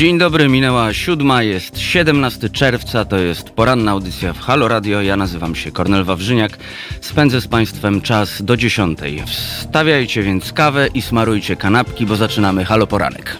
[0.00, 5.02] Dzień dobry, minęła siódma, jest 17 czerwca, to jest poranna audycja w Halo Radio.
[5.02, 6.58] Ja nazywam się Kornel Wawrzyniak.
[7.00, 8.98] Spędzę z Państwem czas do 10.
[9.26, 13.38] Wstawiajcie więc kawę i smarujcie kanapki, bo zaczynamy Halo Poranek.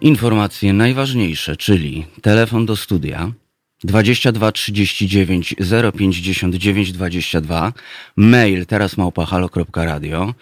[0.00, 3.32] Informacje najważniejsze, czyli telefon do studia
[3.84, 5.54] 22 39
[5.92, 7.72] 059 22,
[8.16, 10.34] mail teraz małpahalo.radio.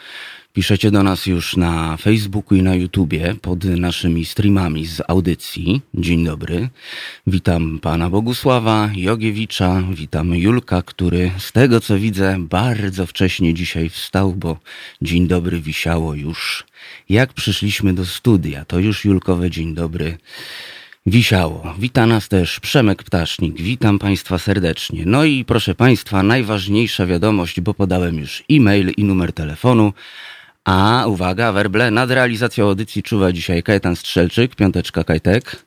[0.53, 5.81] Piszecie do nas już na Facebooku i na YouTubie pod naszymi streamami z audycji.
[5.95, 6.69] Dzień dobry.
[7.27, 14.33] Witam pana Bogusława Jogiewicza, witam Julka, który z tego co widzę bardzo wcześnie dzisiaj wstał,
[14.33, 14.59] bo
[15.03, 16.65] dzień dobry wisiało już
[17.09, 18.65] jak przyszliśmy do studia.
[18.65, 20.19] To już Julkowe dzień dobry
[21.11, 21.75] wisiało.
[21.79, 23.63] Wita nas też Przemek Ptasznik.
[23.63, 25.03] Witam Państwa serdecznie.
[25.07, 29.93] No i proszę Państwa, najważniejsza wiadomość, bo podałem już e-mail i numer telefonu.
[30.65, 35.65] A uwaga, werble, nad realizacją audycji czuwa dzisiaj Kajetan Strzelczyk, piąteczka Kajtek.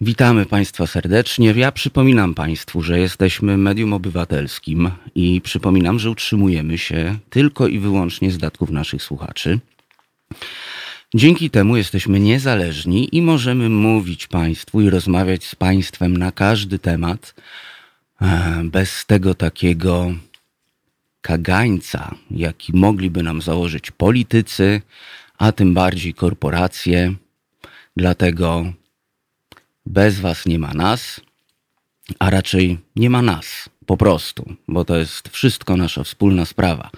[0.00, 1.52] Witamy Państwa serdecznie.
[1.56, 8.30] Ja przypominam Państwu, że jesteśmy medium obywatelskim i przypominam, że utrzymujemy się tylko i wyłącznie
[8.30, 9.58] z datków naszych słuchaczy.
[11.14, 17.34] Dzięki temu jesteśmy niezależni i możemy mówić Państwu i rozmawiać z Państwem na każdy temat
[18.22, 20.14] e, bez tego takiego
[21.20, 24.82] kagańca, jaki mogliby nam założyć politycy,
[25.38, 27.14] a tym bardziej korporacje.
[27.96, 28.72] Dlatego
[29.86, 31.20] bez Was nie ma nas,
[32.18, 36.90] a raczej nie ma nas po prostu, bo to jest wszystko nasza wspólna sprawa.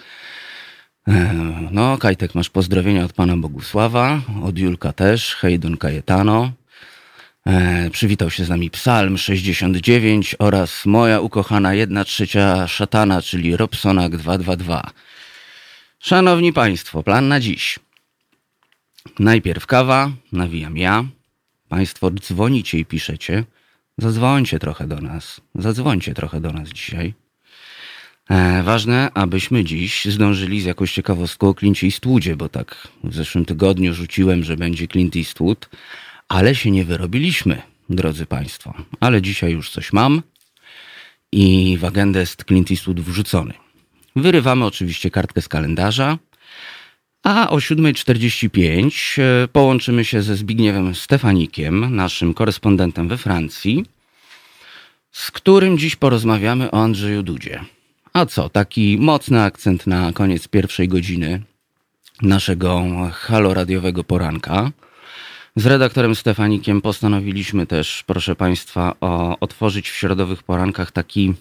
[1.09, 1.35] E,
[1.71, 6.53] no, Kajtek, masz pozdrowienia od pana Bogusława, od Julka też, hej Don Kajetano.
[7.47, 14.17] E, przywitał się z nami Psalm 69 oraz moja ukochana jedna trzecia szatana, czyli Robsonak
[14.17, 14.91] 222.
[15.99, 17.79] Szanowni Państwo, plan na dziś.
[19.19, 21.05] Najpierw kawa, nawijam ja.
[21.69, 23.45] Państwo dzwonicie i piszecie.
[23.99, 25.41] Zadzwońcie trochę do nas.
[25.55, 27.15] Zadzwońcie trochę do nas dzisiaj.
[28.33, 33.45] E, ważne, abyśmy dziś zdążyli z jakąś ciekawostką o Clint Eastwoodzie, bo tak w zeszłym
[33.45, 35.69] tygodniu rzuciłem, że będzie Clint Eastwood,
[36.29, 38.75] ale się nie wyrobiliśmy, drodzy Państwo.
[39.01, 40.23] Ale dzisiaj już coś mam
[41.33, 43.55] i w agendę jest Clint Eastwood wrzucony.
[44.17, 46.19] Wyrywamy oczywiście kartkę z kalendarza,
[47.23, 53.85] a o 7.45 e, połączymy się ze Zbigniewem Stefanikiem, naszym korespondentem we Francji,
[55.11, 57.65] z którym dziś porozmawiamy o Andrzeju Dudzie.
[58.13, 61.43] A co, taki mocny akcent na koniec pierwszej godziny
[62.23, 64.71] naszego haloradiowego poranka.
[65.57, 71.35] Z redaktorem Stefanikiem postanowiliśmy też, proszę Państwa, o, otworzyć w środowych porankach taki,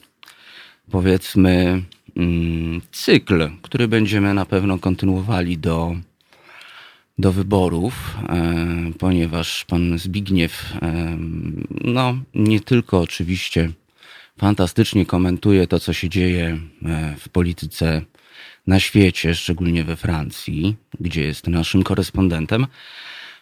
[0.91, 1.83] powiedzmy,
[2.15, 5.95] mm, cykl, który będziemy na pewno kontynuowali do,
[7.17, 11.17] do wyborów, e, ponieważ pan Zbigniew, e,
[11.83, 13.71] no nie tylko oczywiście
[14.41, 18.01] fantastycznie komentuje to, co się dzieje e, w polityce
[18.67, 22.67] na świecie, szczególnie we Francji, gdzie jest naszym korespondentem,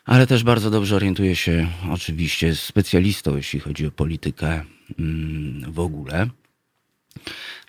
[0.06, 4.62] ale też bardzo dobrze orientuje się oczywiście specjalistą, jeśli chodzi o politykę
[5.00, 6.28] mm, w ogóle.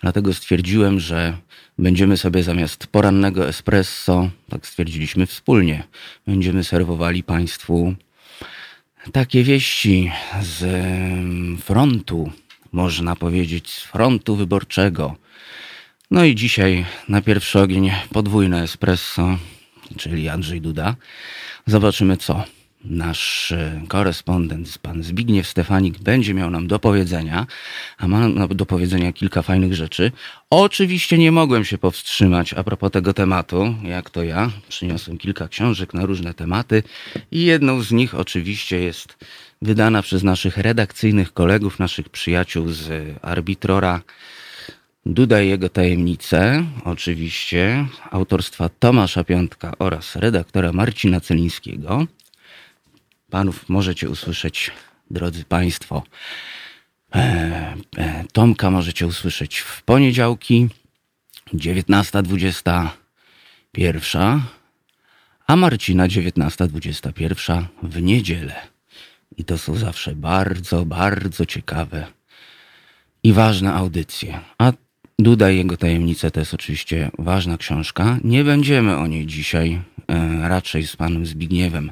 [0.01, 1.37] Dlatego stwierdziłem, że
[1.77, 5.83] będziemy sobie zamiast porannego espresso, tak stwierdziliśmy wspólnie,
[6.27, 7.95] będziemy serwowali Państwu
[9.11, 10.63] takie wieści z
[11.63, 12.31] frontu
[12.71, 15.15] można powiedzieć, z frontu wyborczego.
[16.11, 19.37] No i dzisiaj na pierwszy ogień podwójne espresso,
[19.97, 20.95] czyli Andrzej Duda.
[21.67, 22.43] Zobaczymy, co
[22.83, 27.47] nasz e, korespondent, pan Zbigniew Stefanik, będzie miał nam do powiedzenia,
[27.97, 30.11] a ma do powiedzenia kilka fajnych rzeczy.
[30.49, 34.51] Oczywiście nie mogłem się powstrzymać a propos tego tematu, jak to ja.
[34.69, 36.83] Przyniosłem kilka książek na różne tematy
[37.31, 39.17] i jedną z nich oczywiście jest
[39.61, 44.01] wydana przez naszych redakcyjnych kolegów, naszych przyjaciół z Arbitrora
[45.05, 52.07] Duda i jego tajemnice, oczywiście autorstwa Tomasza Piątka oraz redaktora Marcina Celińskiego.
[53.29, 54.71] Panów możecie usłyszeć,
[55.11, 56.03] drodzy Państwo.
[57.15, 60.69] E, e, Tomka możecie usłyszeć w poniedziałki
[61.53, 64.39] 19.21,
[65.47, 68.71] a Marcina 19.21 w niedzielę.
[69.37, 72.07] I to są zawsze bardzo, bardzo ciekawe
[73.23, 74.39] i ważne audycje.
[74.57, 74.73] A
[75.19, 78.19] Duda i jego tajemnice to jest oczywiście ważna książka.
[78.23, 81.91] Nie będziemy o niej dzisiaj e, raczej z panem Zbigniewem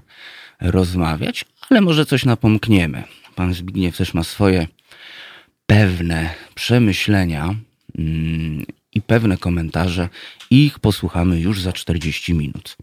[0.61, 3.03] rozmawiać, ale może coś napomkniemy.
[3.35, 4.67] Pan Zbigniew też ma swoje
[5.65, 7.55] pewne przemyślenia
[7.97, 10.09] mm, i pewne komentarze.
[10.49, 12.77] Ich posłuchamy już za 40 minut.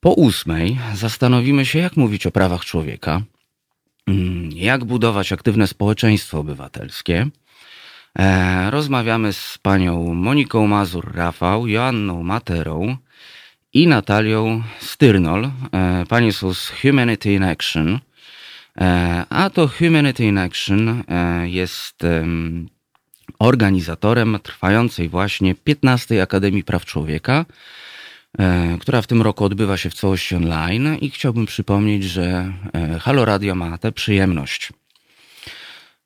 [0.00, 3.22] Po ósmej zastanowimy się, jak mówić o prawach człowieka,
[4.54, 7.26] jak budować aktywne społeczeństwo obywatelskie.
[8.18, 12.96] E, rozmawiamy z panią Moniką Mazur-Rafał, Joanną Materą
[13.72, 15.44] i Natalią Styrnol.
[15.44, 17.98] E, panie są z Humanity in Action.
[18.80, 21.04] E, a to Humanity in Action
[21.44, 22.02] jest
[23.38, 27.44] organizatorem trwającej właśnie 15 Akademii Praw Człowieka,
[28.80, 33.24] która w tym roku odbywa się w całości online i chciałbym przypomnieć, że e, Halo
[33.24, 34.72] Radio ma tę przyjemność,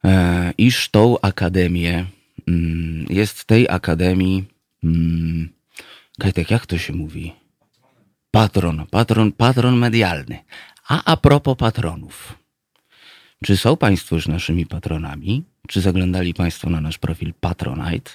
[0.05, 2.07] e, iż tą akademię,
[2.49, 4.45] mm, jest tej akademii,
[4.85, 5.57] mm,
[6.19, 7.33] Kajtek, jak to się mówi?
[8.31, 10.39] Patron, patron, patron medialny.
[10.89, 12.39] A a propos patronów.
[13.45, 15.45] Czy są Państwo już naszymi patronami?
[15.69, 18.11] Czy zaglądali Państwo na nasz profil Patronite?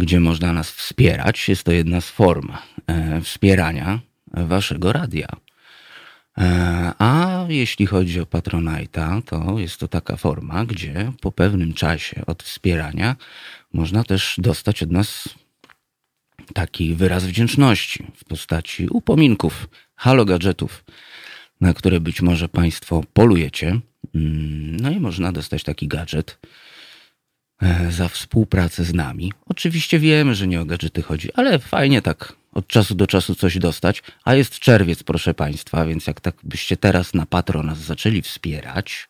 [0.00, 1.48] Gdzie można nas wspierać.
[1.48, 2.48] Jest to jedna z form
[2.86, 4.00] e, wspierania
[4.32, 5.28] waszego radia.
[6.38, 12.26] E, a jeśli chodzi o Patronite'a, to jest to taka forma, gdzie po pewnym czasie
[12.26, 13.16] od wspierania
[13.72, 15.28] można też dostać od nas
[16.54, 20.84] taki wyraz wdzięczności w postaci upominków, halo gadżetów,
[21.60, 23.80] na które być może Państwo polujecie.
[24.14, 26.38] Mm, no i można dostać taki gadżet,
[27.90, 29.32] za współpracę z nami.
[29.46, 33.58] Oczywiście wiemy, że nie o gadżety chodzi, ale fajnie tak od czasu do czasu coś
[33.58, 34.02] dostać.
[34.24, 39.08] A jest czerwiec, proszę Państwa, więc jak tak byście teraz na patro nas zaczęli wspierać,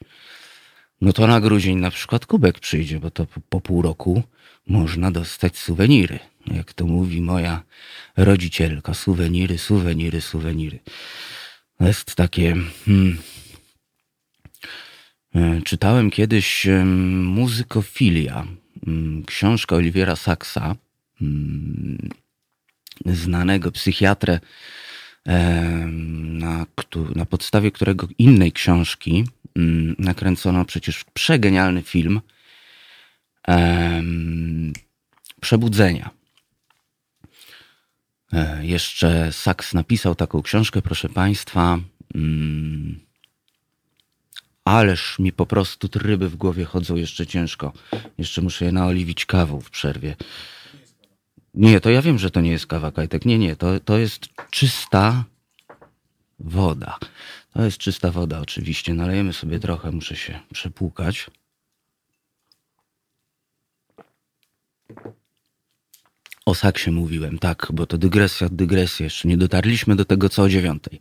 [1.01, 4.23] no to na grudzień na przykład kubek przyjdzie, bo to po pół roku
[4.67, 6.19] można dostać suweniry.
[6.47, 7.63] Jak to mówi moja
[8.17, 10.79] rodzicielka, suweniry, suweniry, suweniry.
[11.81, 12.57] Jest takie...
[12.85, 13.40] Hmm, E,
[15.65, 16.67] czytałem kiedyś
[17.25, 18.47] Muzykofilia,
[19.27, 20.77] książkę Oliwiera Saxa,
[23.07, 24.41] znanego psychiatrę,
[26.17, 26.67] na,
[27.15, 29.25] na podstawie którego innej książki
[29.99, 32.21] nakręcono przecież przegenialny film
[35.41, 36.11] Przebudzenia.
[38.33, 41.79] E, jeszcze Saks napisał taką książkę, proszę Państwa.
[44.71, 47.73] Ależ mi po prostu tryby w głowie chodzą jeszcze ciężko.
[48.19, 50.17] Jeszcze muszę je naoliwić kawą w przerwie.
[51.55, 53.25] Nie, to ja wiem, że to nie jest kawa kajtek.
[53.25, 55.25] Nie, nie, to, to jest czysta
[56.39, 56.99] woda.
[57.53, 58.95] To jest czysta woda oczywiście.
[58.95, 61.31] Nalejemy sobie trochę, muszę się przepłukać.
[66.47, 69.05] O saksie mówiłem, tak, bo to dygresja, dygresja.
[69.05, 71.01] Jeszcze nie dotarliśmy do tego, co o dziewiątej.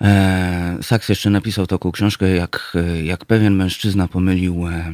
[0.00, 4.92] E, Saks jeszcze napisał taką książkę, jak, jak pewien mężczyzna pomylił e,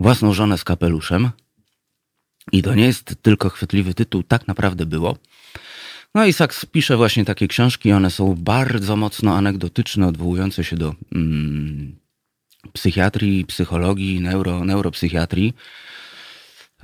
[0.00, 1.30] własną żonę z kapeluszem.
[2.52, 5.16] I to nie jest tylko chwytliwy tytuł, tak naprawdę było.
[6.14, 10.94] No i Saks pisze właśnie takie książki, one są bardzo mocno anegdotyczne, odwołujące się do
[11.14, 11.96] mm,
[12.72, 15.54] psychiatrii, psychologii, neuro, neuropsychiatrii.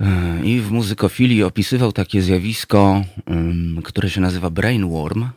[0.01, 5.29] E, I w muzykofilii opisywał takie zjawisko, mm, które się nazywa brainworm,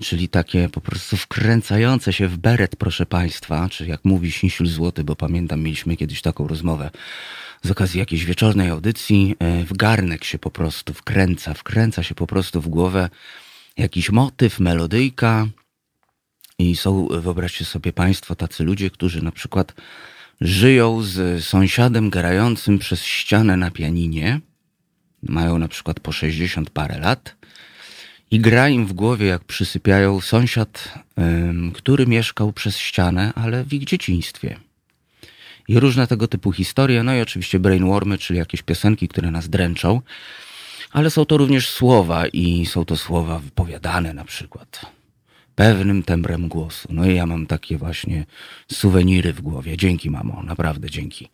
[0.00, 5.04] czyli takie po prostu wkręcające się w beret, proszę Państwa, czy jak mówi Sinsiul Złoty,
[5.04, 6.90] bo pamiętam, mieliśmy kiedyś taką rozmowę
[7.62, 12.26] z okazji jakiejś wieczornej audycji, e, w garnek się po prostu wkręca, wkręca się po
[12.26, 13.10] prostu w głowę
[13.76, 15.46] jakiś motyw, melodyjka
[16.58, 19.74] i są, wyobraźcie sobie Państwo, tacy ludzie, którzy na przykład
[20.40, 24.40] żyją z sąsiadem grającym przez ścianę na pianinie,
[25.22, 27.36] mają na przykład po 60 parę lat,
[28.30, 30.94] i gra im w głowie, jak przysypiają sąsiad,
[31.74, 34.56] który mieszkał przez ścianę, ale w ich dzieciństwie.
[35.68, 40.00] I różne tego typu historie, no i oczywiście brainwormy, czyli jakieś piosenki, które nas dręczą,
[40.92, 44.97] ale są to również słowa i są to słowa wypowiadane na przykład
[45.58, 46.88] pewnym tembrem głosu.
[46.92, 48.26] No i ja mam takie właśnie
[48.72, 49.76] suweniry w głowie.
[49.76, 51.28] Dzięki, mamo, naprawdę dzięki.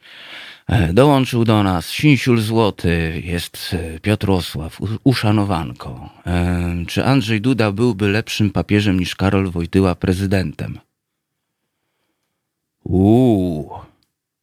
[0.67, 6.11] E, dołączył do nas Sinsiul Złoty, jest e, Piotrosław, uszanowanko.
[6.27, 10.79] E, czy Andrzej Duda byłby lepszym papieżem niż Karol Wojtyła prezydentem?
[12.85, 13.71] Uuu.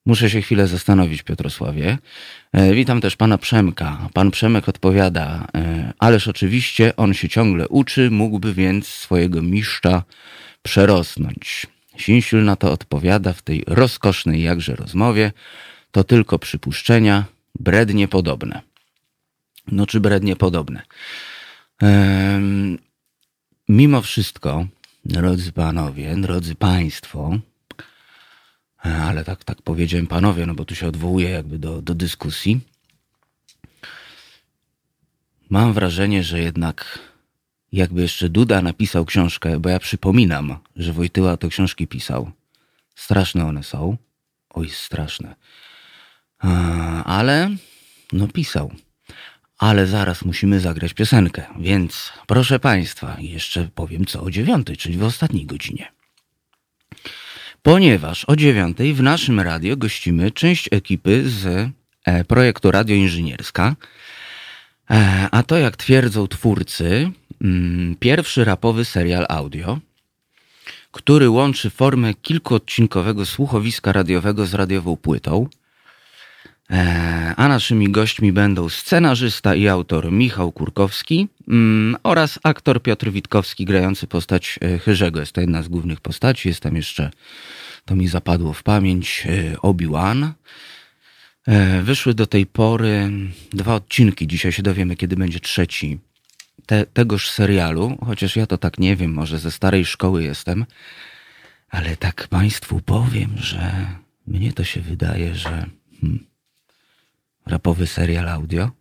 [0.06, 1.98] Muszę się chwilę zastanowić, Piotrosławie.
[2.54, 4.10] E, witam też pana Przemka.
[4.14, 10.04] Pan Przemek odpowiada, e, ależ oczywiście on się ciągle uczy, mógłby więc swojego mistrza
[10.64, 11.68] przerosnąć.
[11.98, 15.32] Sinsiul na to odpowiada w tej rozkosznej jakże rozmowie,
[15.92, 17.26] to tylko przypuszczenia,
[17.60, 18.62] brednie podobne.
[19.72, 20.82] No czy brednie podobne?
[23.70, 24.66] Mimo wszystko,
[25.06, 27.38] drodzy panowie, drodzy państwo,
[28.82, 32.60] ale tak, tak powiedziałem panowie, no bo tu się odwołuje jakby do, do dyskusji.
[35.50, 37.00] Mam wrażenie, że jednak
[37.72, 42.32] jakby jeszcze Duda napisał książkę, bo ja przypominam, że Wojtyła to książki pisał.
[42.96, 43.98] Straszne one są.
[44.50, 45.36] Oj, straszne.
[47.06, 47.50] Ale,
[48.14, 48.72] no pisał.
[49.58, 55.04] Ale zaraz musimy zagrać piosenkę, więc proszę Państwa, jeszcze powiem co o dziewiątej, czyli w
[55.04, 55.92] ostatniej godzinie.
[57.64, 61.70] Ponieważ o dziewiątej w naszym radio gościmy część ekipy z
[62.06, 63.76] e, projektu Radio Inżynierska,
[64.92, 69.80] e, a to jak twierdzą twórcy, mm, pierwszy rapowy serial audio,
[70.92, 75.50] który łączy formę kilkuodcinkowego słuchowiska radiowego z radiową płytą.
[76.72, 83.66] E, a naszymi gośćmi będą scenarzysta i autor Michał Kurkowski mm, oraz aktor Piotr Witkowski
[83.66, 85.20] grający postać e, Chyrzego.
[85.20, 86.48] Jest to jedna z głównych postaci.
[86.48, 87.12] Jest tam jeszcze,
[87.86, 90.34] to mi zapadło w pamięć, e, Obi-Wan.
[91.84, 93.10] Wyszły do tej pory
[93.54, 94.28] dwa odcinki.
[94.28, 96.00] Dzisiaj się dowiemy, kiedy będzie trzeci
[96.66, 100.66] te, tegoż serialu, chociaż ja to tak nie wiem, może ze starej szkoły jestem,
[101.70, 103.88] ale tak Państwu powiem, że
[104.28, 105.66] mnie to się wydaje, że
[106.02, 106.31] hmm,
[107.52, 108.72] rapowy serial audio.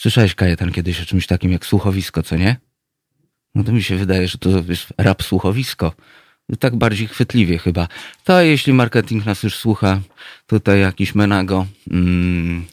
[0.00, 2.56] Słyszałeś, Kajetan, kiedyś o czymś takim jak słuchowisko, co nie?
[3.54, 5.92] No to mi się wydaje, że to jest rap słuchowisko.
[6.58, 7.88] Tak bardziej chwytliwie chyba.
[8.24, 10.00] To jeśli marketing nas już słucha,
[10.46, 12.66] tutaj jakiś menago, mm,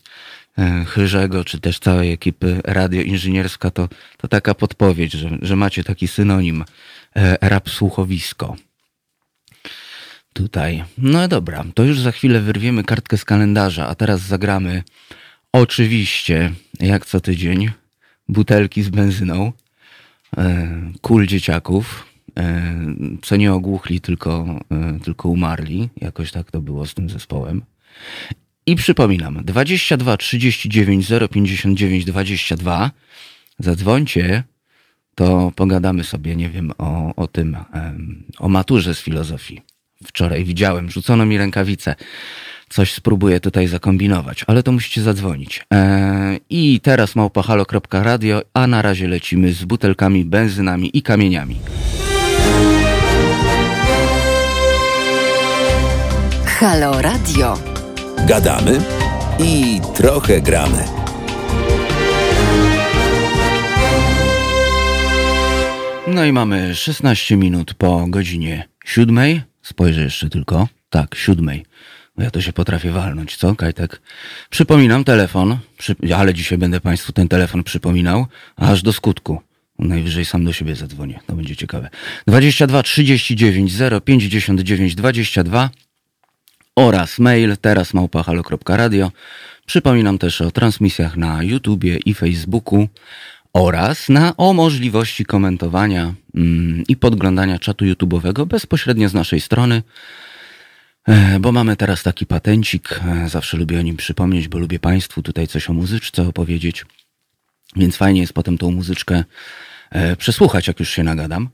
[0.57, 6.07] E, Chyrzego, czy też całej ekipy radioinżynierska, to, to taka podpowiedź, że, że macie taki
[6.07, 6.65] synonim
[7.15, 8.55] e, rap słuchowisko.
[10.33, 10.83] Tutaj.
[10.97, 14.83] No dobra, to już za chwilę wyrwiemy kartkę z kalendarza, a teraz zagramy
[15.51, 17.71] oczywiście, jak co tydzień,
[18.29, 19.51] butelki z benzyną,
[20.37, 20.67] e,
[21.01, 22.13] kul dzieciaków,
[23.21, 24.59] co nie ogłuchli, tylko,
[25.03, 25.89] tylko umarli.
[26.01, 27.61] Jakoś tak to było z tym zespołem.
[28.65, 32.91] I przypominam, 22 39 059 22.
[33.59, 34.43] Zadzwońcie,
[35.15, 37.57] to pogadamy sobie, nie wiem, o, o tym,
[38.39, 39.61] o maturze z filozofii.
[40.07, 41.95] Wczoraj widziałem, rzucono mi rękawice.
[42.69, 45.65] Coś spróbuję tutaj zakombinować, ale to musicie zadzwonić.
[45.73, 51.59] E, I teraz małpahalo.radio, a na razie lecimy z butelkami, benzynami i kamieniami.
[56.45, 57.57] Halo Radio.
[58.27, 58.79] Gadamy
[59.39, 60.83] i trochę gramy.
[66.07, 69.52] No i mamy 16 minut po godzinie siódmej.
[69.63, 70.67] Spojrzę jeszcze tylko.
[70.89, 71.65] Tak, siódmej.
[72.17, 74.01] No ja to się potrafię walnąć, co, Kajtek?
[74.49, 75.95] Przypominam telefon, przy...
[76.15, 79.41] ale dzisiaj będę Państwu ten telefon przypominał, aż do skutku.
[79.79, 81.89] Najwyżej sam do siebie zadzwonię, to będzie ciekawe.
[82.27, 83.73] 22 39
[84.05, 85.69] 059 22
[86.75, 89.11] oraz mail teraz małpahalo.radio.
[89.65, 92.87] Przypominam też o transmisjach na YouTubie i Facebooku
[93.53, 99.83] oraz na o możliwości komentowania mm, i podglądania czatu YouTube'owego bezpośrednio z naszej strony,
[101.07, 105.21] e, bo mamy teraz taki patencik, e, zawsze lubię o nim przypomnieć, bo lubię Państwu
[105.21, 106.85] tutaj coś o muzyczce opowiedzieć,
[107.75, 109.23] więc fajnie jest potem tą muzyczkę
[109.91, 111.49] e, przesłuchać, jak już się nagadam.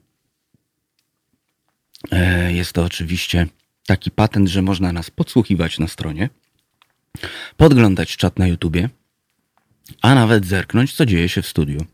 [2.50, 3.48] Jest to oczywiście
[3.88, 6.30] taki patent, że można nas podsłuchiwać na stronie,
[7.58, 8.90] podglądać czat na YouTubie,
[10.02, 11.86] a nawet zerknąć, co dzieje się w studiu.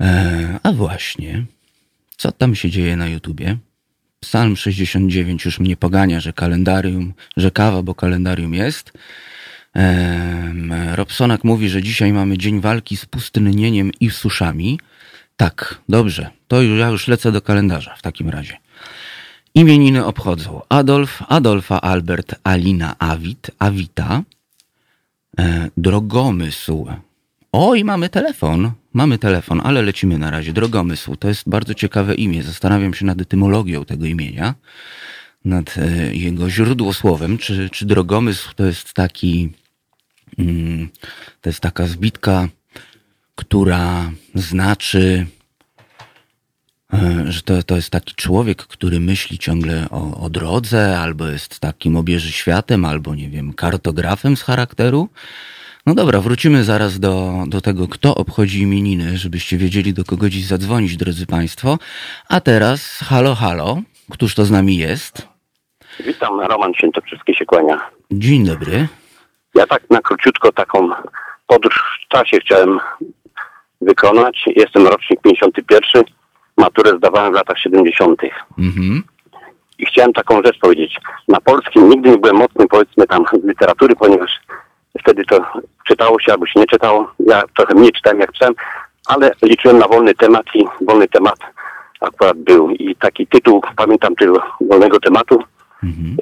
[0.00, 1.44] Eee, a właśnie,
[2.16, 3.56] co tam się dzieje na YouTubie?
[4.20, 8.92] Psalm 69 już mnie pogania, że kalendarium, że kawa, bo kalendarium jest.
[10.94, 14.80] Robsonak mówi, że dzisiaj mamy dzień walki z pustynnieniem i suszami.
[15.36, 18.56] Tak, dobrze, to już, ja już lecę do kalendarza w takim razie.
[19.54, 24.33] Imieniny obchodzą Adolf, Adolfa, Albert, Alina, Awit, Awita, e,
[25.76, 26.86] Drogomysł.
[27.52, 30.52] Oj, mamy telefon, mamy telefon, ale lecimy na razie.
[30.52, 32.42] Drogomysł to jest bardzo ciekawe imię.
[32.42, 34.54] Zastanawiam się nad etymologią tego imienia,
[35.44, 37.38] nad e, jego źródłosłowem.
[37.38, 39.52] Czy, czy drogomysł to jest taki,
[40.38, 40.88] mm,
[41.40, 42.48] to jest taka zbitka,
[43.34, 45.43] która znaczy E,
[47.28, 51.96] że to, to jest taki człowiek, który myśli ciągle o, o drodze, albo jest takim
[51.96, 55.08] obieży światem, albo nie wiem, kartografem z charakteru.
[55.86, 60.46] No dobra, wrócimy zaraz do, do tego, kto obchodzi imieniny, żebyście wiedzieli, do kogo dziś
[60.46, 61.78] zadzwonić, drodzy Państwo.
[62.28, 63.78] A teraz, halo, halo,
[64.10, 65.28] któż to z nami jest?
[66.06, 67.90] Witam, Roman Świętokrzyski się kłania.
[68.10, 68.88] Dzień dobry.
[69.54, 70.90] Ja tak na króciutko taką
[71.46, 72.80] podróż w czasie chciałem
[73.80, 74.44] wykonać.
[74.56, 76.04] Jestem rocznik 51
[76.56, 78.20] maturę zdawałem w latach 70.
[78.58, 79.02] Mhm.
[79.78, 81.00] I chciałem taką rzecz powiedzieć.
[81.28, 84.40] Na polskim nigdy nie byłem mocny, powiedzmy tam, z literatury, ponieważ
[85.00, 85.44] wtedy to
[85.86, 87.12] czytało się albo się nie czytało.
[87.26, 88.54] Ja trochę mniej czytałem jak czytałem,
[89.06, 91.38] ale liczyłem na wolny temat i wolny temat
[92.00, 92.70] akurat był.
[92.70, 95.42] I taki tytuł, pamiętam tego wolnego tematu,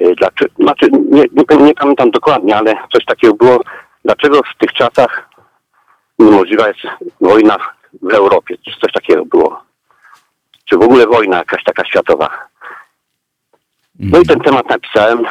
[0.01, 3.59] y, Dlaczego, znaczy, nie, nie, nie pamiętam dokładnie, ale coś takiego było.
[4.05, 5.29] Dlaczego w tych czasach
[6.19, 6.79] niemożliwa jest
[7.21, 7.57] wojna
[8.01, 8.57] w Europie?
[8.81, 9.63] Coś takiego było?
[10.73, 12.47] Czy w ogóle wojna jakaś taka światowa?
[13.99, 15.25] No i ten temat napisałem,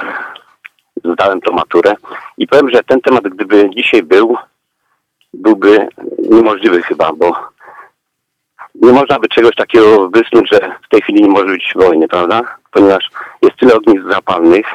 [1.04, 1.94] zdałem tą maturę
[2.38, 4.36] i powiem, że ten temat, gdyby dzisiaj był,
[5.34, 5.88] byłby
[6.30, 7.48] niemożliwy chyba, bo
[8.74, 12.42] nie można by czegoś takiego wysnuć, że w tej chwili nie może być wojny, prawda?
[12.70, 13.10] Ponieważ
[13.42, 14.66] jest tyle ognisk zapalnych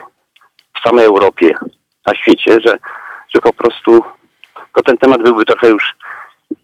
[0.76, 1.58] w samej Europie,
[2.06, 2.78] na świecie, że,
[3.36, 4.04] że po prostu
[4.76, 5.96] to ten temat byłby trochę już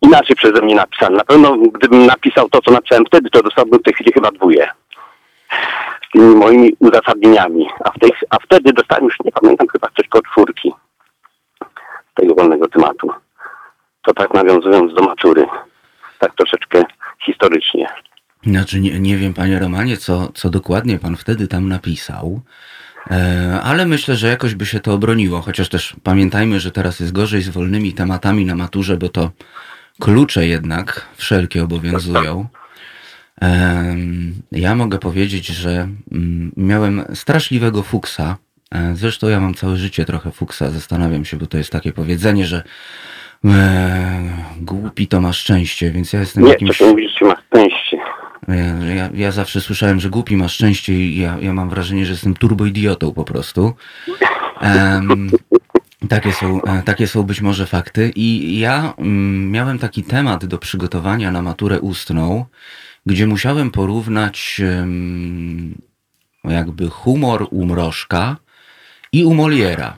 [0.03, 1.17] inaczej przeze mnie napisany.
[1.17, 4.67] Na pewno gdybym napisał to, co napisałem wtedy, to dostałbym w tej chwili chyba dwóje.
[6.07, 7.67] Z tymi moimi uzasadnieniami.
[7.83, 10.73] A, w tej, a wtedy dostałem już, nie pamiętam, chyba coś koło czwórki
[12.13, 13.09] tego wolnego tematu.
[14.01, 15.45] To tak nawiązując do matury.
[16.19, 16.83] Tak troszeczkę
[17.25, 17.87] historycznie.
[18.43, 22.41] Znaczy nie, nie wiem, panie Romanie, co, co dokładnie pan wtedy tam napisał,
[23.11, 27.11] e, ale myślę, że jakoś by się to obroniło, chociaż też pamiętajmy, że teraz jest
[27.11, 29.31] gorzej z wolnymi tematami na maturze, bo to
[29.99, 32.47] klucze jednak wszelkie obowiązują.
[34.51, 38.37] Ja mogę powiedzieć, że mm, miałem straszliwego fuksa.
[38.71, 40.71] E, Zresztą ja mam całe życie trochę fuksa.
[40.71, 42.63] Zastanawiam się, bo to jest takie powiedzenie, że
[43.45, 44.21] e,
[44.61, 46.77] głupi to ma szczęście, więc ja jestem Nie, jakimś...
[46.77, 47.97] to się mówi, że ma szczęście.
[48.47, 52.11] Ja, ja, ja zawsze słyszałem, że głupi ma szczęście i ja, ja mam wrażenie, że
[52.11, 53.73] jestem turboidiotą po prostu.
[54.61, 55.31] Em,
[56.09, 58.11] takie, są, e, takie są być może fakty.
[58.15, 62.45] I ja mm, miałem taki temat do przygotowania na maturę ustną,
[63.05, 64.61] gdzie musiałem porównać
[66.43, 68.37] jakby humor u Mrożka
[69.11, 69.97] i u Moliera.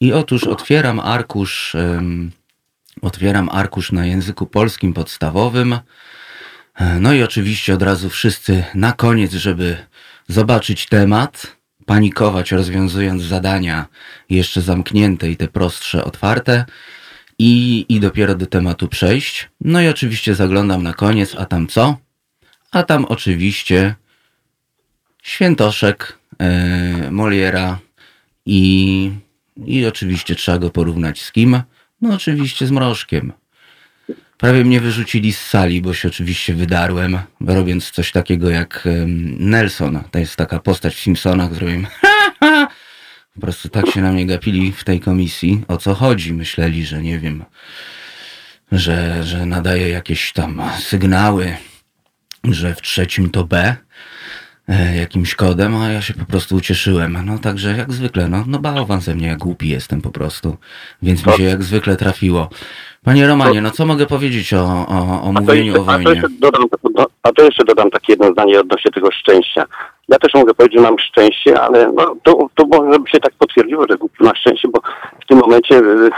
[0.00, 1.76] I otóż otwieram arkusz,
[3.02, 5.72] otwieram arkusz na języku polskim podstawowym.
[6.74, 9.76] E, No i oczywiście od razu wszyscy na koniec, żeby
[10.28, 13.86] zobaczyć temat, panikować rozwiązując zadania
[14.30, 16.64] jeszcze zamknięte i te prostsze otwarte
[17.38, 19.48] i, i dopiero do tematu przejść.
[19.60, 21.96] No i oczywiście zaglądam na koniec, a tam co?
[22.70, 23.94] A tam oczywiście
[25.22, 27.78] świętoszek e, Moliera
[28.46, 29.10] i,
[29.64, 31.62] i oczywiście trzeba go porównać z kim?
[32.00, 33.32] No oczywiście z Mrożkiem.
[34.42, 38.88] Prawie mnie wyrzucili z sali, bo się oczywiście wydarłem, robiąc coś takiego jak
[39.38, 40.00] Nelson.
[40.10, 41.86] To jest taka postać w Simpsonach, zrobiłem
[43.34, 45.64] po prostu tak się na mnie gapili w tej komisji.
[45.68, 46.32] O co chodzi?
[46.32, 47.44] Myśleli, że nie wiem,
[48.72, 51.56] że, że nadaje jakieś tam sygnały,
[52.44, 53.76] że w trzecim to B
[54.68, 57.18] e, jakimś kodem, a ja się po prostu ucieszyłem.
[57.24, 60.56] No także jak zwykle, no, no bałwan ze mnie, jak głupi jestem po prostu,
[61.02, 62.50] więc mi się jak zwykle trafiło.
[63.04, 66.10] Panie Romanie, no co mogę powiedzieć o, o, o mówieniu jeszcze, o a, to wojnie?
[66.10, 69.64] jeszcze dodam, do, a to jeszcze dodam takie jedno zdanie odnośnie tego szczęścia.
[70.08, 73.32] Ja też mogę powiedzieć, że mam szczęście, ale no, to, to może by się tak
[73.38, 74.80] potwierdziło, że głupi ma szczęście, bo
[75.22, 76.10] w tym momencie, y,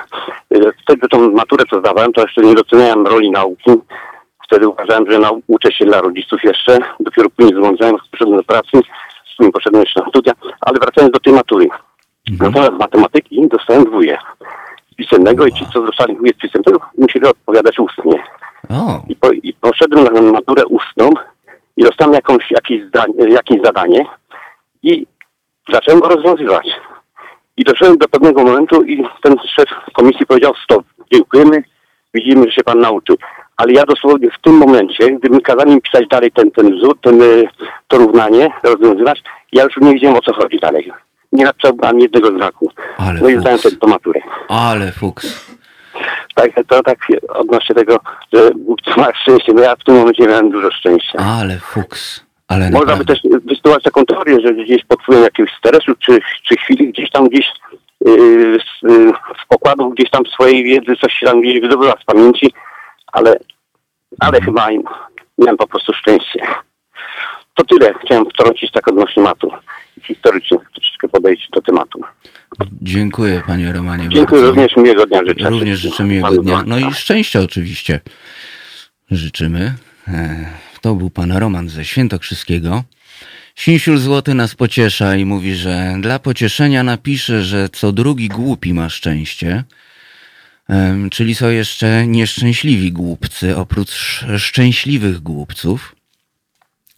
[0.55, 3.71] y, wtedy tą maturę co zdawałem, to jeszcze nie doceniałem roli nauki.
[4.47, 6.79] Wtedy uważałem, że nauczę się dla rodziców jeszcze.
[7.01, 8.81] Dopiero później złączyłem, poszedłem do pracy,
[9.37, 11.69] później poszedłem jeszcze na studia, ale wracając do tej matury.
[12.41, 14.19] Natomiast z matematyki dostałem dwóje
[14.74, 18.23] z pisemnego i ci, co dostali dwóje z pisemnego, musieli odpowiadać ustnie.
[18.71, 21.11] O, I, po, i poszedłem na maturę ustną
[21.77, 24.07] i dostałem jakąś, jakieś, zdanie, jakieś zadanie
[24.83, 25.07] i
[25.73, 26.69] zacząłem go rozwiązywać.
[27.57, 31.63] I doszedłem do pewnego momentu i ten szef komisji powiedział stop, dziękujemy,
[32.15, 33.17] widzimy, że się pan nauczył.
[33.57, 36.99] Ale ja dosłownie w tym momencie, gdy mi kazali mi pisać dalej ten, ten wzór,
[37.01, 37.49] ten, y,
[37.89, 40.93] to równanie, rozwiązywać, ja już nie wiedziałem o co chodzi dalej.
[41.35, 41.51] Nie
[41.83, 42.71] ani jednego znaku.
[42.99, 44.21] Ale no i zdałem sobie to maturę.
[44.49, 45.55] ale fuks.
[46.35, 47.99] Tak, to tak odnośnie tego,
[48.33, 48.51] że
[48.97, 49.53] masz szczęście.
[49.53, 51.19] No ja w tym momencie miałem dużo szczęścia.
[51.19, 52.25] Ale fuks.
[52.49, 56.19] Ale Można by też wystosować taką teorię, że gdzieś pod wpływem jakiegoś stresu czy,
[56.49, 57.47] czy chwili gdzieś tam gdzieś
[58.07, 62.05] yy, z, yy, z pokładów gdzieś tam swojej wiedzy coś się tam gdzieś wydobywa z
[62.05, 62.53] pamięci,
[63.13, 63.37] ale,
[64.21, 64.83] ale chyba im-
[65.39, 66.41] miałem po prostu szczęście.
[67.55, 69.51] To tyle chciałem wtrącić tak odnośnie matu
[70.07, 72.01] historycznie troszeczkę podejść do tematu.
[72.83, 74.09] Dziękuję panie Romanie.
[74.09, 74.47] Dziękuję bardzo.
[74.61, 75.51] również miłego dnia życzę.
[75.51, 76.63] Również życzę miłego dnia.
[76.67, 78.01] No i szczęścia oczywiście
[79.11, 79.75] życzymy.
[80.09, 80.47] E,
[80.81, 82.85] To był pan Roman ze Świętokrzyskiego.
[83.57, 88.89] Sinsiul Złoty nas pociesza i mówi, że dla pocieszenia napisze, że co drugi głupi ma
[88.89, 89.65] szczęście.
[91.11, 95.97] Czyli są jeszcze nieszczęśliwi głupcy, oprócz sz- szczęśliwych głupców.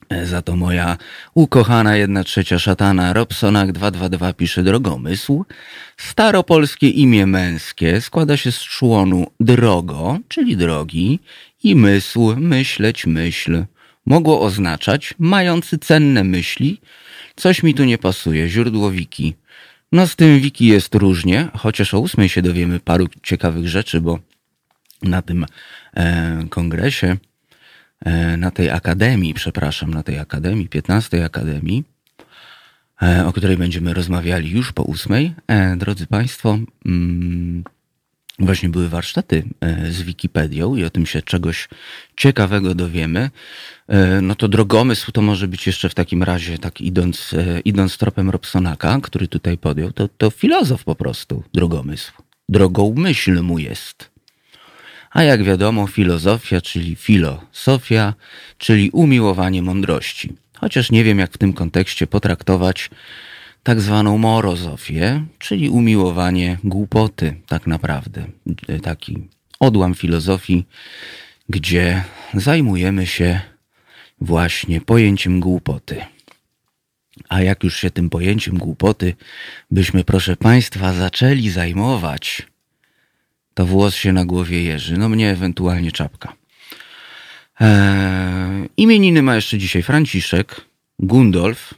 [0.09, 0.97] E, Za to moja
[1.35, 5.45] ukochana jedna trzecia szatana Robsonak 222 pisze drogomysł.
[5.97, 11.21] Staropolskie imię męskie składa się z członu drogo, czyli drogi,
[11.63, 13.65] i mysł, myśleć, myśl.
[14.07, 16.81] Mogło oznaczać mający cenne myśli.
[17.37, 19.35] Coś mi tu nie pasuje, źródło wiki.
[19.93, 24.19] No z tym wiki jest różnie, chociaż o ósmej się dowiemy paru ciekawych rzeczy, bo
[25.03, 25.47] na tym
[25.97, 27.17] e, kongresie
[28.39, 31.85] na tej akademii, przepraszam, na tej akademii, 15 akademii,
[33.03, 35.35] e, o której będziemy rozmawiali już po ósmej.
[35.49, 37.65] E, drodzy Państwo, mm,
[38.39, 41.69] właśnie były warsztaty e, z Wikipedią i o tym się czegoś
[42.17, 43.31] ciekawego dowiemy.
[43.89, 47.99] E, No to drogomysł to może być jeszcze w takim razie, tak idąc, e, idąc
[47.99, 52.13] tropem Robsonaka, który tutaj podjął, to, to filozof po prostu, drogomysł.
[52.49, 54.16] Drogą myśl mu jest.
[55.17, 58.15] A jak wiadomo, filozofia, czyli filosofia,
[58.59, 60.33] czyli umiłowanie mądrości.
[60.57, 62.91] Chociaż nie wiem, jak w tym kontekście potraktować
[63.63, 68.27] tak zwaną morozofię, czyli umiłowanie głupoty, tak naprawdę.
[68.83, 69.29] Taki
[69.61, 70.67] odłam filozofii,
[71.49, 73.41] gdzie zajmujemy się
[74.21, 76.05] właśnie pojęciem głupoty.
[77.29, 79.15] A jak już się tym pojęciem głupoty
[79.71, 82.47] byśmy, proszę Państwa, zaczęli zajmować,
[83.57, 84.99] to włos się na głowie jeży.
[84.99, 86.33] No mnie ewentualnie czapka.
[87.61, 90.61] Eee, imieniny ma jeszcze dzisiaj Franciszek,
[90.99, 91.75] Gundolf,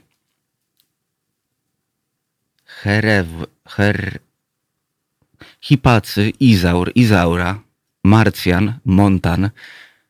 [2.65, 3.27] Herew,
[3.67, 4.19] Her,
[5.61, 7.61] Hipacy, Izaur, Izaura,
[8.03, 9.49] Marcjan, Montan.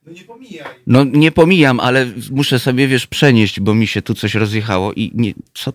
[0.06, 0.68] No nie pomijaj.
[0.88, 5.12] No nie pomijam, ale muszę sobie, wiesz, przenieść, bo mi się tu coś rozjechało i
[5.16, 5.74] nie, co?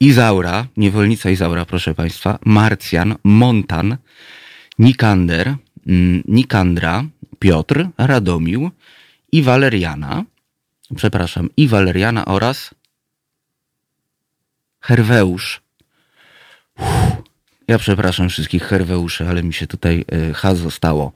[0.00, 3.96] Izaura, niewolnica Izaura, proszę Państwa, Marcjan, Montan,
[4.80, 7.04] Nikander, mm, Nikandra,
[7.38, 8.70] Piotr, Radomił
[9.32, 10.24] i Waleriana,
[10.96, 12.70] przepraszam, i Waleriana oraz
[14.80, 15.60] Herweusz.
[16.78, 16.88] Uff,
[17.68, 21.12] Ja przepraszam wszystkich Herweuszy, ale mi się tutaj y, H zostało.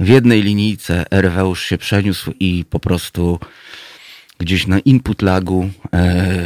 [0.00, 3.38] W jednej linijce Herweusz się przeniósł i po prostu
[4.38, 6.36] gdzieś na input lagu e,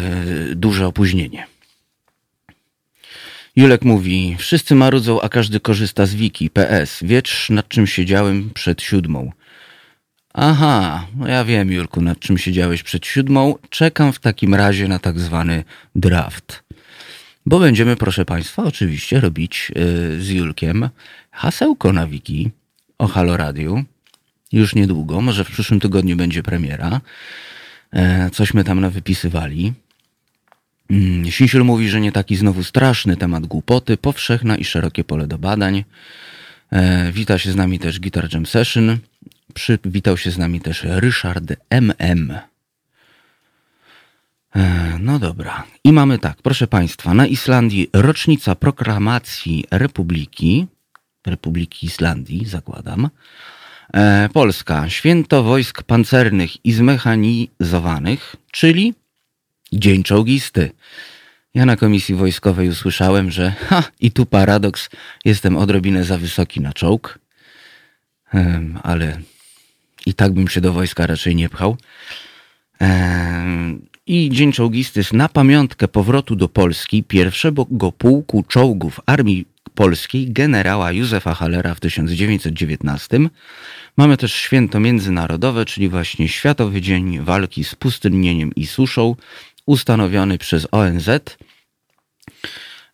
[0.54, 1.51] duże opóźnienie.
[3.56, 6.50] Julek mówi, wszyscy marudzą, a każdy korzysta z wiki.
[6.50, 9.32] PS, wiesz nad czym siedziałem przed siódmą.
[10.34, 13.54] Aha, no ja wiem Julku, nad czym siedziałeś przed siódmą.
[13.70, 16.64] Czekam w takim razie na tak zwany draft.
[17.46, 20.88] Bo będziemy, proszę Państwa, oczywiście robić y, z Julkiem
[21.30, 22.50] hasełko na wiki
[22.98, 23.84] o Halo Radiu.
[24.52, 27.00] Już niedługo, może w przyszłym tygodniu będzie premiera.
[27.92, 29.72] E, Cośmy tam nawypisywali.
[30.92, 35.38] Mm, Sinsiul mówi, że nie taki znowu straszny temat głupoty, powszechna i szerokie pole do
[35.38, 35.84] badań.
[36.72, 38.98] E, wita się z nami też Guitar Jam Session.
[39.54, 42.38] Przywitał się z nami też Ryszard MM.
[45.00, 45.64] No dobra.
[45.84, 50.66] I mamy tak, proszę Państwa, na Islandii rocznica proklamacji Republiki,
[51.26, 53.08] Republiki Islandii, zakładam.
[53.94, 58.94] E, Polska, święto wojsk pancernych i zmechanizowanych, czyli
[59.72, 60.70] Dzień Czołgisty.
[61.54, 64.90] Ja na komisji wojskowej usłyszałem, że ha, i tu paradoks,
[65.24, 67.22] jestem odrobinę za wysoki na czołg,
[68.34, 69.20] Em, ale
[70.06, 71.76] i tak bym się do wojska raczej nie pchał.
[72.78, 77.66] Em, I Dzień Czołgisty jest na pamiątkę powrotu do Polski pierwszego
[77.98, 83.20] pułku czołgów Armii Polskiej generała Józefa Hallera w 1919.
[83.96, 89.16] Mamy też święto międzynarodowe, czyli właśnie Światowy Dzień Walki z Pustynnieniem i Suszą,
[89.66, 91.08] ustanowiony przez ONZ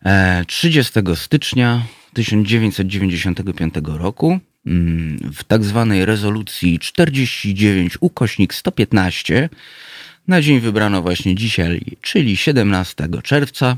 [0.05, 1.81] e, 30 stycznia
[2.13, 9.49] 1995 roku mm, w tak zwanej rezolucji 49 ukośnik 115
[10.29, 13.77] na dzień wybrano właśnie dzisiaj, czyli 17 czerwca.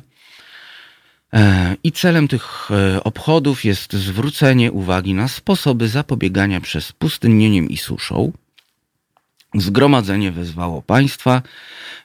[1.33, 7.77] E, I celem tych e, obchodów jest zwrócenie uwagi na sposoby zapobiegania przez pustynnieniem i
[7.77, 8.31] suszą.
[9.55, 11.41] Zgromadzenie wezwało państwa,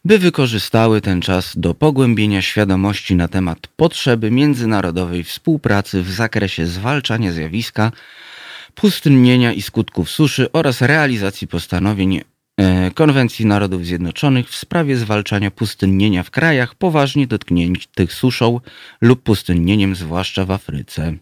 [0.05, 7.33] by wykorzystały ten czas do pogłębienia świadomości na temat potrzeby międzynarodowej współpracy w zakresie zwalczania
[7.33, 7.93] zjawiska
[8.75, 12.21] pustynnienia i skutków suszy oraz realizacji postanowień
[12.57, 18.61] e, Konwencji Narodów Zjednoczonych w sprawie zwalczania pustynnienia w krajach poważnie dotkniętych suszą
[19.01, 21.15] lub pustynnieniem, zwłaszcza w Afryce.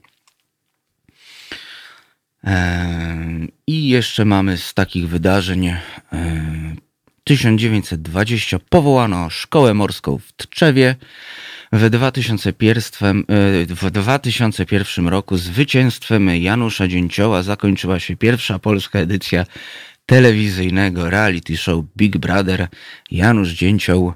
[3.66, 5.78] I jeszcze mamy z takich wydarzeń e,
[7.24, 10.96] 1920 powołano szkołę morską w Tczewie.
[11.72, 13.24] W 2001, e,
[13.66, 19.46] w 2001 roku zwycięstwem Janusza Dzięcioła zakończyła się pierwsza polska edycja
[20.06, 22.68] telewizyjnego reality show Big Brother.
[23.10, 24.12] Janusz Dzięcioł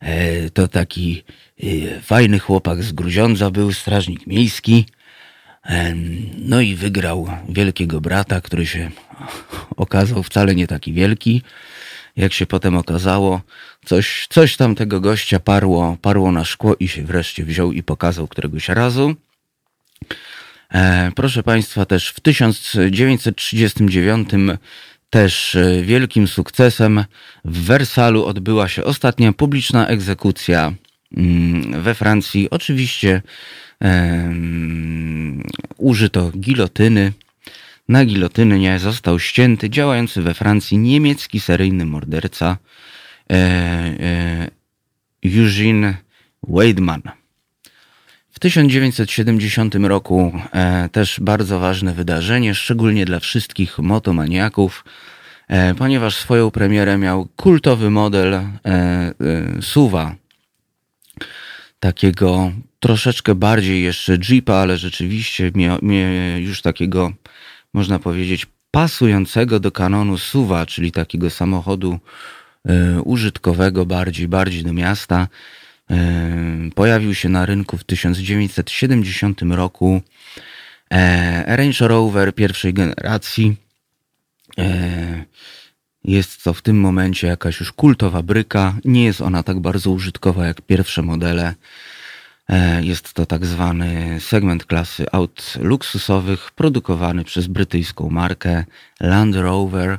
[0.00, 1.22] e, to taki
[1.62, 4.86] e, fajny chłopak z Gruziądza, był strażnik miejski.
[6.38, 8.90] No i wygrał wielkiego brata, który się
[9.76, 11.42] okazał wcale nie taki wielki.
[12.16, 13.40] Jak się potem okazało,
[13.84, 18.28] coś, coś tam tego gościa parło, parło na szkło i się wreszcie wziął i pokazał
[18.28, 19.14] któregoś razu.
[20.74, 24.28] E, proszę Państwa, też w 1939
[25.10, 27.04] też e, wielkim sukcesem
[27.44, 30.72] w Wersalu odbyła się ostatnia publiczna egzekucja
[31.16, 32.50] mm, we Francji.
[32.50, 33.22] Oczywiście
[35.76, 37.12] użyto gilotyny.
[37.88, 42.56] Na gilotynie został ścięty działający we Francji niemiecki seryjny morderca
[43.30, 44.50] e, e,
[45.24, 45.94] Eugene
[46.48, 47.02] Weidmann.
[48.30, 54.84] W 1970 roku e, też bardzo ważne wydarzenie, szczególnie dla wszystkich motomaniaków,
[55.78, 58.40] ponieważ swoją premierę miał kultowy model
[59.60, 60.14] suwa,
[61.80, 65.50] takiego troszeczkę bardziej jeszcze Jeepa, ale rzeczywiście
[65.82, 67.12] mie, już takiego,
[67.72, 71.98] można powiedzieć, pasującego do kanonu suwa, czyli takiego samochodu
[72.68, 75.28] e, użytkowego bardziej, bardziej do miasta.
[76.74, 80.02] Pojawił się na rynku w 1970 roku
[80.90, 83.56] e, Range Rover pierwszej generacji.
[84.58, 85.24] E,
[86.04, 88.74] jest to w tym momencie jakaś już kultowa bryka.
[88.84, 91.54] Nie jest ona tak bardzo użytkowa jak pierwsze modele.
[92.48, 98.64] E, jest to tak zwany segment klasy aut luksusowych, produkowany przez brytyjską markę
[99.00, 99.98] Land Rover.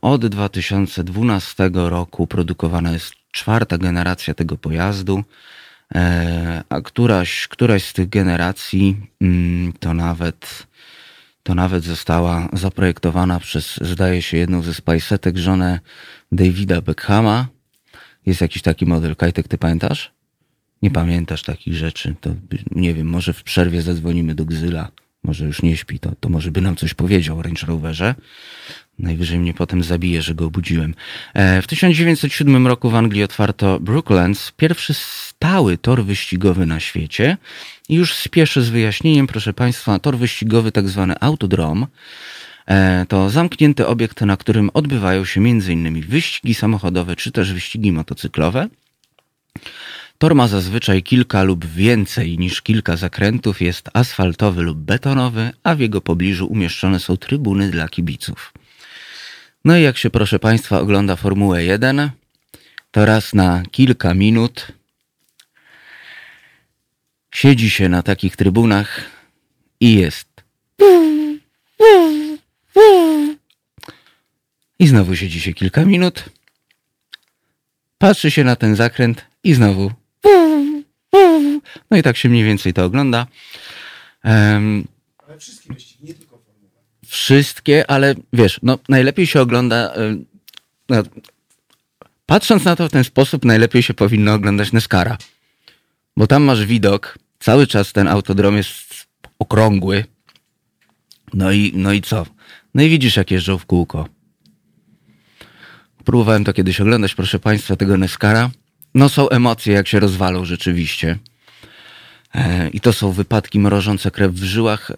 [0.00, 5.24] Od 2012 roku produkowana jest czwarta generacja tego pojazdu,
[5.94, 10.66] e, a któraś, któraś z tych generacji mm, to nawet,
[11.44, 15.80] to nawet została zaprojektowana przez, zdaje się, jedną ze spajsetek, żonę
[16.32, 17.46] Davida Beckhama.
[18.26, 19.16] Jest jakiś taki model.
[19.16, 20.12] Kajtek, ty pamiętasz?
[20.82, 22.14] Nie pamiętasz takich rzeczy.
[22.20, 22.30] To
[22.70, 24.88] nie wiem, może w przerwie zadzwonimy do Gzyla.
[25.22, 28.14] Może już nie śpi, to, to może by nam coś powiedział o Range Roverze.
[28.98, 30.94] Najwyżej mnie potem zabije, że go obudziłem.
[31.34, 37.36] E, w 1907 roku w Anglii otwarto Brooklands, pierwszy stały tor wyścigowy na świecie.
[37.88, 41.86] I już spieszę z wyjaśnieniem, proszę Państwa, tor wyścigowy, tak zwany autodrom,
[42.66, 46.00] e, to zamknięty obiekt, na którym odbywają się m.in.
[46.00, 48.68] wyścigi samochodowe czy też wyścigi motocyklowe.
[50.18, 55.80] Tor ma zazwyczaj kilka lub więcej niż kilka zakrętów, jest asfaltowy lub betonowy, a w
[55.80, 58.52] jego pobliżu umieszczone są trybuny dla kibiców.
[59.64, 62.10] No i jak się, proszę Państwa, ogląda Formułę 1,
[62.90, 64.72] to raz na kilka minut
[67.34, 69.10] siedzi się na takich trybunach
[69.80, 70.28] i jest.
[74.78, 76.24] I znowu siedzi się kilka minut,
[77.98, 79.92] patrzy się na ten zakręt i znowu.
[81.90, 83.26] No i tak się mniej więcej to ogląda.
[84.24, 84.88] Um,
[85.28, 85.93] Ale wszystkie wyścigi,
[87.14, 89.94] wszystkie, ale wiesz, no najlepiej się ogląda.
[90.88, 91.02] No,
[92.26, 95.18] patrząc na to w ten sposób, najlepiej się powinno oglądać Neskara.
[96.16, 99.06] Bo tam masz widok, cały czas ten autodrom jest
[99.38, 100.04] okrągły.
[101.34, 102.26] No i, no i co?
[102.74, 104.08] No i widzisz, jak jeżdżą w kółko.
[106.04, 108.50] Próbowałem to kiedyś oglądać, proszę Państwa, tego Neskara.
[108.94, 111.18] No są emocje, jak się rozwalą rzeczywiście.
[112.34, 114.90] E, I to są wypadki mrożące krew w żyłach.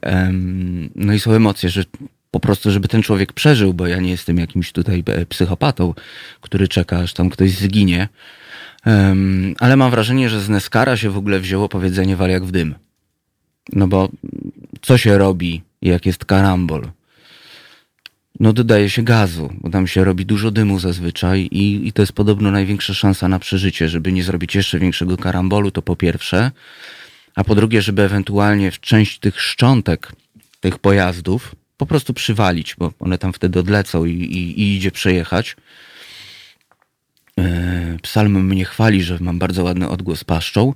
[0.94, 1.84] No i są emocje, że
[2.30, 5.94] po prostu, żeby ten człowiek przeżył, bo ja nie jestem jakimś tutaj e, psychopatą,
[6.40, 8.08] który czeka, aż tam ktoś zginie.
[9.58, 12.74] Ale mam wrażenie, że z Neskara się w ogóle wzięło powiedzenie wal jak w dym.
[13.72, 14.08] No bo
[14.82, 16.88] co się robi, jak jest karambol?
[18.40, 22.12] No dodaje się gazu, bo tam się robi dużo dymu zazwyczaj i, i to jest
[22.12, 26.50] podobno największa szansa na przeżycie, żeby nie zrobić jeszcze większego karambolu, to po pierwsze
[27.36, 30.12] a po drugie, żeby ewentualnie w część tych szczątek
[30.60, 35.56] tych pojazdów po prostu przywalić, bo one tam wtedy odlecą i, i, i idzie przejechać.
[37.38, 40.74] E, psalm mnie chwali, że mam bardzo ładny odgłos paszczą.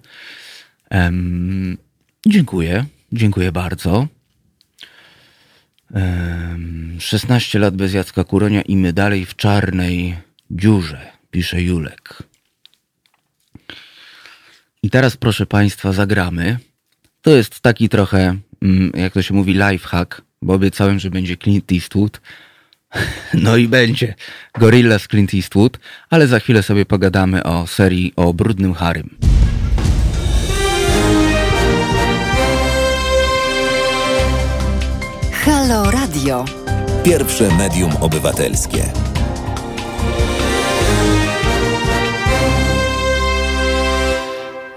[0.90, 1.78] Um,
[2.26, 4.06] dziękuję, dziękuję bardzo.
[5.90, 10.16] Um, 16 lat bez Jacka Kuronia i my dalej w czarnej
[10.50, 12.29] dziurze, pisze Julek.
[14.82, 16.58] I teraz, proszę Państwa, zagramy.
[17.22, 21.72] To jest taki trochę, mm, jak to się mówi, lifehack, bo obiecałem, że będzie Clint
[21.72, 22.20] Eastwood.
[23.34, 24.14] No i będzie
[24.58, 25.78] Gorilla z Clint Eastwood,
[26.10, 29.16] ale za chwilę sobie pogadamy o serii o Brudnym Harym.
[35.32, 36.44] Halo Radio.
[37.04, 39.09] Pierwsze medium obywatelskie.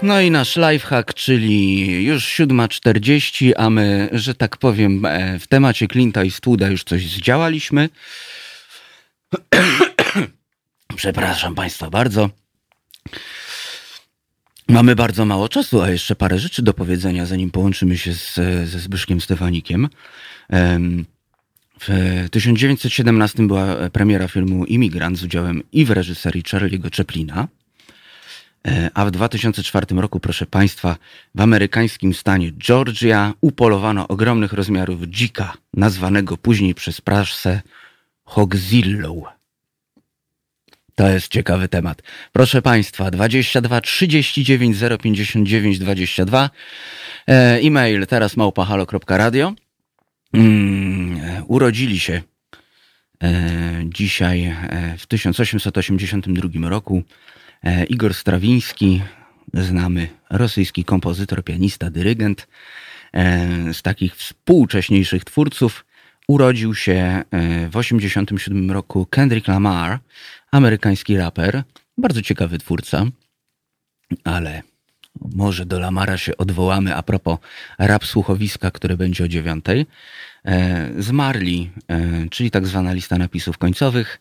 [0.04, 5.86] No i nasz lifehack, czyli już 7.40, a my, że tak powiem, e, w temacie
[5.86, 7.88] Clint'a i Studa już coś zdziałaliśmy.
[10.96, 12.30] Przepraszam Państwa bardzo.
[14.68, 18.34] Mamy bardzo mało czasu, a jeszcze parę rzeczy do powiedzenia, zanim połączymy się z,
[18.68, 19.88] ze Zbyszkiem Stefanikiem.
[20.48, 21.04] Em,
[21.80, 27.48] W 1917 była premiera filmu Imigrant z udziałem i w reżyserii Charlie'ego Chaplina.
[28.68, 30.96] E, A w 2004 roku, proszę Państwa,
[31.34, 37.62] w amerykańskim stanie Georgia upolowano ogromnych rozmiarów dzika, nazwanego później przez prasę
[38.24, 39.22] Hogzillą.
[40.94, 42.02] To jest ciekawy temat.
[42.32, 46.50] Proszę Państwa, 22 39 059 22.
[47.28, 49.54] E, e-mail teraz małpahalo.radio.
[50.32, 52.22] Mm, urodzili się
[53.22, 53.32] e,
[53.84, 57.02] dzisiaj e, w 1882 roku
[57.88, 59.02] Igor Strawiński,
[59.54, 62.48] znamy rosyjski kompozytor, pianista, dyrygent.
[63.12, 65.84] E, z takich współcześniejszych twórców
[66.28, 67.24] urodził się e,
[67.68, 69.98] w 1987 roku Kendrick Lamar,
[70.50, 71.62] amerykański raper,
[71.98, 73.06] bardzo ciekawy twórca,
[74.24, 74.62] ale
[75.34, 77.38] może do Lamara się odwołamy a propos
[77.78, 79.86] rap słuchowiska, które będzie o dziewiątej.
[80.44, 84.20] E, Zmarli, e, czyli tak zwana lista napisów końcowych.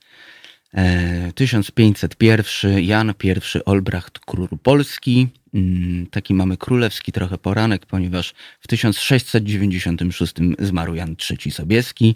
[0.74, 3.34] E, 1501 Jan I
[3.66, 5.28] Olbracht król Polski.
[5.54, 12.16] Mm, Taki mamy królewski trochę poranek, ponieważ w 1696 zmarł Jan III Sobieski,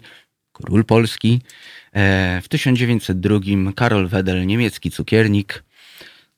[0.52, 1.40] król Polski.
[1.92, 5.64] E, W 1902 Karol Wedel, niemiecki cukiernik.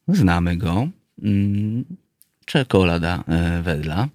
[0.09, 0.88] Znamy go.
[1.22, 1.85] Mm,
[2.46, 4.09] Czekolada e, Wedla.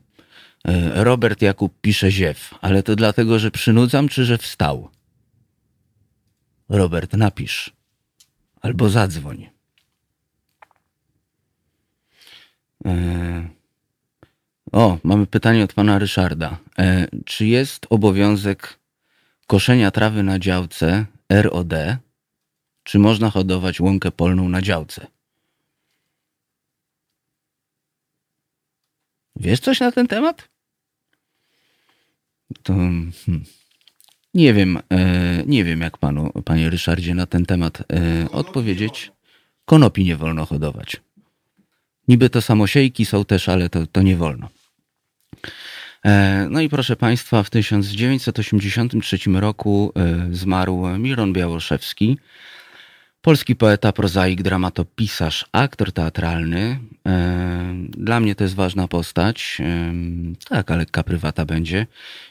[0.68, 4.90] E, Robert Jakub pisze ziew, ale to dlatego, że przynudzam, czy że wstał?
[6.70, 7.76] Robert, napisz.
[8.66, 9.50] Albo zadzwoń.
[12.86, 13.50] E,
[14.72, 16.58] O, mamy pytanie od pana Ryszarda.
[16.80, 18.80] E, Czy jest obowiązek
[19.48, 21.74] koszenia trawy na działce ROD,
[22.84, 25.08] czy można hodować łąkę polną na działce?
[29.36, 30.50] Wiesz coś na ten temat?
[32.64, 33.12] To hmm,
[34.36, 39.12] nie wiem, e, nie wiem jak panu, panie Ryszardzie, na ten temat e, odpowiedzieć.
[39.66, 41.02] Konopi nie wolno hodować.
[42.08, 44.50] Niby to samosiejki są też, ale to, to nie wolno.
[46.06, 49.94] E, No i proszę Państwa, w 1983 roku
[50.32, 52.18] zmarł Miron Białoszewski,
[53.26, 56.80] polski poeta, prozaik, dramatopisarz, aktor teatralny.
[57.08, 59.58] E, Dla mnie to jest ważna postać.
[59.60, 59.94] E,
[60.50, 61.88] Taka lekka prywata będzie.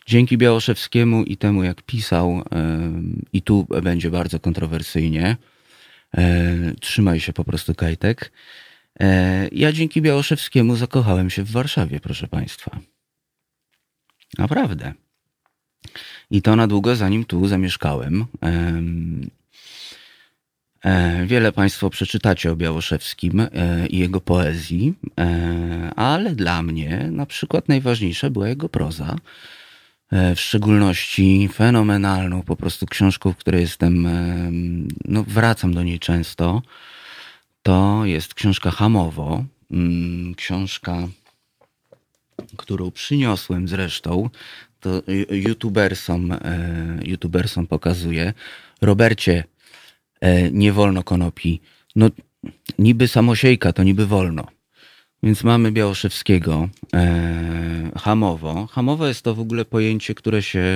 [0.07, 2.93] Dzięki Białoszewskiemu i temu, jak pisał, e,
[3.33, 5.37] i tu będzie bardzo kontrowersyjnie,
[6.81, 8.33] trzymaj się po prostu kajtek.
[9.53, 12.79] Ja dzięki Białoszewskiemu zakochałem się w Warszawie, proszę Państwa.
[14.39, 14.95] Naprawdę.
[16.31, 18.27] I to na długo, zanim tu zamieszkałem.
[20.85, 27.27] E, Wiele Państwo przeczytacie o Białoszewskim e, i jego poezji, e, ale dla mnie na
[27.27, 29.17] przykład najważniejsza była jego proza.
[30.37, 36.63] W szczególności fenomenalną po prostu książką, w której jestem, em, no wracam do niej często.
[37.63, 39.45] To jest książka Hamowo.
[39.71, 41.09] Mm, Książka
[42.57, 44.31] którą przyniosłem zresztą,
[44.81, 46.39] to y- youtubersom, e,
[47.05, 48.33] youtubersom pokazuję.
[48.81, 49.45] Robercie,
[50.53, 51.61] nie wolno konopi.
[51.97, 52.11] No
[52.79, 54.47] niby samosiejka, to niby wolno.
[55.23, 58.67] Więc mamy Białoszewskiego, e, Hamowo.
[58.67, 60.67] Hamowo jest to w ogóle pojęcie, które się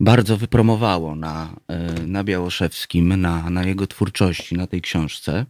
[0.00, 5.46] bardzo wypromowało na, e, na Białoszewskim, na, na jego twórczości, na tej książce.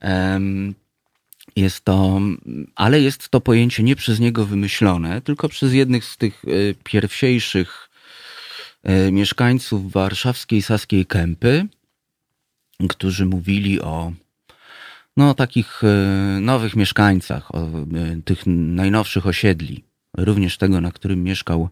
[0.00, 0.74] Em,
[1.56, 2.20] jest to,
[2.74, 6.48] ale jest to pojęcie nie przez niego wymyślone, tylko przez jednych z tych e,
[6.84, 7.91] pierwsiejszych e,
[9.12, 11.66] mieszkańców warszawskiej Saskiej Kępy,
[12.88, 14.12] którzy mówili o
[15.16, 15.86] no, takich e,
[16.40, 19.84] nowych mieszkańcach, o e, tych najnowszych osiedli,
[20.16, 21.68] również tego, na którym mieszkał,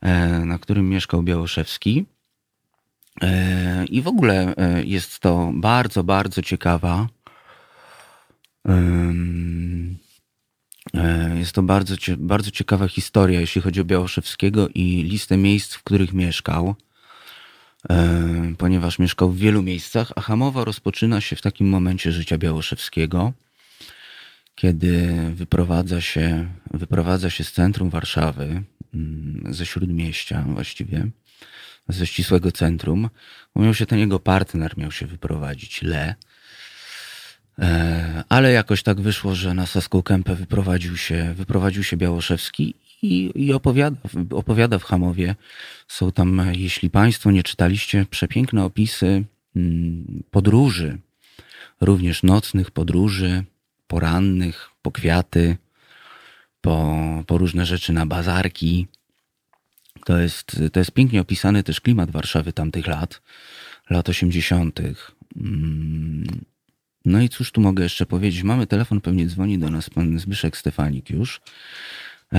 [0.00, 2.06] e, na którym mieszkał Białoszewski.
[3.22, 7.08] E, I w ogóle e, jest to bardzo, bardzo ciekawa
[8.68, 8.82] e,
[11.34, 16.12] Jest to bardzo, bardzo ciekawa historia, jeśli chodzi o Białoszewskiego i listę miejsc, w których
[16.12, 16.74] mieszkał,
[17.90, 23.32] e, ponieważ mieszkał w wielu miejscach, a Hamowa rozpoczyna się w takim momencie życia Białoszewskiego,
[24.54, 28.62] kiedy wyprowadza się, wyprowadza się z centrum Warszawy,
[28.94, 31.06] mm, ze śródmieścia właściwie,
[31.88, 33.10] ze ścisłego centrum.
[33.56, 36.14] Miał się ten jego partner, miał się wyprowadzić, Le.
[37.58, 43.32] E, ale jakoś tak wyszło, że na Saską Kępę wyprowadził się, wyprowadził się Białoszewski i,
[43.34, 43.96] i opowiada,
[44.30, 45.34] opowiada w Hamowie.
[45.88, 49.24] Są tam, jeśli Państwo nie czytaliście, przepiękne opisy
[49.56, 50.98] mm, podróży,
[51.80, 53.44] również nocnych podróży,
[53.86, 55.56] porannych, po kwiaty,
[56.60, 56.96] po,
[57.26, 58.86] po różne rzeczy na bazarki.
[60.04, 63.22] To jest, to jest pięknie opisany też klimat Warszawy tamtych lat,
[63.90, 64.80] lat 80.
[67.06, 68.42] No i cóż tu mogę jeszcze powiedzieć?
[68.42, 71.40] Mamy telefon, pewnie dzwoni do nas pan Zbyszek Stefanik już.
[72.32, 72.38] E,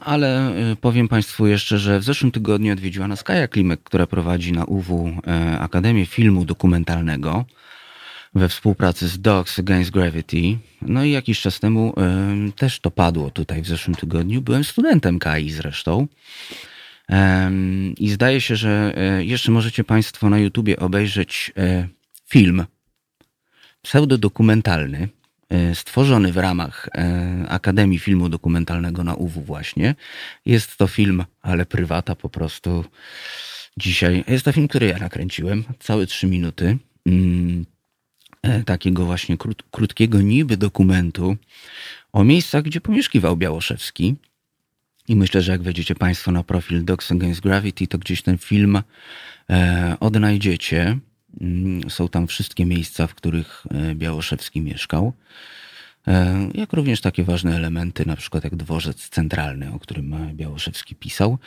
[0.00, 4.52] ale e, powiem Państwu jeszcze, że w zeszłym tygodniu odwiedziła nas Kaja Klimek, która prowadzi
[4.52, 7.44] na UW e, Akademię Filmu Dokumentalnego
[8.34, 10.58] we współpracy z Dogs Against Gravity.
[10.82, 11.94] No i jakiś czas temu
[12.56, 14.42] też to padło tutaj w zeszłym tygodniu.
[14.42, 16.06] Byłem studentem KAI zresztą.
[17.98, 21.52] I zdaje się, że jeszcze możecie Państwo na YouTubie obejrzeć
[22.28, 22.64] film
[23.84, 25.08] pseudodokumentalny,
[25.48, 29.94] e, stworzony w ramach e, Akademii Filmu Dokumentalnego na UW właśnie.
[30.46, 32.84] Jest to film, ale prywata po prostu
[33.76, 34.24] dzisiaj.
[34.28, 36.78] Jest to film, który ja nakręciłem, całe trzy minuty.
[37.06, 37.66] Mm,
[38.42, 41.36] e, takiego właśnie krót, krótkiego niby dokumentu
[42.12, 44.14] o miejscach, gdzie pomieszkiwał Białoszewski.
[45.08, 48.82] I myślę, że jak wejdziecie Państwo na profil Dogs Against Gravity, to gdzieś ten film
[50.00, 50.98] odnajdziecie.
[51.40, 55.12] Mm, są tam wszystkie miejsca, w których e, Białoszewski mieszkał.
[56.06, 60.94] E, jak również takie ważne elementy, na przykład jak dworzec centralny, o którym e, Białoszewski
[60.94, 61.38] pisał.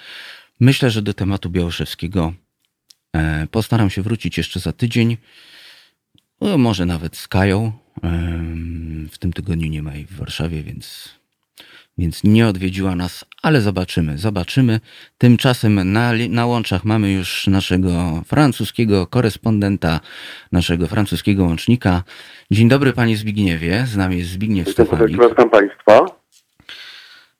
[0.59, 2.33] Myślę, że do tematu Białoszewskiego
[3.51, 5.17] postaram się wrócić jeszcze za tydzień.
[6.41, 7.71] Może nawet z Kają.
[9.11, 11.09] W tym tygodniu nie ma jej w Warszawie, więc
[11.97, 14.79] więc nie odwiedziła nas, ale zobaczymy, zobaczymy.
[15.17, 19.99] Tymczasem na, na łączach mamy już naszego francuskiego korespondenta,
[20.51, 22.03] naszego francuskiego łącznika.
[22.51, 25.29] Dzień dobry panie Zbigniewie, z nami jest Zbigniew Stefanik.
[25.29, 26.05] Witam państwa.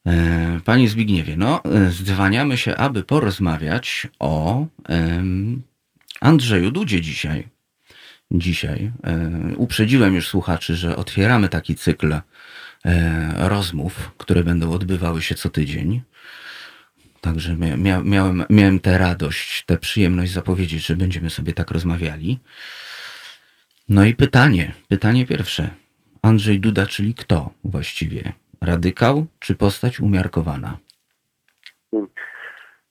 [0.07, 5.61] E, panie Zbigniewie, no zdzwaniamy się, aby porozmawiać o um,
[6.21, 7.47] Andrzeju Dudzie dzisiaj.
[8.31, 8.91] Dzisiaj.
[9.03, 12.15] E, uprzedziłem już słuchaczy, że otwieramy taki cykl
[13.38, 16.01] rozmów, które będą odbywały się co tydzień.
[17.21, 22.39] Także mia miałem, miałem tę radość, tę przyjemność zapowiedzieć, że będziemy sobie tak rozmawiali.
[23.89, 25.69] No i pytanie, pytanie pierwsze.
[26.21, 28.34] Andrzej Duda, czyli kto właściwie?
[28.61, 30.78] Radykał czy postać umiarkowana?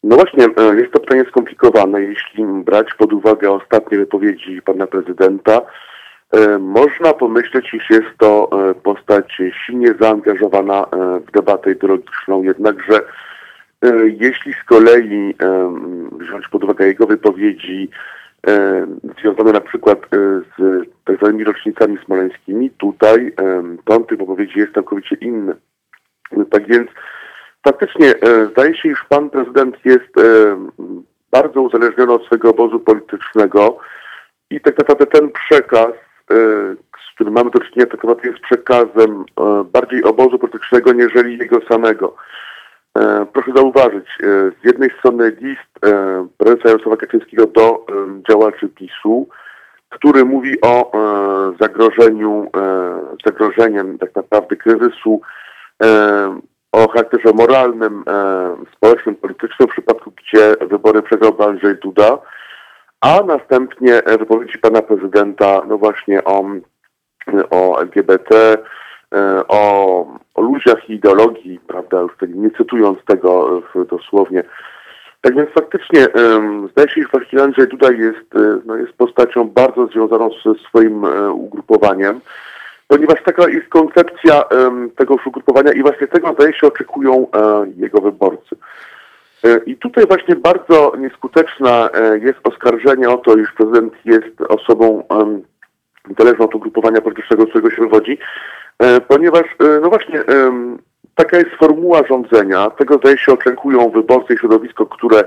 [0.03, 2.03] No właśnie, e, jest to pytanie skomplikowane.
[2.03, 5.67] Jeśli brać pod uwagę ostatnie wypowiedzi pana prezydenta, E,
[6.59, 13.01] można pomyśleć, iż jest to e, postać silnie zaangażowana e, w debatę ideologiczną, jednakże
[14.21, 15.35] jeśli z kolei
[16.13, 17.91] wziąć pod uwagę jego wypowiedzi
[19.21, 19.99] związane na przykład
[20.59, 23.33] z tak zwanymi rocznicami smoleńskimi, tutaj
[23.85, 25.55] ton tych wypowiedzi jest całkowicie inny.
[26.51, 26.91] Tak więc
[27.65, 28.15] faktycznie
[28.53, 30.13] zdaje się, iż pan prezydent jest
[31.31, 33.79] bardzo uzależniony od swojego obozu politycznego
[34.51, 39.25] i tak naprawdę ten przekaz E, z którym mamy do czynienia, tak naprawdę jest przekazem
[39.41, 42.17] e, bardziej obozu politycznego, niżeli jego samego.
[42.99, 44.07] E, proszę zauważyć,
[44.63, 45.97] z jednej strony list
[46.39, 47.87] prezesa Jarosława Kaczyńskiego do
[48.31, 49.29] działaczy PiSu,
[49.89, 50.93] który mówi o
[51.61, 52.51] zagrożeniu,
[53.27, 55.21] zagrożeniem tak naprawdę kryzysu
[56.73, 58.05] o charakterze moralnym,
[58.77, 62.19] społecznym, politycznym, w przypadku gdzie wybory przegrał Andrzej Duda,
[63.07, 66.45] a następnie wypowiedzi pana prezydenta, no właśnie o,
[67.51, 68.59] o LGBT,
[69.15, 74.43] e, o, o ludziach i ideologii, prawda, już tak nie cytując tego dosłownie.
[75.21, 76.07] Tak więc faktycznie
[76.71, 77.03] zdaje się,
[77.33, 82.21] że Andrzej Duda jest, e, no, jest postacią bardzo związaną ze swoim ugrupowaniem,
[82.89, 87.27] ponieważ taka jest koncepcja um, tego ugrupowania i właśnie tego zdaje się oczekują
[87.77, 88.57] jego wyborcy.
[89.47, 95.03] E, I tutaj właśnie bardzo nieskuteczna e, jest oskarżenie o to, iż prezydent jest osobą
[96.19, 98.19] zależną od ugrupowania politycznego, z którego się wywodzi,
[98.79, 99.45] e, ponieważ,
[99.83, 100.21] no właśnie,
[101.15, 105.25] taka jest formuła rządzenia, tego zdaje się oczekują wyborcy i środowisko, które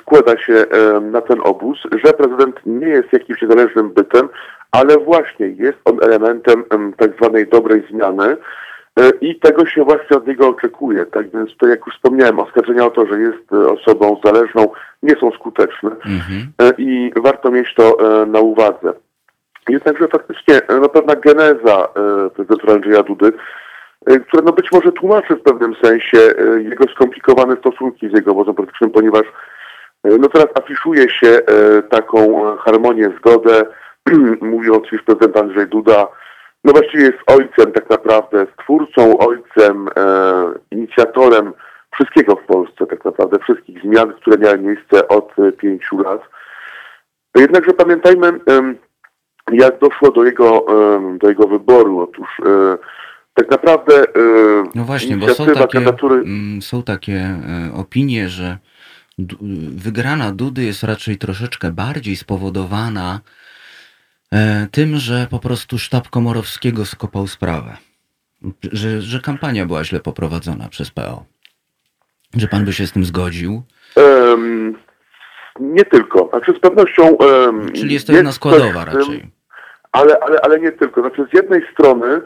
[0.00, 0.64] składa się
[1.00, 4.28] na ten obóz, że prezydent nie jest jakimś niezależnym bytem,
[4.72, 6.64] ale właśnie jest on elementem
[6.96, 8.36] tak zwanej dobrej zmiany, E,
[9.20, 11.06] I tego się właśnie od niego oczekuje.
[11.06, 14.70] Tak więc tutaj, jak już wspomniałem, oskarżenia o to, że jest e, osobą zależną,
[15.02, 16.52] nie są skuteczne mhm.
[16.58, 17.96] E, i warto mieć to
[18.26, 18.92] na uwadze.
[19.68, 21.88] Jednakże faktycznie no, pewna geneza
[22.34, 23.32] prezydenta Andrzeja Dudy,
[24.28, 26.18] która no, być może tłumaczy w pewnym sensie
[26.58, 29.24] jego skomplikowane stosunki z jego obozem politycznym, ponieważ
[30.04, 33.62] E, No teraz afiszuje się e, taką e, harmonię, zgodę,
[34.40, 36.08] mówi oczywiście prezydent Andrzej Duda,
[36.64, 41.52] no właściwie jest ojcem tak naprawdę, stwórcą, ojcem, e, inicjatorem
[41.94, 46.20] wszystkiego w Polsce, tak naprawdę wszystkich zmian, które miały miejsce od e, pięciu lat.
[47.36, 48.78] Jednakże pamiętajmy, em,
[49.52, 52.00] jak doszło do jego, em, do jego wyboru.
[52.00, 52.78] Otóż e,
[53.34, 54.04] tak naprawdę e,
[54.74, 56.14] No właśnie, bo są takie, kandydatury...
[56.14, 58.58] mm, są takie e, opinie, że
[59.76, 63.57] wygrana Dudy jest raczej troszeczkę bardziej spowodowana e,
[64.70, 67.76] tym, że po prostu sztab Komorowskiego skopał sprawę.
[68.72, 71.24] Że, że kampania była źle poprowadzona przez PO.
[72.36, 73.62] Że pan by się z tym zgodził.
[73.96, 74.76] Em,
[75.60, 76.28] nie tylko.
[76.32, 77.18] Znaczy z pewnością...
[77.18, 79.30] em, Czyli jest to jedna składowa raczej.
[79.92, 81.00] Ale, ale, ale nie tylko.
[81.00, 82.20] Znaczy z jednej strony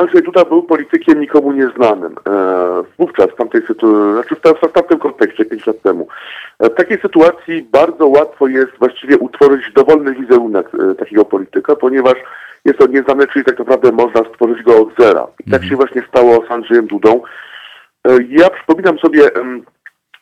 [0.00, 2.14] Andrzej Duda był politykiem nikomu nieznanym.
[2.28, 6.08] E, wówczas w tamtej sytuacji, znaczy w, tam- w tamtym kontekście, pięć lat temu.
[6.58, 12.14] E, w takiej sytuacji bardzo łatwo jest właściwie utworzyć dowolny wizerunek e, takiego polityka, ponieważ
[12.64, 15.26] jest on nieznany, czyli tak naprawdę można stworzyć go od zera.
[15.46, 17.22] I tak się właśnie stało z Andrzejem Dudą.
[18.08, 19.62] E, Ja przypominam sobie em,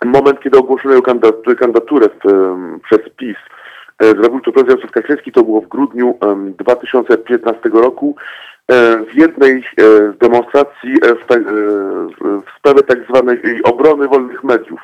[0.05, 3.37] moment, kiedy ogłoszono jego kandydat- kandydaturę w, em, przez PiS.
[4.01, 8.17] Zrobił to prezydent Kaczyński, to było w grudniu em, 2015 roku.
[8.71, 9.83] E, W jednej e,
[10.13, 11.41] z demonstracji e, w, ta, e,
[12.21, 14.81] w sprawie tak zwanej obrony wolnych mediów.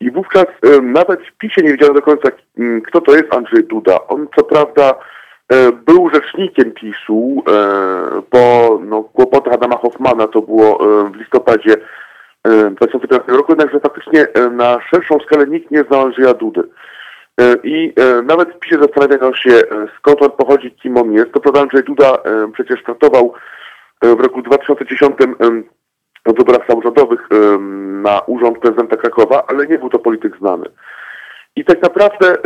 [0.00, 0.46] I wówczas
[0.82, 2.28] nawet w PiSie nie wiedziano do końca,
[2.58, 4.06] m, kto to jest Andrzej Duda.
[4.08, 4.94] On co prawda
[5.86, 7.42] był rzecznikiem PiSu,
[8.30, 10.78] po no, kłopotach Adama Hoffmana, to było
[11.12, 11.74] w listopadzie
[12.44, 16.62] e, 2015 roku, jednakże faktycznie na szerszą skalę nikt nie znał Andrzeja Dudy.
[17.42, 19.62] E, I e, nawet w PiSie zastanawiano się, e,
[19.98, 21.32] skąd on pochodzi, kim on jest.
[21.32, 22.18] To prawda, Andrzej Duda
[22.52, 23.32] przecież startował
[24.02, 25.64] w roku 2010 em,
[26.26, 27.28] w wyborach samorządowych
[28.02, 30.64] na urząd prezydenta Krakowa, ale nie był to polityk znany.
[31.56, 32.36] I tak naprawdę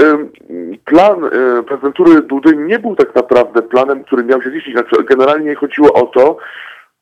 [0.84, 1.20] plan
[1.66, 4.72] prezydentury Dudy nie był tak naprawdę planem, który miał się ziścić.
[4.72, 6.36] Znaczy, generalnie chodziło o to,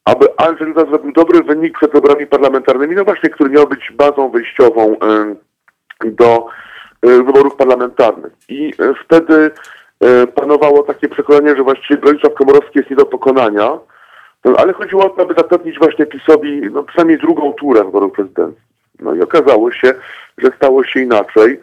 [0.05, 4.31] aby Andrzej Duda zrobił dobry wynik przed wyborami parlamentarnymi, no właśnie, który miał być bazą
[4.31, 4.97] wyjściową
[6.05, 6.49] do
[7.05, 8.33] wyborów parlamentarnych.
[8.49, 9.51] I e, wtedy
[10.01, 13.79] e, panowało takie przekonanie, że właściwie Bronisław Komorowski jest nie do pokonania,
[14.45, 18.65] no, ale chodziło o to, aby zapewnić właśnie PiSowi no, przynajmniej drugą turę wyborów prezydenckich.
[19.01, 19.95] No i okazało się,
[20.39, 21.61] że stało się inaczej.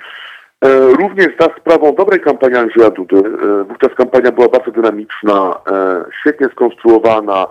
[0.61, 6.03] E, Również za sprawą dobrej kampanii Andrzeja Dudy, e, wówczas kampania była bardzo dynamiczna, e,
[6.19, 7.47] świetnie skonstruowana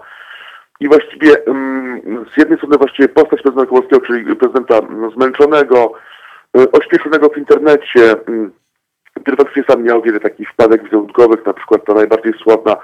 [0.80, 5.93] i właściwie mm, z jednej strony właściwie postać prezydenta Kowalskiego, czyli prezydenta mm, zmęczonego,
[6.59, 8.53] e, ośmieszonego w internecie, mm,
[9.20, 12.76] który faktycznie sam miał wiele takich wpadek wizerunkowych, na przykład ta najbardziej sławna,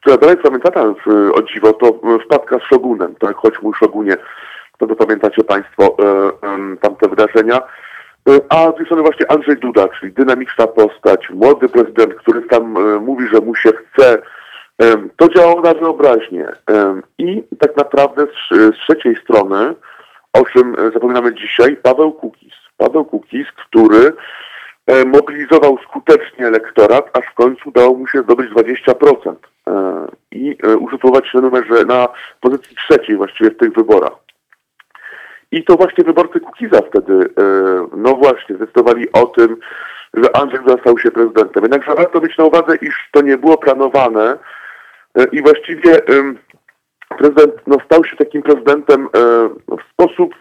[0.00, 0.94] która dalej pamiętana
[1.34, 4.16] o dziwo, to e, wpadka z Szogunem, tak, choć mój Szogunie,
[4.78, 7.56] to, to pamiętacie Państwo e, tamte wydarzenia.
[8.28, 13.00] E, A z strony właśnie Andrzej Duda, czyli dynamiczna postać, młody prezydent, który tam e,
[13.00, 14.22] mówi, że mu się chce.
[15.16, 16.48] To działało na wyobraźnię.
[17.18, 19.74] I tak naprawdę z, z trzeciej strony,
[20.32, 22.53] o czym zapominamy dzisiaj, Paweł Kukiz.
[22.76, 24.12] Paweł Kukiz, który
[24.86, 29.34] e, mobilizował skutecznie elektorat, aż w końcu udało mu się zdobyć 20%
[29.66, 32.08] e, i e, usytuować się na numerze na
[32.40, 34.12] pozycji trzeciej właściwie w tych wyborach.
[35.52, 37.30] I to właśnie wyborcy Kukiza wtedy,
[37.96, 39.56] no właśnie, zdecydowali o tym,
[40.14, 41.62] że Andrzej Duda stał się prezydentem.
[41.62, 44.38] Jednakże warto mieć na uwadze, iż to nie było planowane
[45.32, 46.00] i właściwie
[47.18, 49.08] prezydent no, stał się takim prezydentem
[49.68, 50.34] w sposób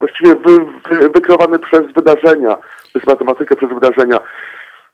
[0.00, 0.58] właściwie wy,
[0.90, 2.56] wy, wykreowany przez wydarzenia,
[2.88, 4.20] przez matematykę, przez wydarzenia.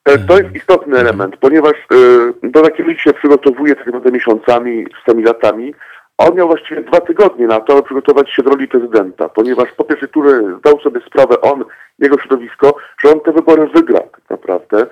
[0.05, 4.87] E, To jest istotny element, ponieważ e, do takiej ludzi się przygotowuje tak naprawdę miesiącami,
[4.99, 5.75] czasami latami.
[6.19, 9.73] a On miał właściwie dwa tygodnie na to, aby przygotować się do roli prezydenta, ponieważ
[9.77, 11.65] po pierwsze tury zdał sobie sprawę on,
[11.99, 14.87] jego środowisko, że on te wybory wygra tak naprawdę.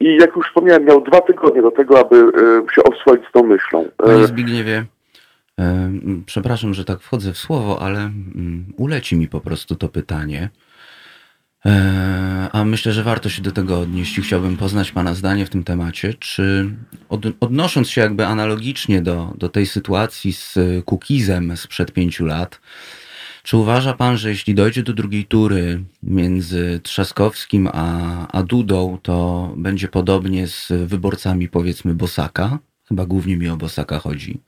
[0.00, 3.42] I jak już wspomniałem, miał dwa tygodnie do tego, aby e, się oswoić z tą
[3.42, 3.84] myślą.
[4.02, 4.95] E, Panie Zbigniewie, e,
[6.26, 10.50] przepraszam, że tak wchodzę w słowo, ale mm, uleci mi po prostu to pytanie.
[11.66, 15.50] E, A myślę, że warto się do tego odnieść i chciałbym poznać Pana zdanie w
[15.50, 16.14] tym temacie.
[16.14, 16.70] Czy
[17.08, 22.60] od, odnosząc się jakby analogicznie do, do tej sytuacji z Kukizem sprzed pięciu lat,
[23.42, 29.54] czy uważa Pan, że jeśli dojdzie do drugiej tury między Trzaskowskim a, a Dudą, to
[29.56, 32.58] będzie podobnie z wyborcami powiedzmy Bosaka?
[32.88, 34.40] Chyba głównie mi o Bosaka chodzi.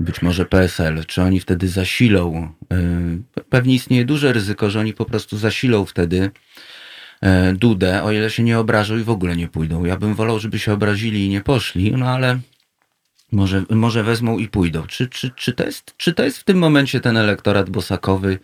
[0.00, 1.04] Być może PSL.
[1.06, 2.52] Czy oni wtedy zasilą?
[2.72, 6.30] y, Pewnie istnieje duże ryzyko, że oni po prostu zasilą wtedy
[7.20, 9.84] e, Dudę, o ile się nie obrażą i w ogóle nie pójdą.
[9.84, 12.38] Ja bym wolał, żeby się obrazili i nie poszli, no ale
[13.32, 14.86] może, może wezmą i pójdą.
[14.86, 18.38] Czy, czy, czy, to jest, czy to jest w tym momencie ten elektorat bosakowy?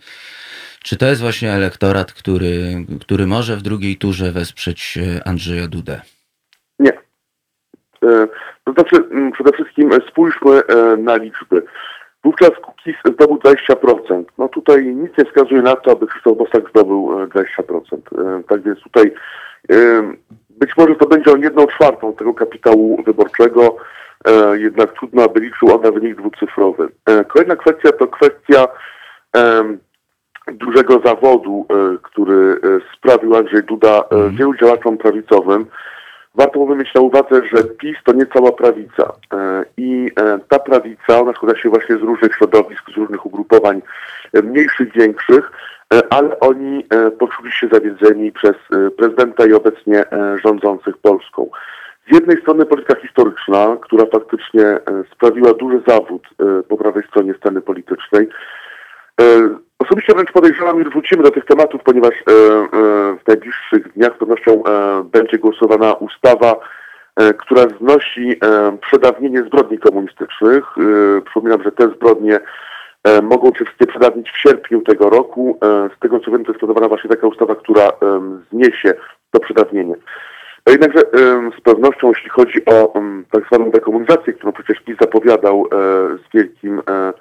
[0.82, 6.00] Czy to jest właśnie elektorat, który, który może w drugiej turze wesprzeć e, Andrzeja Dudę?
[6.78, 6.92] Nie.
[8.04, 8.28] E,
[8.64, 8.96] to znaczy,
[9.32, 11.62] przede wszystkim spójrzmy e, na liczby.
[12.24, 14.24] Wówczas Kukiz zdobył 20%.
[14.38, 18.42] No tutaj nic nie wskazuje na to, aby Krzysztof Bosak zdobył 20%.
[18.48, 19.12] Tak więc tutaj
[20.50, 23.76] być może to będzie on jedną czwartą tego kapitału wyborczego,
[24.54, 26.88] jednak trudno, aby liczył on na wynik dwucyfrowy.
[27.28, 28.68] Kolejna kwestia to kwestia
[30.52, 34.36] dużego zawodu, e, który e, sprawił Andrzej Duda e, Mhm.
[34.36, 35.66] wielu działaczom prawicowym.
[36.36, 39.12] Warto bowiem mieć na uwadze, że PiS to nie cała prawica.
[39.76, 40.10] I
[40.48, 43.82] ta prawica, ona składa się właśnie z różnych środowisk, z różnych ugrupowań,
[44.42, 45.52] mniejszych, większych,
[46.10, 46.86] ale oni
[47.18, 48.56] poczuli się zawiedzeni przez
[48.98, 50.04] prezydenta i obecnie
[50.44, 51.50] rządzących Polską.
[52.10, 54.78] Z jednej strony polityka historyczna, która faktycznie
[55.12, 56.28] sprawiła duży zawód
[56.68, 58.65] po prawej stronie sceny politycznej, E,
[59.78, 62.66] Osobiście wręcz podejrzewam, już wrócimy do tych tematów, ponieważ e, e,
[63.16, 66.56] w najbliższych dniach z pewnością e, będzie głosowana ustawa,
[67.16, 70.64] e, która znosi e, przedawnienie zbrodni komunistycznych.
[70.78, 72.38] E, Przypominam, że te zbrodnie
[73.04, 75.58] e, mogą wszystkie przedawnić w sierpniu tego roku.
[75.62, 77.92] E, Z tego co wiem, to jest planowana właśnie taka ustawa, która e,
[78.52, 78.94] zniesie
[79.30, 79.94] to przedawnienie.
[80.66, 82.92] E, Jednakże e, z pewnością, jeśli chodzi o
[83.32, 85.76] tak zwaną dekomunizację, którą przecież PiS zapowiadał e,
[86.18, 87.12] z wielkim e,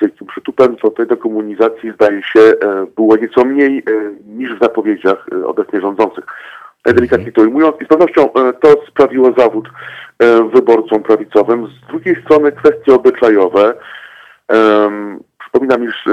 [0.00, 3.82] wielkim przytupem, to tej dekomunizacji zdaje się e, było nieco mniej e,
[4.26, 6.24] niż w zapowiedziach e, obecnie rządzących.
[6.86, 8.28] Delikatnie to ujmując, i z pewnością
[8.60, 9.68] to sprawiło zawód
[10.54, 11.66] wyborcom prawicowym.
[11.66, 13.74] Z drugiej strony kwestie obyczajowe.
[15.40, 16.04] Przypominam, iż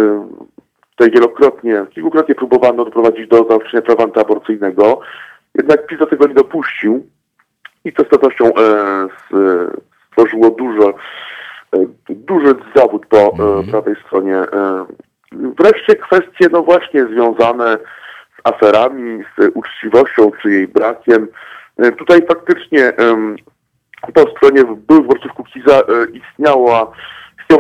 [0.90, 5.00] tutaj wielokrotnie, kilkukrotnie próbowano doprowadzić do zaostrzenia prawa antyaborcyjnego,
[5.56, 7.08] jednak PiS do tego nie dopuścił
[7.86, 8.52] i to z pewnością
[10.10, 10.94] stworzyło dużo
[12.10, 14.36] duży zawód po e, prawej stronie.
[14.36, 14.86] E,
[15.32, 17.78] Wreszcie kwestie, no właśnie, związane
[18.38, 21.28] z aferami, z uczciwością czy jej brakiem.
[21.78, 22.94] E, Tutaj faktycznie
[24.14, 26.94] po stronie byłych wyborców Kukiza e, istniało,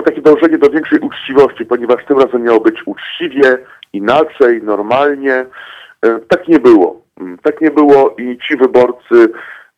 [0.05, 3.57] takie dążenie do większej uczciwości, ponieważ tym razem miało być uczciwie,
[3.93, 5.33] inaczej, normalnie.
[6.05, 7.01] E, Tak nie było.
[7.19, 9.31] Mm, Tak nie było i ci wyborcy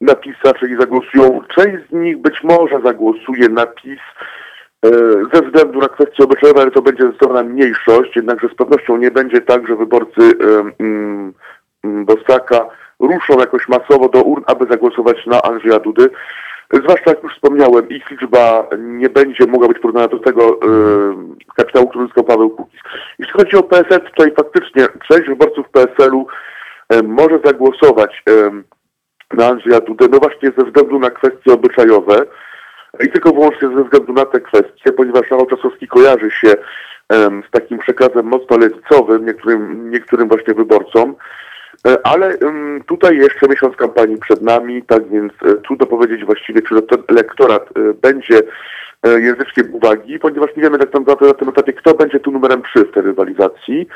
[0.04, 1.42] na PiS raczej zagłosują.
[1.56, 4.00] Część z nich być może zagłosuje na PiS
[4.86, 4.90] e,
[5.34, 9.42] ze względu na kwestie obyczajowe, ale to będzie zdecydowana mniejszość, jednakże z pewnością nie będzie
[9.42, 10.64] tak, że wyborcy e,
[11.84, 12.66] Bosaka
[13.00, 16.10] ruszą jakoś masowo do urn, aby zagłosować na Andrzeja Dudy.
[16.74, 20.58] Zwłaszcza jak już wspomniałem, ich liczba nie będzie mogła być porównana do tego e,
[21.56, 22.80] kapitału, który uzyskał Paweł Kukiz.
[23.20, 26.28] Jeśli chodzi o PSL, tutaj faktycznie część wyborców PSL-u
[27.04, 28.52] może zagłosować e,
[29.34, 32.26] na Andrzeja Dudę, no właśnie ze względu na kwestie obyczajowe
[33.06, 36.56] i tylko wyłącznie ze względu na te kwestie, ponieważ Rafał Czasowski kojarzy się
[37.10, 41.16] em, z takim przekazem mocno lewicowym niektórym, niektórym właśnie wyborcom,
[41.88, 46.62] E, ale em, tutaj jeszcze miesiąc kampanii przed nami, tak więc e, trudno powiedzieć właściwie,
[46.62, 48.42] czy ten elektorat e, będzie
[49.04, 52.62] e, języczkiem uwagi, ponieważ nie wiemy tak naprawdę na tym etapie, kto będzie tu numerem
[52.62, 53.88] 3 w tej rywalizacji.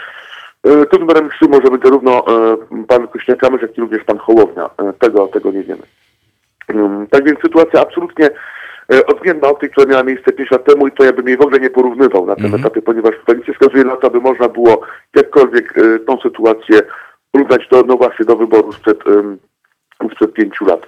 [0.64, 4.70] Tu numerem 3 może być zarówno e, pan Kośniak-Kamysz, jak i również pan Hołownia.
[4.78, 5.82] E, Tego, tego nie wiemy.
[6.74, 8.30] Um, Tak więc sytuacja absolutnie
[8.94, 11.38] e, odmienna od tej, która miała miejsce 5 lat temu i to ja bym jej
[11.38, 12.62] w ogóle nie porównywał na tym Mhm.
[12.64, 14.82] etapie, ponieważ tutaj nic wskazuje na to, aby można było
[15.16, 15.74] jakkolwiek
[16.08, 16.80] tą sytuację
[17.32, 19.00] porównać do, no właśnie, do wyboru sprzed,
[20.14, 20.80] sprzed pięciu lat.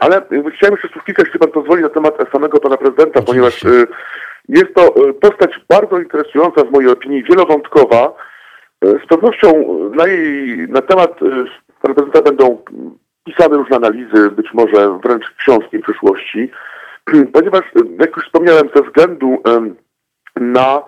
[0.00, 0.22] Ale
[0.56, 3.64] chciałem jeszcze słów kilka, jeśli pan pozwoli, na temat samego pana prezydenta, ponieważ
[4.48, 8.12] jest to postać bardzo interesująca w mojej opinii, wielowątkowa.
[8.84, 9.50] E, Z pewnością
[9.94, 11.44] na jej, na temat e,
[11.82, 12.62] prezydenta będą
[13.24, 16.50] pisane różne analizy, być może wręcz książki w przyszłości,
[17.34, 19.42] ponieważ, e, jak już wspomniałem, ze względu
[20.36, 20.82] na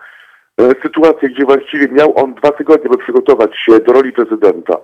[0.82, 4.76] sytuację, gdzie właściwie miał on dwa tygodnie, by przygotować się do roli prezydenta.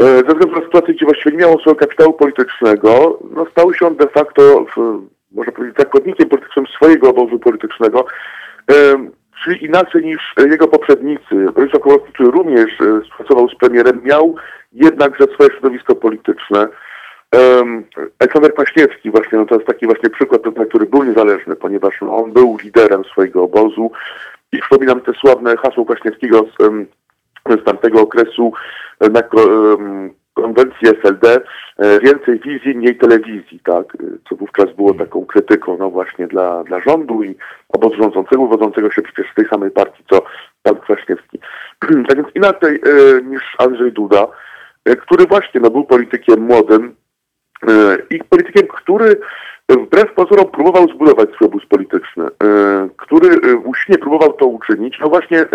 [0.00, 3.96] Ze względu na sytuację, gdzie właściwie nie miał swojego kapitału politycznego, no stał się on
[3.96, 5.02] de facto, w,
[5.32, 8.06] można powiedzieć, zakładnikiem politycznym swojego obozu politycznego,
[9.44, 11.34] czyli inaczej niż e, jego poprzednicy.
[11.54, 14.36] Bronisław Komorowski, który również e, współpracował z premierem, miał
[14.72, 16.68] jednakże swoje środowisko polityczne.
[18.18, 22.16] Aleksander Kwaśniewski właśnie, no to jest taki właśnie przykład, na który był niezależny, ponieważ no,
[22.16, 23.90] on był liderem swojego obozu
[24.52, 26.62] i przypominam te sławne hasło Kwaśniewskiego z,
[27.60, 28.52] z tamtego okresu
[29.00, 29.22] e, na
[30.42, 31.40] konwencji SLD
[31.78, 36.64] e, więcej wizji, mniej telewizji, tak, e, co wówczas było taką krytyką no właśnie dla,
[36.64, 37.34] dla rządu i
[37.68, 40.22] obozu rządzącego, wodzącego się przecież z tej samej partii, co
[40.62, 41.38] pan Kwaśniewski.
[42.08, 44.26] tak więc inaczej e, niż Andrzej Duda,
[45.00, 46.94] który właśnie no, był politykiem młodym,
[48.10, 49.16] i politykiem, który
[49.68, 52.24] wbrew pozorom próbował zbudować swój obóz polityczny,
[52.96, 55.46] który usilnie próbował to uczynić, no właśnie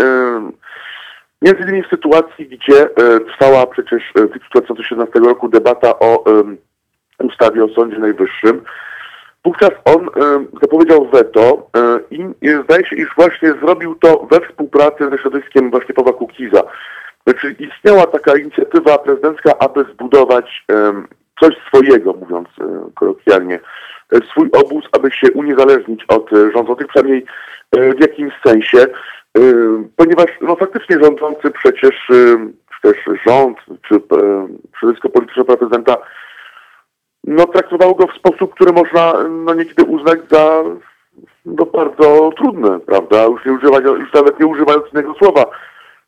[1.41, 6.23] Między innymi w sytuacji, gdzie e, trwała przecież e, w lipcu 2017 roku debata o
[7.23, 8.61] ustawie o Sądzie Najwyższym.
[9.45, 10.09] Wówczas on
[10.61, 15.95] zapowiedział weto e, i zdaje się, iż właśnie zrobił to we współpracy ze środowiskiem właśnie
[15.95, 16.63] Pawła Kukiza.
[17.27, 20.65] Znaczy istniała taka inicjatywa prezydencka, aby zbudować
[21.39, 22.47] coś swojego, mówiąc
[22.95, 23.59] kolokwialnie,
[24.31, 27.25] swój obóz, aby się uniezależnić od rządzących, przynajmniej
[27.73, 28.87] w jakimś sensie,
[29.95, 32.97] ponieważ no faktycznie rządzący przecież, e, czy też
[33.27, 33.57] rząd,
[33.87, 34.47] czy e,
[34.79, 35.97] środowisko polityczne pana prezydenta
[37.23, 40.63] no, traktowało go w sposób, który można no, niekiedy uznać za
[41.45, 43.23] no, bardzo trudny, prawda?
[43.23, 45.45] Już, nie używać, już nawet nie używając innego słowa.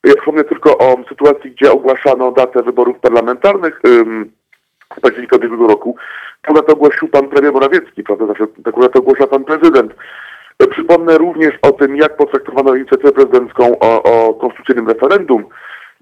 [0.04, 4.32] Ja wspomnę tylko o sytuacji, gdzie ogłaszano datę wyborów parlamentarnych ym,
[4.98, 5.96] z października ubiegłego roku.
[6.42, 8.28] Tę datę ogłosił pan premier Morawiecki, prawda?
[8.28, 9.94] Zawsze taką ogłasza pan prezydent.
[10.68, 15.46] Przypomnę również o tym, jak potraktowano inicjatywę prezydencką o, o konstytucyjnym referendum.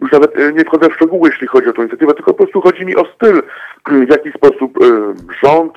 [0.02, 2.62] Już nawet e, nie wchodzę w szczegóły, jeśli chodzi o tę inicjatywę, tylko po prostu
[2.62, 3.42] chodzi mi o styl,
[4.08, 5.74] w jaki sposób e, rząd,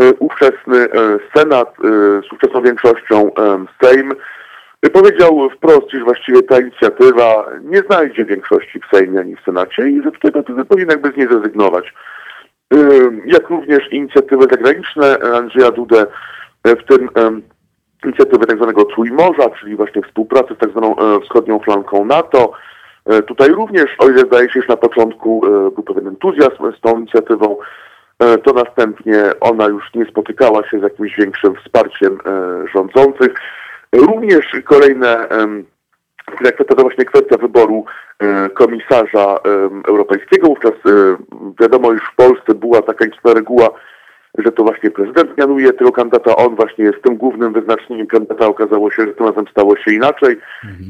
[0.00, 0.86] e, ówczesny
[1.36, 1.74] Senat
[2.28, 3.30] z ówczesną większością
[3.82, 4.12] Sejm
[4.92, 10.02] powiedział wprost, iż właściwie ta inicjatywa nie znajdzie większości w Sejmie ani w Senacie i
[10.02, 11.94] że tutaj prezydent powinien jakby z niej zrezygnować.
[13.26, 16.06] Jak również inicjatywy zagraniczne Andrzeja Dudę,
[16.64, 17.08] w tym
[18.04, 22.52] inicjatywy tak zwanego Trójmorza, czyli właśnie współpracy z tak zwaną e, wschodnią flanką NATO.
[23.06, 26.80] E, Tutaj również, o ile zdaje się, już na początku e, był pewien entuzjazm z
[26.80, 27.56] tą inicjatywą,
[28.44, 32.18] to następnie ona już nie spotykała się z jakimś większym wsparciem
[32.74, 33.34] rządzących.
[33.92, 35.28] Również kolejne
[36.44, 37.84] jak to właśnie kwestia wyboru
[38.54, 39.38] komisarza
[39.88, 40.46] europejskiego.
[40.46, 40.72] Wówczas
[41.60, 43.68] wiadomo, już w Polsce była taka istotna reguła,
[44.38, 48.46] że to właśnie prezydent mianuje tego kandydata, on właśnie jest tym głównym wyznacznikiem kandydata.
[48.46, 50.36] Okazało się, że tym razem stało się inaczej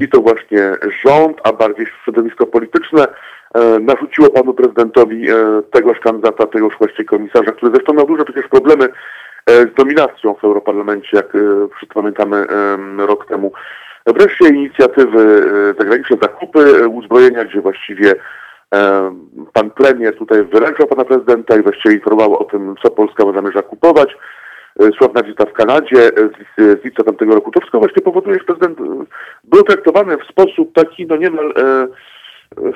[0.00, 0.72] i to właśnie
[1.04, 3.06] rząd, a bardziej środowisko polityczne
[3.54, 5.34] e, narzuciło panu prezydentowi e,
[5.70, 8.84] tegoż kandydata, tegoż właściwie komisarza, który zresztą miał duże przecież problemy
[9.46, 11.38] e, z dominacją w Europarlamencie, jak e,
[11.76, 13.52] wszyscy pamiętamy em, rok temu.
[14.06, 18.16] Wreszcie inicjatywy e, zagraniczne, zakupy e, uzbrojenia, gdzie właściwie e,
[19.52, 24.16] pan premier tutaj wyręczał pana prezydenta i właściwie informował o tym, co Polska zamierza kupować.
[24.80, 26.10] E, Sławna wizyta w Kanadzie e,
[26.58, 27.50] z, z lipca tamtego roku.
[27.50, 29.04] To wszystko właśnie powoduje, że prezydent e,
[29.44, 31.62] był traktowany w sposób taki, no niemal, e,
[32.66, 32.72] e,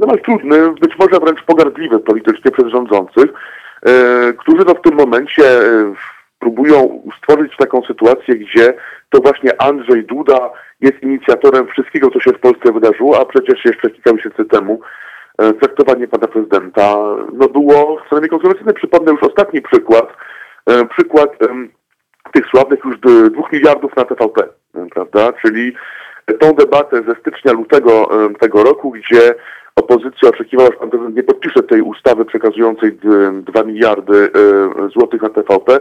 [0.00, 3.30] niemal trudny, być może wręcz pogardliwy politycznie przez rządzących,
[3.86, 5.94] e, którzy no w tym momencie e,
[6.38, 8.74] próbują stworzyć taką sytuację, gdzie
[9.10, 13.90] to właśnie Andrzej Duda jest inicjatorem wszystkiego, co się w Polsce wydarzyło, a przecież jeszcze
[13.90, 15.03] kilka miesięcy temu e,
[15.60, 16.96] traktowanie pana prezydenta
[17.32, 18.72] no było co najmniej kontrowersyjne.
[18.72, 20.06] Przypomnę już ostatni przykład,
[20.66, 21.30] e, przykład
[22.32, 22.98] tych sławnych już
[23.32, 24.42] dwóch miliardów na TVP,
[24.74, 25.32] e, prawda?
[25.32, 25.72] Czyli
[26.40, 28.08] tą debatę ze stycznia, lutego
[28.40, 29.34] tego roku, gdzie
[29.76, 35.22] opozycja oczekiwała, że pan prezydent nie podpisze tej ustawy przekazującej d- 2 miliardy e, złotych
[35.22, 35.80] na TVP,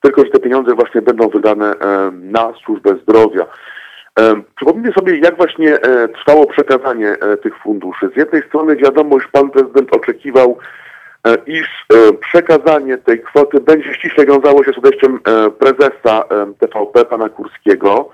[0.00, 3.46] tylko że te pieniądze właśnie będą wydane e, na służbę zdrowia.
[4.56, 8.10] Przypomnijmy sobie, jak właśnie e, trwało przekazanie e, tych funduszy.
[8.14, 10.58] Z jednej strony wiadomo, że pan prezydent oczekiwał,
[11.26, 11.86] e, iż
[12.20, 15.20] przekazanie tej kwoty będzie ściśle wiązało się z odejściem
[15.58, 16.24] prezesa
[16.58, 18.10] TVP, pana Kurskiego,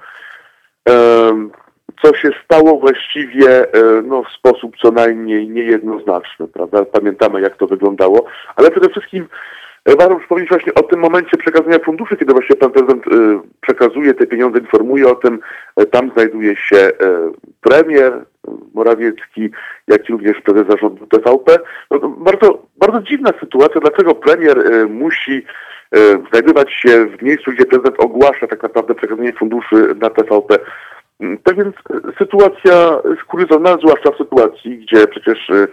[2.02, 3.66] co się stało właściwie
[4.04, 6.84] no, w sposób co najmniej niejednoznaczny, prawda?
[6.84, 8.26] Pamiętamy, jak to wyglądało,
[8.56, 9.26] ale przede wszystkim
[9.86, 14.26] warto przypomnieć właśnie o tym momencie przekazania funduszy, kiedy właśnie pan prezydent e, przekazuje te
[14.26, 15.38] pieniądze, informuje o tym,
[15.76, 16.90] e, tam znajduje się e,
[17.60, 18.24] premier e,
[18.74, 19.50] Morawiecki,
[19.88, 21.58] jak i również prezes zarządu TVP.
[21.90, 25.44] No, bardzo, bardzo dziwna sytuacja, dlaczego premier e, musi
[25.92, 25.98] e,
[26.30, 30.58] znajdować się w miejscu, gdzie prezydent ogłasza tak naprawdę przekazanie funduszy na TVP.
[31.20, 35.66] Mm, Tak więc e, sytuacja jest zwłaszcza w sytuacji, gdzie przecież e,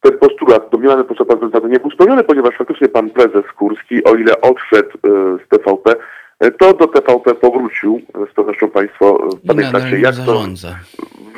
[0.00, 4.14] ten postulat, domniemany postulat pana prezydenta nie był spełniony, ponieważ faktycznie pan prezes Kurski, o
[4.14, 5.08] ile odszedł e,
[5.44, 5.94] z TVP,
[6.40, 8.00] e, to do TVP powrócił.
[8.30, 10.68] Z pewnością państwo e, pamiętacie, jak nim to zarządza.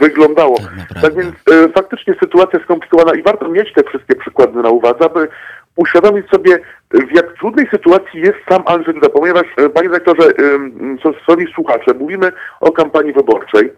[0.01, 0.57] wyglądało.
[0.89, 1.03] Tak.
[1.03, 5.29] Tak więc e, faktycznie sytuacja skomplikowana i warto mieć te wszystkie przykłady na uwadze, aby
[5.77, 10.29] uświadomić sobie, e, w jak trudnej sytuacji jest sam Andrzej Duda, ponieważ, e, panie dyrektorze,
[10.29, 13.73] e, szanowni słuchacze, mówimy o kampanii wyborczej,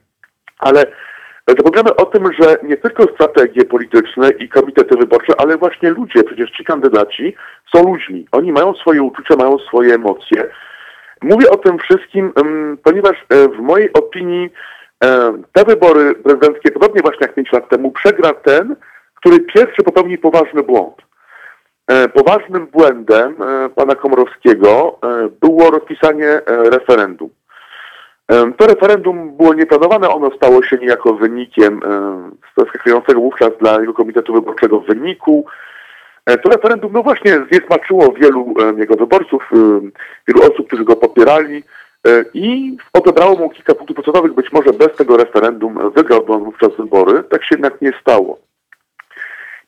[0.59, 0.87] ale
[1.49, 6.51] zapominamy o tym, że nie tylko strategie polityczne i komitety wyborcze, ale właśnie ludzie, przecież
[6.51, 7.34] ci kandydaci
[7.74, 8.26] są ludźmi.
[8.32, 10.49] Oni mają swoje uczucia, mają swoje emocje.
[11.22, 12.32] Mówię o tym wszystkim,
[12.84, 14.51] ponieważ e, w mojej opinii
[15.05, 18.76] e, te wybory prezydenckie, podobnie właśnie jak 5 lat temu, przegra ten,
[19.14, 20.95] który pierwszy popełni poważny błąd.
[21.86, 23.34] E, Poważnym błędem
[23.74, 24.99] pana Komorowskiego
[25.40, 27.30] było rozpisanie referendum.
[28.29, 34.33] To referendum było nieplanowane, ono stało się niejako wynikiem em, zaskakującego wówczas dla jego komitetu
[34.35, 35.47] wyborczego wyniku.
[36.27, 39.51] E, To referendum, no właśnie, zniesmaczyło wielu jego wyborców,
[40.29, 41.62] wielu osób, którzy go popierali
[42.07, 44.33] e, i odebrało mu kilka punktów procentowych.
[44.35, 47.23] Być może bez tego referendum wygrałby on wówczas wybory.
[47.23, 48.39] Tak się jednak nie stało.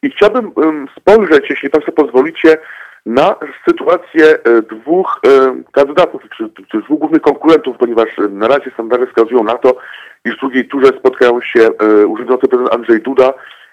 [0.03, 0.53] I chciałbym
[0.99, 2.59] spojrzeć, jeśli Państwo pozwolicie,
[3.07, 3.37] na
[3.69, 9.07] sytuację e, dwóch e, kandydatów, czy, czy dwóch głównych konkurentów, ponieważ e, na razie sondaże
[9.07, 9.77] wskazują na to,
[10.25, 11.71] iż w drugiej turze spotkają się
[12.07, 13.33] urzędujący prezydent Andrzej Duda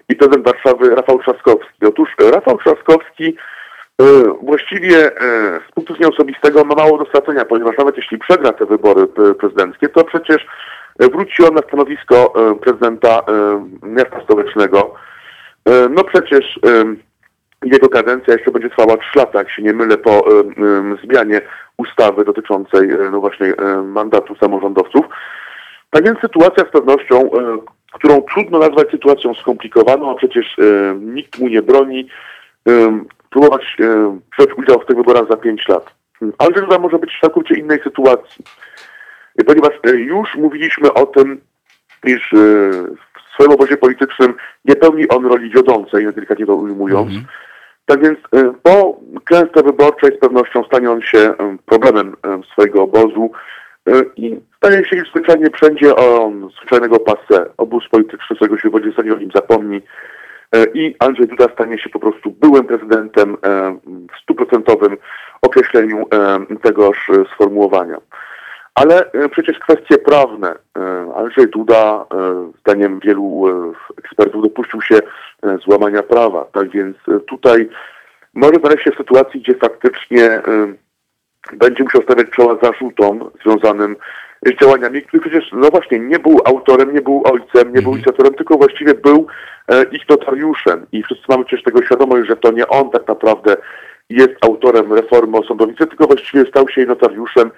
[0.09, 1.85] i prezydent Warszawy Rafał Trzaskowski.
[1.87, 3.35] Otóż Rafał Trzaskowski
[4.41, 5.11] właściwie
[5.69, 9.07] z punktu widzenia osobistego ma mało do stracenia, ponieważ nawet jeśli przegra te wybory
[9.39, 10.47] prezydenckie, to przecież
[10.99, 13.21] wróci on na stanowisko prezydenta
[13.83, 14.95] miasta stołecznego.
[15.89, 16.59] No przecież
[17.65, 20.25] jego kadencja jeszcze będzie trwała 3 lata, jak się nie mylę, po
[21.03, 21.41] zmianie
[21.77, 25.05] ustawy dotyczącej e, no właśnie e, mandatu samorządowców.
[25.89, 27.57] Tak więc sytuacja z pewnością, e,
[27.93, 30.57] którą trudno nazwać sytuacją skomplikowaną, a przecież
[30.99, 32.07] nikt mu nie broni
[33.29, 33.77] próbować
[34.37, 35.93] wziąć udział w tych wyborach za 5 lat.
[36.37, 38.45] Andrzej Duda może być w całkowicie innej sytuacji,
[39.45, 41.41] ponieważ już mówiliśmy o tym,
[42.03, 44.33] iż w swoim obozie politycznym
[44.65, 47.11] nie pełni on roli wiodącej, delikatnie to ujmując.
[47.85, 48.19] Tak więc
[48.63, 53.31] po klęsce wyborczej z pewnością stanie on się e, problemem e, swojego obozu
[54.15, 57.45] i stanie się już zwyczajnie wszędzie on zwyczajnego passe.
[57.57, 59.81] Obóz polityczny swojego się w stanie o nim zapomni
[60.73, 63.37] i Andrzej Duda stanie się po prostu byłym prezydentem
[64.13, 64.97] w stuprocentowym
[65.41, 66.05] określeniu
[66.63, 67.97] tegoż sformułowania.
[68.75, 70.55] Ale e, przecież kwestie prawne.
[70.77, 73.43] e, Andrzej Duda, e, zdaniem wielu
[73.97, 74.99] ekspertów, dopuścił się
[75.65, 76.45] złamania prawa.
[76.45, 76.97] Tak więc
[77.27, 77.69] tutaj
[78.33, 80.41] może znaleźć się w sytuacji, gdzie faktycznie
[81.53, 83.95] będzie musiał stawiać czoła zarzutom związanym
[84.45, 88.33] z działaniami, których przecież, no właśnie, nie był autorem, nie był ojcem, nie był inicjatorem,
[88.33, 89.27] tylko właściwie był
[89.91, 90.85] ich notariuszem.
[90.91, 93.57] I wszyscy mamy przecież tego świadomość, że to nie on tak naprawdę
[94.09, 97.51] jest autorem reformy o sądownictwie, tylko właściwie stał się jej notariuszem.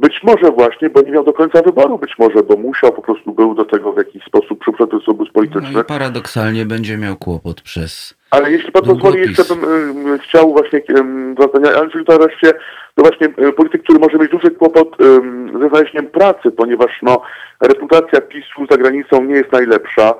[0.00, 3.32] Być może właśnie, bo nie miał do końca wyboru, być może, bo musiał, po prostu
[3.32, 5.70] był do tego w jakiś sposób przyprzedł obóz polityczny.
[5.72, 9.64] No i paradoksalnie będzie miał kłopot przez Ale jeśli pan pozwoli, jeszcze bym
[10.14, 10.82] y, chciał właśnie
[11.40, 12.52] zadania, ale czyli to wreszcie,
[12.96, 17.22] no właśnie y, polityk, który może mieć duży kłopot ym, ze znalezieniem pracy, ponieważ no
[17.60, 20.14] reputacja PiSu za granicą nie jest najlepsza.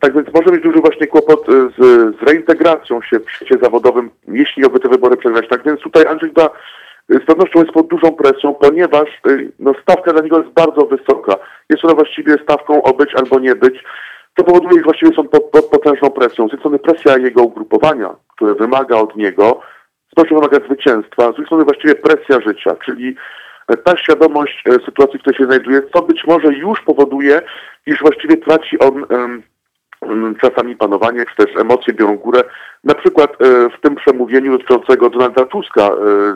[0.00, 1.76] Tak więc może mieć duży właśnie kłopot y, z,
[2.18, 5.48] z reintegracją się w świecie zawodowym, jeśli miałby te wybory przegrać.
[5.48, 6.34] Tak więc tutaj Andrzej y,
[7.10, 11.36] z pewnością jest pod dużą presją, ponieważ y, no, stawka dla niego jest bardzo wysoka.
[11.70, 13.84] Jest ona właściwie stawką o być albo nie być
[14.34, 16.48] to powoduje, że właściwie są pod, pod potężną presją.
[16.48, 19.60] Z jednej strony presja jego ugrupowania, które wymaga od niego,
[20.12, 23.16] z pewnością wymaga zwycięstwa, z drugiej strony właściwie presja życia, czyli
[23.68, 27.42] e, ta świadomość e, sytuacji, w której się znajduje, co być może już powoduje,
[27.86, 29.42] iż właściwie traci on em,
[30.40, 32.42] czasami panowanie, czy też emocje biorą górę.
[32.84, 35.88] Na przykład e, w tym przemówieniu dotyczącego Donalda Tuska e,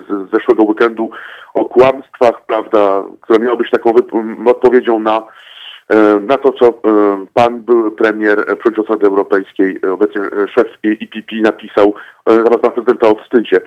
[0.08, 1.10] z z zeszłego weekendu
[1.54, 5.22] o kłamstwach, prawda, które miało być taką wyp- m, odpowiedzią na
[5.88, 6.80] e, na to, co
[7.34, 10.22] pan były premier przewodniczący Europejskiej, obecnie
[10.54, 11.94] szef IPP napisał
[12.26, 13.60] na pana prezydenta o wstydzie.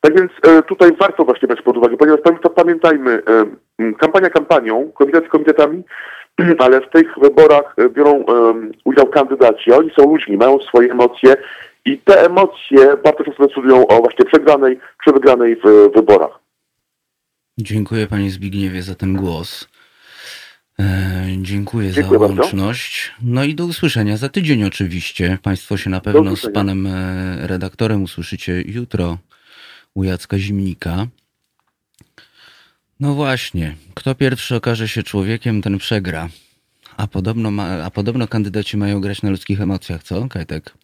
[0.00, 0.32] Tak więc
[0.66, 2.20] tutaj warto właśnie brać pod uwagę, ponieważ
[2.56, 3.22] pamiętajmy,
[3.98, 5.82] kampania kampanią, komitety komitetami,
[6.58, 8.54] ale w tych wyborach e, biorą e,
[8.84, 11.36] udział kandydaci, oni są ludźmi, mają swoje emocje
[11.84, 16.38] i te emocje bardzo często decydują o właśnie przegranej czy wygranej w e, wyborach.
[17.58, 19.68] Dziękuję panie Zbigniewie za ten głos.
[20.78, 20.84] E,
[21.38, 22.42] dziękuję, Dziękuję za bardzo.
[22.42, 23.14] łączność.
[23.22, 25.38] No i do usłyszenia za tydzień oczywiście.
[25.42, 26.88] Państwo się na pewno z panem
[27.40, 29.18] redaktorem usłyszycie jutro
[29.94, 31.06] u Jacka Zimnika.
[33.02, 36.28] No właśnie, kto pierwszy okaże się człowiekiem, ten przegra.
[36.96, 40.74] A podobno, ma, a podobno kandydaci mają grać na ludzkich emocjach, co, Kajtek?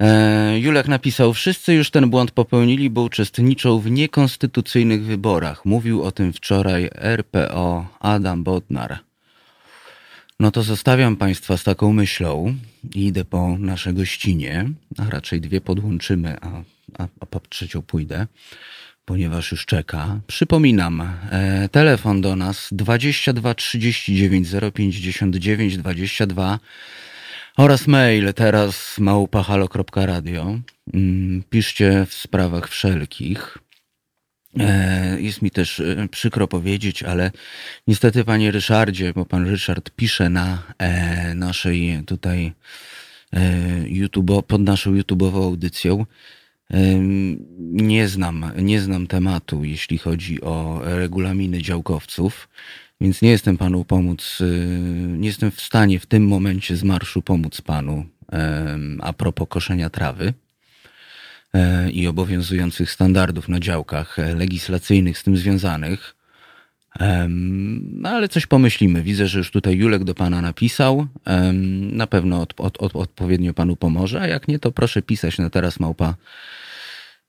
[0.00, 5.64] E, Julek napisał, wszyscy już ten błąd popełnili, bo uczestniczą w niekonstytucyjnych wyborach.
[5.64, 8.98] Mówił o tym wczoraj RPO Adam Bodnar.
[10.40, 12.54] No to zostawiam Państwa z taką myślą
[12.94, 16.48] i idę po nasze gościnie, a raczej dwie podłączymy, a,
[16.98, 18.26] a, a po trzecią pójdę,
[19.04, 20.20] ponieważ już czeka.
[20.26, 21.00] Przypominam,
[21.30, 26.58] e, telefon do nas 22 39 059 22
[27.56, 30.58] oraz mail teraz małpahalo.radio.
[30.94, 33.58] Mm, Piszcie w sprawach wszelkich.
[34.58, 37.30] E, Jest mi też e, przykro powiedzieć, ale
[37.86, 42.52] niestety, panie Ryszardzie, bo pan Ryszard pisze na e, naszej tutaj
[43.32, 43.40] e,
[43.88, 46.06] YouTube, pod naszą YouTube'ową audycją,
[47.58, 52.48] Nie znam, nie znam tematu, jeśli chodzi o regulaminy działkowców,
[53.00, 54.66] więc nie jestem panu pomóc, y,
[55.08, 58.06] nie jestem w stanie w tym momencie z marszu pomóc panu
[59.00, 60.34] a propos koszenia trawy
[61.54, 66.14] e, i obowiązujących standardów na działkach e, legislacyjnych z tym związanych.
[67.92, 69.02] No ale coś pomyślimy.
[69.02, 71.06] Widzę, że już tutaj Julek do pana napisał.
[71.92, 75.80] Na pewno od, od, odpowiednio panu pomoże, a jak nie, to proszę pisać na teraz
[75.80, 76.14] małpa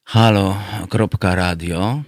[0.05, 2.03] halo.radio.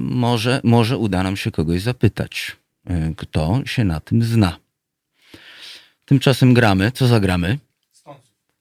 [0.00, 2.56] Może, może uda nam się kogoś zapytać,
[2.86, 4.56] e, kto się na tym zna.
[6.04, 6.92] Tymczasem gramy.
[6.92, 7.58] Co zagramy?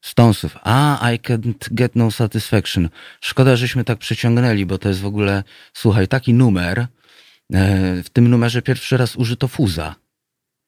[0.01, 0.57] Stonsów.
[0.63, 2.89] A, I can't get no satisfaction.
[3.21, 5.43] Szkoda, żeśmy tak przeciągnęli, bo to jest w ogóle,
[5.73, 6.79] słuchaj, taki numer.
[6.79, 6.87] E,
[8.03, 9.95] W tym numerze pierwszy raz użyto fuza.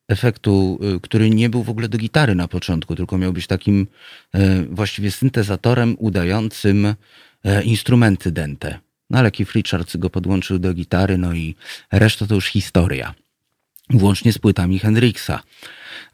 [0.08, 3.88] Efektu, y, który nie był w ogóle do gitary na początku, tylko miał być takim
[4.34, 6.95] e, właściwie syntezatorem udającym e,
[7.64, 8.80] instrumenty dęte.
[9.10, 11.56] No ale Keith Richards go podłączył do gitary, no i
[11.91, 13.14] reszta to już historia.
[13.89, 15.44] Włącznie z płytami Hendrixa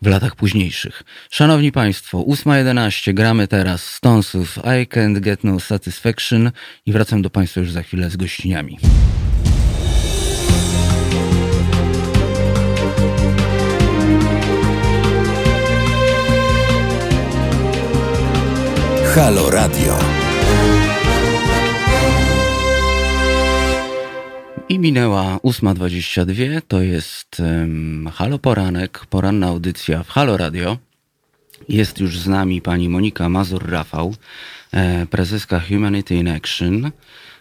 [0.01, 1.03] w latach późniejszych.
[1.29, 6.51] Szanowni Państwo, 8.11, gramy teraz Stonesów I Can't Get No Satisfaction
[6.85, 8.77] i wracam do Państwa już za chwilę z gościniami.
[19.15, 20.18] Halo Radio.
[24.69, 30.77] I minęła 8.22, to jest um, Halo Poranek, poranna audycja w Halo Radio.
[31.69, 34.13] Jest już z nami pani Monika Mazur-Rafał,
[34.71, 36.91] e, prezeska Humanity in Action.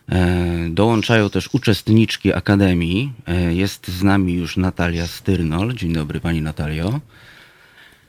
[0.09, 3.13] E, dołączają też uczestniczki Akademii.
[3.27, 5.75] E, jest z nami już Natalia Styrnol.
[5.75, 7.01] Dzień dobry pani Natalio.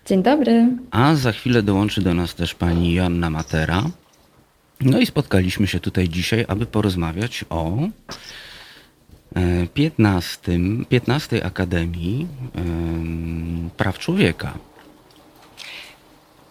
[0.06, 0.68] Dzień dobry.
[0.92, 3.84] A za chwilę dołączy do nas też pani Joanna Matera.
[4.82, 7.78] No i spotkaliśmy się tutaj dzisiaj, aby porozmawiać o
[9.74, 14.54] 15, 15 Akademii em, Praw Człowieka.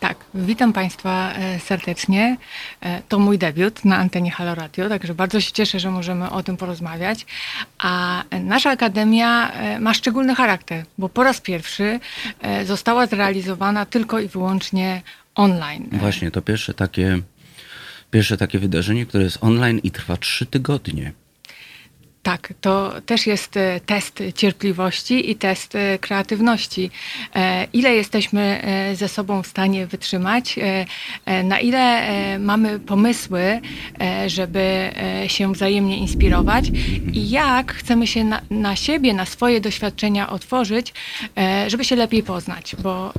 [0.00, 2.36] Tak, witam Państwa e, serdecznie.
[2.80, 6.42] E, To mój debiut na antenie Halo Radio, także bardzo się cieszę, że możemy o
[6.42, 7.26] tym porozmawiać.
[7.78, 12.00] A nasza akademia e, ma szczególny charakter, bo po raz pierwszy
[12.40, 15.02] e, została zrealizowana tylko i wyłącznie
[15.34, 15.88] online.
[15.92, 17.18] Właśnie, to pierwsze takie,
[18.10, 21.12] pierwsze takie wydarzenie, które jest online i trwa trzy tygodnie.
[22.22, 26.90] Tak, to też jest e, test cierpliwości i test e, kreatywności.
[27.34, 28.62] E, Ile jesteśmy
[28.94, 30.56] ze sobą w stanie wytrzymać,
[31.44, 32.08] na ile
[32.38, 33.60] mamy pomysły,
[34.26, 34.90] żeby
[35.26, 36.64] się wzajemnie inspirować
[37.12, 40.94] i jak chcemy się na, na siebie, na swoje doświadczenia otworzyć,
[41.66, 43.12] żeby się lepiej poznać, bo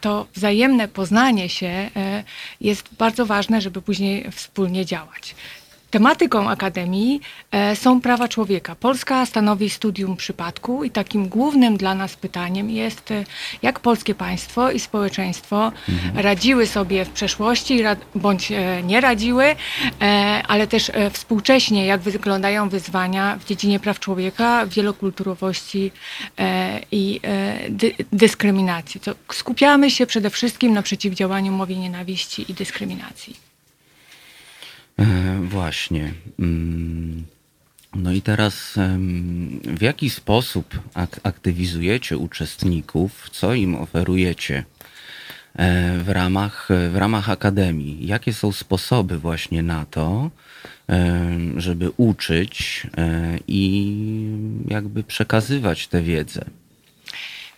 [0.00, 1.90] to wzajemne poznanie się
[2.60, 5.34] jest bardzo ważne, żeby później wspólnie działać.
[5.94, 7.20] Tematyką Akademii
[7.50, 8.74] e, są prawa człowieka.
[8.74, 13.24] Polska stanowi studium przypadku i takim głównym dla nas pytaniem jest, e,
[13.62, 15.72] jak polskie państwo i społeczeństwo
[16.14, 17.82] radziły sobie w przeszłości
[18.14, 19.56] bądź e, nie radziły,
[20.48, 25.92] ale też współcześnie, jak wyglądają wyzwania w dziedzinie praw człowieka, wielokulturowości
[26.92, 27.20] i
[27.68, 29.00] dy- dyskryminacji.
[29.00, 33.53] To skupiamy się przede wszystkim na przeciwdziałaniu mowie nienawiści i dyskryminacji.
[34.98, 35.04] E,
[35.42, 36.12] właśnie.
[36.38, 37.24] Mm.
[37.96, 38.74] No i teraz
[39.62, 44.64] w jaki sposób ak- aktywizujecie uczestników, co im oferujecie
[45.56, 48.06] e, w ramach, w ramach Akademii?
[48.06, 50.30] Jakie są sposoby właśnie na to,
[50.86, 53.96] em, żeby uczyć e, i
[54.68, 56.44] jakby przekazywać tę wiedzę?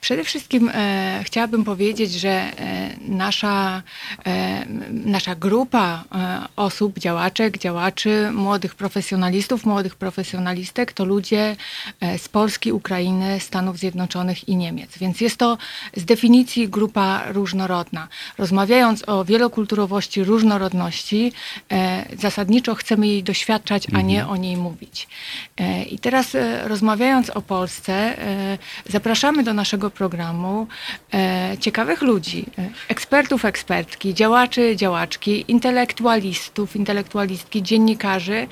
[0.06, 2.52] Przede wszystkim e, chciałabym powiedzieć, że e,
[3.08, 3.82] nasza,
[4.26, 11.56] e, nasza grupa e, osób, działaczek, działaczy, młodych profesjonalistów, młodych profesjonalistek to ludzie
[12.00, 14.98] e, z Polski, Ukrainy, Stanów Zjednoczonych i Niemiec.
[14.98, 15.58] Więc jest to
[15.96, 18.08] z definicji grupa różnorodna.
[18.38, 21.32] Rozmawiając o wielokulturowości, różnorodności,
[21.72, 25.08] e, zasadniczo chcemy jej doświadczać, a nie o niej mówić.
[25.56, 30.66] E, I teraz e, rozmawiając o Polsce, e, zapraszamy do naszego programu
[31.14, 38.48] e, ciekawych ludzi, e, ekspertów, ekspertki, działaczy, działaczki, intelektualistów, intelektualistki, dziennikarzy,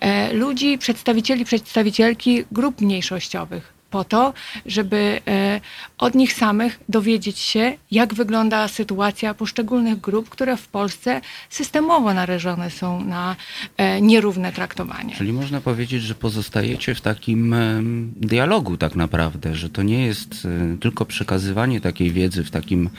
[0.00, 4.32] e, ludzi, przedstawicieli, przedstawicielki grup mniejszościowych po to,
[4.66, 5.60] żeby e,
[5.98, 11.20] od nich samych dowiedzieć się, jak wygląda sytuacja poszczególnych grup, które w Polsce
[11.50, 13.36] systemowo narażone są na
[13.76, 15.14] e, nierówne traktowanie.
[15.16, 17.54] Czyli można powiedzieć, że pozostajecie w takim
[18.16, 22.90] dialogu tak naprawdę, że to nie jest e, tylko przekazywanie takiej wiedzy w takim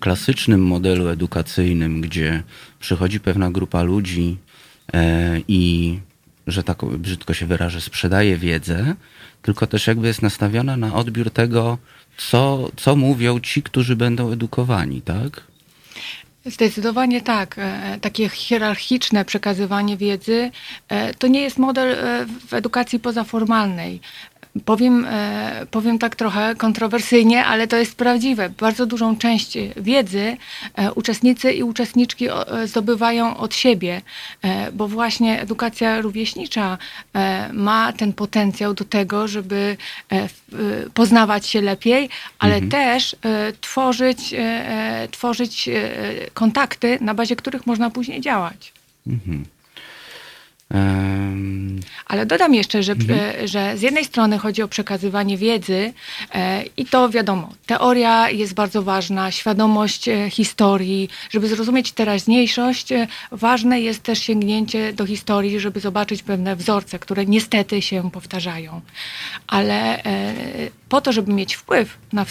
[0.00, 2.42] klasycznym modelu edukacyjnym, gdzie
[2.80, 4.36] przychodzi pewna grupa ludzi
[5.48, 5.98] i,
[6.46, 8.94] że tak brzydko się wyrażę, sprzedaje wiedzę,
[9.42, 11.78] tylko też jakby jest nastawiona na odbiór tego,
[12.16, 15.44] co, co mówią ci, którzy będą edukowani, tak?
[16.46, 17.54] Zdecydowanie tak.
[17.58, 20.50] E, Takie hierarchiczne przekazywanie wiedzy
[20.88, 24.00] e, to nie jest model e, w edukacji pozaformalnej.
[24.64, 28.50] Powiem, e, powiem tak trochę kontrowersyjnie, ale to jest prawdziwe.
[28.50, 30.36] Bardzo dużą część wiedzy
[30.74, 34.02] e, uczestnicy i uczestniczki e, zdobywają od siebie,
[34.72, 36.78] bo właśnie edukacja rówieśnicza
[37.52, 39.76] ma ten potencjał do tego, żeby
[40.94, 44.34] poznawać się lepiej, ale też e, tworzyć,
[45.10, 45.68] tworzyć
[46.34, 48.72] kontakty, na bazie których można później działać.
[52.06, 55.92] Ale dodam jeszcze, że, e, że z jednej strony chodzi o przekazywanie wiedzy
[56.34, 63.06] e, i to wiadomo, teoria jest bardzo ważna, świadomość e, historii, żeby zrozumieć teraźniejszość, e,
[63.32, 68.80] ważne jest też sięgnięcie do historii, żeby zobaczyć pewne wzorce, które niestety się powtarzają.
[69.46, 70.34] Ale e,
[70.88, 72.26] po to, żeby mieć wpływ na,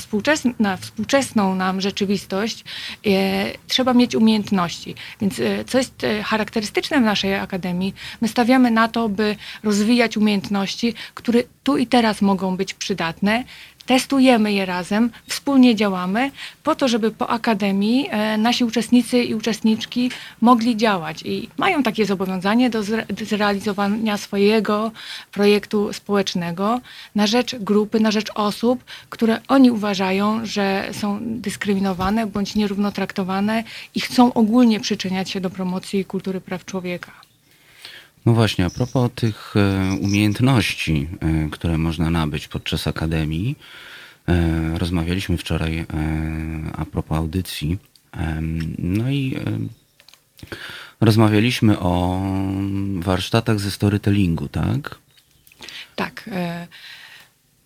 [0.60, 2.64] na współczesną nam rzeczywistość,
[3.06, 4.96] e, trzeba mieć umiejętności.
[5.22, 10.18] Więc e, co jest e, charakterystyczne w naszej akademii, my stawiamy na to, by rozwijać
[10.18, 13.44] umiejętności, które tu i teraz mogą być przydatne.
[13.86, 16.32] Testujemy je razem, wspólnie działamy,
[16.64, 20.12] po to, żeby po akademii e, nasi uczestnicy i uczestniczki
[20.42, 24.92] mogli działać i mają takie zobowiązanie do zre- zrealizowania swojego
[25.32, 26.82] projektu społecznego
[27.16, 33.64] na rzecz grupy, na rzecz osób, które oni uważają, że są dyskryminowane bądź nierówno traktowane
[33.96, 37.12] i chcą ogólnie przyczyniać się do promocji kultury praw człowieka.
[38.26, 43.56] No właśnie, a propos tych e, umiejętności, e, które można nabyć podczas akademii,
[44.28, 45.86] e, rozmawialiśmy wczoraj
[46.78, 47.78] a propos audycji.
[48.78, 49.36] No i
[51.02, 52.22] rozmawialiśmy o
[53.00, 54.98] warsztatach ze storytellingu, tak?
[55.96, 56.30] Tak.
[56.32, 56.68] e,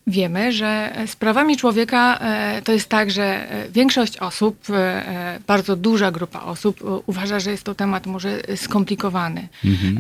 [0.10, 5.76] Wiemy, że z prawami człowieka e, to jest tak, że e, większość osób, e, bardzo
[5.76, 9.48] duża grupa osób uważa, że jest to temat może skomplikowany.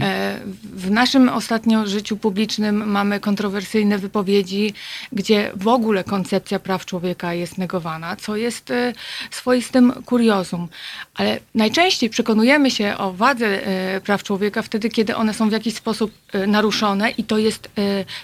[0.01, 0.39] E,
[0.73, 4.73] W naszym ostatnio życiu publicznym mamy kontrowersyjne wypowiedzi,
[5.11, 8.73] gdzie w ogóle koncepcja praw człowieka jest negowana, co jest
[9.31, 10.67] swoistym kuriozum.
[11.15, 13.59] Ale najczęściej przekonujemy się o wadze
[14.03, 16.11] praw człowieka wtedy, kiedy one są w jakiś sposób
[16.47, 17.69] naruszone i to jest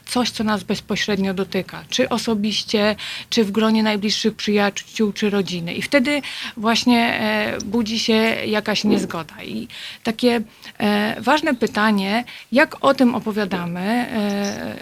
[0.05, 2.95] coś, co nas bezpośrednio dotyka, czy osobiście,
[3.29, 5.73] czy w gronie najbliższych przyjaciół, czy rodziny.
[5.73, 6.21] I wtedy
[6.57, 8.13] właśnie e, budzi się
[8.45, 9.43] jakaś niezgoda.
[9.43, 9.67] I
[10.03, 10.41] takie
[10.79, 14.75] e, ważne pytanie, jak o tym opowiadamy e,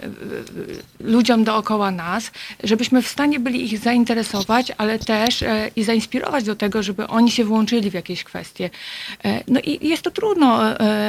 [1.00, 2.30] ludziom dookoła nas,
[2.62, 5.44] żebyśmy w stanie byli ich zainteresować, ale też
[5.76, 8.70] i zainspirować do tego, żeby oni się włączyli w jakieś kwestie.
[9.48, 10.60] No i jest to trudno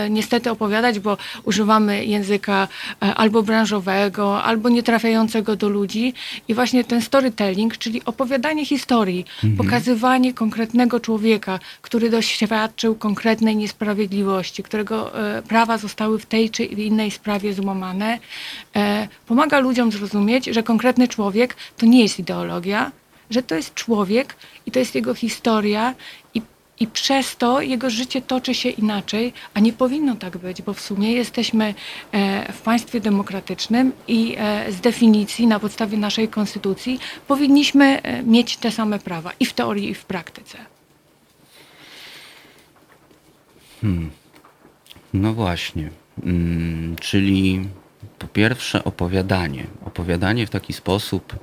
[0.09, 2.67] niestety opowiadać, bo używamy języka
[2.99, 5.74] albo branżowego, albo nietrafiającego do ludzi
[6.47, 9.26] i właśnie ten storytelling, czyli opowiadanie historii,
[9.57, 17.11] pokazywanie konkretnego człowieka, który doświadczył konkretnej niesprawiedliwości, którego e, prawa zostały w tej czy innej
[17.11, 18.19] sprawie złamane,
[18.76, 22.91] e, pomaga ludziom zrozumieć, że konkretny człowiek to nie jest ideologia,
[23.30, 25.95] że to jest człowiek i to jest jego historia
[26.80, 30.82] i przez to jego życie toczy się inaczej, a nie powinno tak być, bo w
[30.82, 31.73] sumie jesteśmy
[32.11, 38.57] e, w państwie demokratycznym i e, z definicji, na podstawie naszej konstytucji, powinniśmy e, mieć
[38.57, 40.57] te same prawa i w teorii, i w praktyce.
[45.14, 45.89] No właśnie.
[46.23, 47.68] Mm, czyli
[48.19, 49.68] po pierwsze opowiadanie.
[49.85, 51.35] Opowiadanie w taki sposób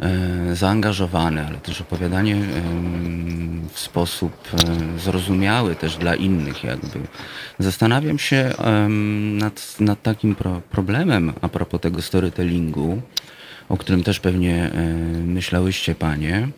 [0.00, 2.36] e, zaangażowany, ale też opowiadanie
[3.72, 7.00] w sposób e, zrozumiały też dla innych jakby.
[7.58, 8.52] Zastanawiam się
[9.38, 13.02] nad, nad takim pro, problemem a propos tego storytellingu,
[13.68, 14.94] o którym też pewnie e,
[15.26, 16.48] myślałyście panie.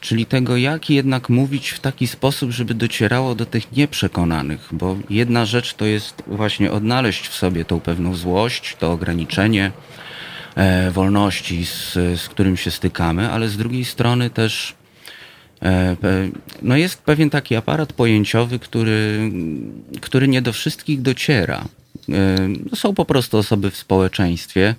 [0.00, 5.46] Czyli tego, jak jednak mówić w taki sposób, żeby docierało do tych nieprzekonanych, bo jedna
[5.46, 9.70] rzecz to jest właśnie odnaleźć w sobie tą pewną złość, to ograniczenie
[10.92, 14.74] wolności, z, z którym się stykamy, ale z drugiej strony też
[15.62, 15.96] e,
[16.62, 19.30] no jest pewien taki aparat pojęciowy, który,
[20.00, 21.64] który nie do wszystkich dociera.
[22.08, 24.74] E, są po prostu osoby w społeczeństwie,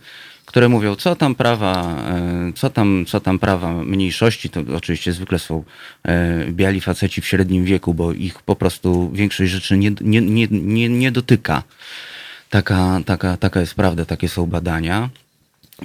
[0.46, 5.40] które mówią, co tam prawa, e, co tam, co tam prawa mniejszości, to oczywiście zwykle
[5.40, 5.64] są
[6.04, 10.48] e, biali faceci w średnim wieku, bo ich po prostu większość rzeczy nie, nie, nie,
[10.52, 11.64] nie, nie dotyka.
[12.50, 15.10] Taka, taka, taka jest prawda, takie są badania.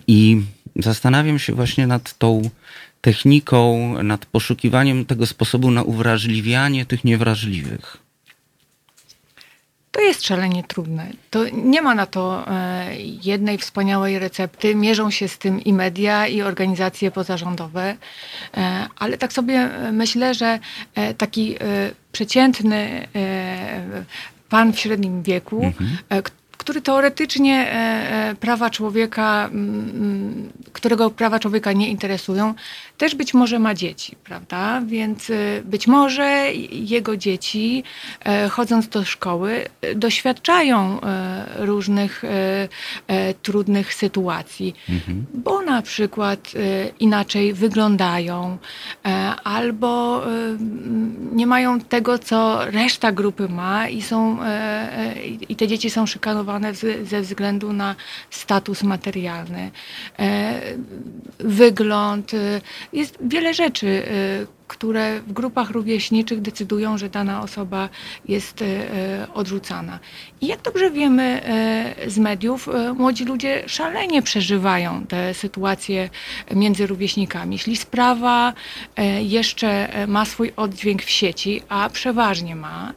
[0.06, 0.42] I
[0.76, 2.42] zastanawiam się właśnie nad tą
[3.00, 7.96] techniką, nad poszukiwaniem tego sposobu na uwrażliwianie tych niewrażliwych.
[9.90, 11.06] To jest szalenie trudne.
[11.30, 14.74] To nie ma na to e, jednej wspaniałej recepty.
[14.74, 17.96] Mierzą się z tym i media, i organizacje pozarządowe.
[18.56, 20.58] E, ale tak sobie myślę, że
[20.94, 21.56] e, taki
[22.12, 23.08] przeciętny
[24.48, 25.98] pan w średnim wieku, mhm
[26.60, 32.54] który teoretycznie e, e, prawa człowieka, mm, którego prawa człowieka nie interesują,
[33.00, 34.82] też być może ma dzieci, prawda?
[34.86, 37.84] Więc e, być może jego dzieci,
[38.50, 39.64] chodząc do szkoły,
[39.94, 41.00] doświadczają
[41.56, 42.22] różnych
[43.42, 45.26] trudnych sytuacji, mhm.
[45.34, 46.52] bo na przykład
[47.00, 48.58] inaczej wyglądają,
[49.44, 50.22] albo
[51.32, 54.38] nie mają tego, co reszta grupy ma i są
[55.48, 56.74] i te dzieci są szykanowane
[57.04, 57.94] ze względu na
[58.30, 59.70] status materialny,
[60.18, 60.60] e,
[61.38, 62.32] wygląd.
[62.92, 67.88] Jest wiele rzeczy, e, które w grupach rówieśniczych decydują, że dana osoba
[68.28, 68.64] jest
[69.34, 69.98] odrzucana.
[70.40, 71.42] I jak dobrze wiemy
[72.06, 76.10] z mediów, młodzi ludzie szalenie przeżywają te sytuacje
[76.54, 77.54] między rówieśnikami.
[77.54, 78.52] Jeśli sprawa
[79.22, 82.92] jeszcze ma swój oddźwięk w sieci, a przeważnie ma,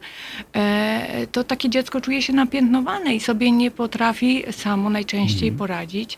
[1.31, 5.57] to takie dziecko czuje się napiętnowane i sobie nie potrafi samo najczęściej mhm.
[5.57, 6.17] poradzić.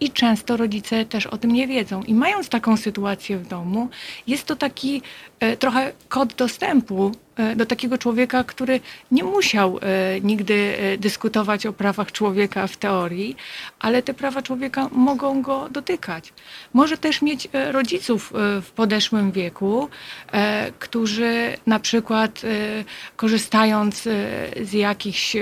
[0.00, 2.02] I często rodzice też o tym nie wiedzą.
[2.02, 3.88] I mając taką sytuację w domu,
[4.26, 5.02] jest to taki
[5.40, 11.66] e, trochę kod dostępu e, do takiego człowieka, który nie musiał e, nigdy e, dyskutować
[11.66, 13.36] o prawach człowieka w teorii,
[13.78, 16.32] ale te prawa człowieka mogą go dotykać.
[16.72, 19.88] Może też mieć e, rodziców e, w podeszłym wieku,
[20.78, 22.42] którzy na przykład
[23.16, 24.02] korzystając
[24.62, 25.36] z jakichś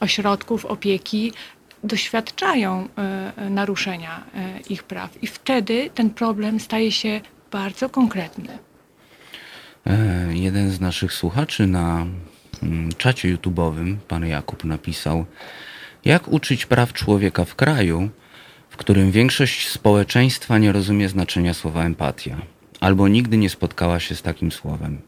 [0.00, 1.32] ośrodków opieki
[1.86, 5.22] doświadczają e, naruszenia e, ich praw.
[5.22, 8.58] I wtedy ten problem staje się bardzo konkretny.
[9.86, 9.96] E,
[10.30, 12.06] jeden z naszych słuchaczy na
[12.62, 15.24] mm, czacie YouTube'owym, pan Jakub, napisał:
[16.04, 18.08] Jak uczyć praw człowieka w kraju,
[18.70, 22.36] w którym większość społeczeństwa nie rozumie znaczenia słowa empatia,
[22.80, 24.98] albo nigdy nie spotkała się z takim słowem?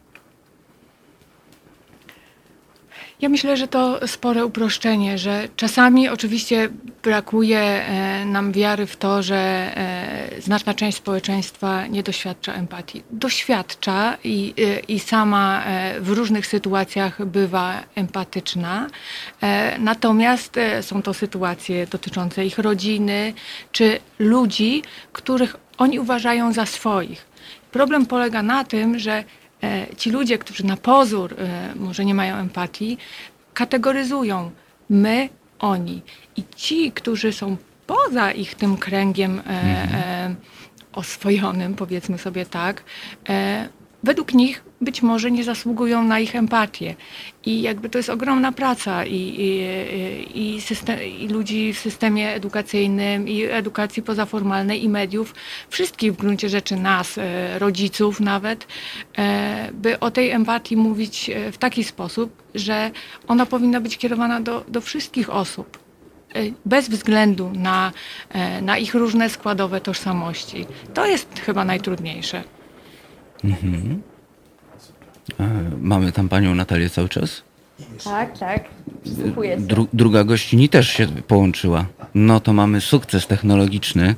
[3.21, 6.69] Ja myślę, że to spore uproszczenie, że czasami oczywiście
[7.03, 13.03] brakuje e, nam wiary w to, że e, znaczna część społeczeństwa nie doświadcza empatii.
[13.11, 15.63] Doświadcza i, e, i sama
[15.99, 18.87] w różnych sytuacjach bywa empatyczna,
[19.79, 23.33] natomiast są to sytuacje dotyczące ich rodziny
[23.71, 24.83] czy ludzi,
[25.13, 27.25] których oni uważają za swoich.
[27.71, 29.23] Problem polega na tym, że
[29.97, 32.97] ci ludzie, którzy na pozór e, może nie mają empatii,
[33.53, 34.51] kategoryzują
[34.89, 35.29] my,
[35.59, 36.01] oni.
[36.35, 37.57] I ci, którzy są
[37.87, 40.35] poza ich tym kręgiem e, mhm.
[40.93, 42.83] oswojonym, powiedzmy sobie tak,
[44.03, 46.95] według nich być może nie zasługują na ich empatię.
[47.45, 53.27] I jakby to jest ogromna praca i, i, i, system, i ludzi w systemie edukacyjnym,
[53.27, 55.35] i edukacji pozaformalnej, i mediów,
[55.69, 58.67] wszystkich w gruncie rzeczy nas, e, rodziców nawet,
[59.17, 62.91] e, by o tej empatii mówić e, w taki sposób, że
[63.27, 65.79] ona powinna być kierowana do, do wszystkich osób
[66.65, 67.91] bez względu na,
[68.61, 70.65] na ich różne składowe tożsamości.
[70.93, 72.43] To jest chyba najtrudniejsze.
[73.43, 74.01] Mhm.
[75.81, 77.41] Mamy tam panią Natalię cały czas?
[78.03, 78.63] Tak, tak.
[79.57, 81.85] Dru druga gościni też się połączyła.
[82.15, 84.15] No to mamy sukces technologiczny.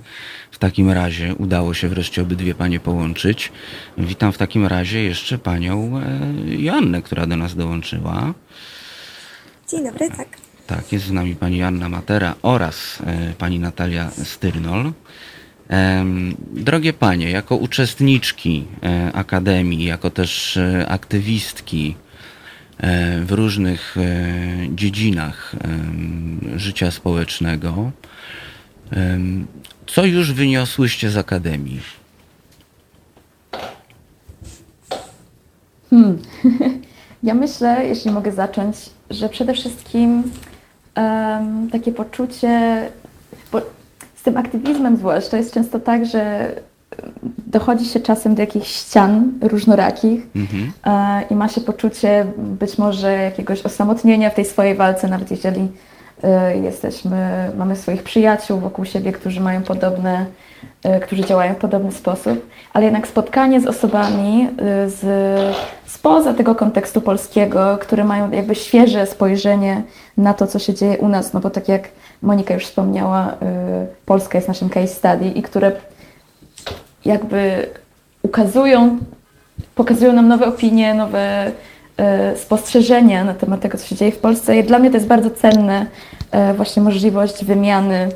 [0.52, 3.52] W takim razie udało się wreszcie obydwie panie połączyć.
[3.98, 8.34] Witam w takim razie jeszcze panią e, Joannę, która do nas dołączyła.
[9.69, 10.27] Dzień dobry, tak.
[10.68, 14.91] Tak, jest z nami pani Joanna Matera oraz e, pani Natalia Styrnol.
[16.53, 21.95] Drogie panie, jako uczestniczki e, Akademii, jako też e, aktywistki
[22.77, 23.95] e, w różnych
[24.76, 25.56] dziedzinach
[26.56, 27.91] życia społecznego,
[29.88, 31.80] co już wyniosłyście z Akademii?
[35.89, 36.18] Hmm.
[37.23, 38.76] Ja myślę, jeśli mogę zacząć,
[39.10, 40.23] że przede wszystkim
[40.98, 42.89] um, takie poczucie,
[44.22, 46.52] z tym aktywizmem zwłaszcza jest często tak, że
[47.48, 50.72] dochodzi się czasem do jakichś ścian różnorakich mhm.
[50.85, 55.68] e, i ma się poczucie być może jakiegoś osamotnienia w tej swojej walce, nawet jeżeli
[56.23, 60.26] e, jesteśmy, mamy swoich przyjaciół wokół siebie, którzy mają podobne, e,
[61.01, 65.05] którzy działają w podobny sposób, ale jednak spotkanie z osobami e, z,
[65.85, 69.83] spoza tego kontekstu polskiego, które mają jakby świeże spojrzenie
[70.17, 71.89] na to, co się dzieje u nas, no bo tak jak
[72.21, 73.35] Monika już wspomniała, y,
[74.05, 75.71] Polska jest naszym case study i które
[77.05, 77.69] jakby
[78.21, 78.97] ukazują,
[79.75, 81.51] pokazują nam nowe opinie, nowe,
[82.35, 84.57] spostrzeżenia na temat tego, co się dzieje w Polsce.
[84.57, 85.85] I dla mnie to jest bardzo cenne,
[86.55, 88.09] właśnie możliwość wymiany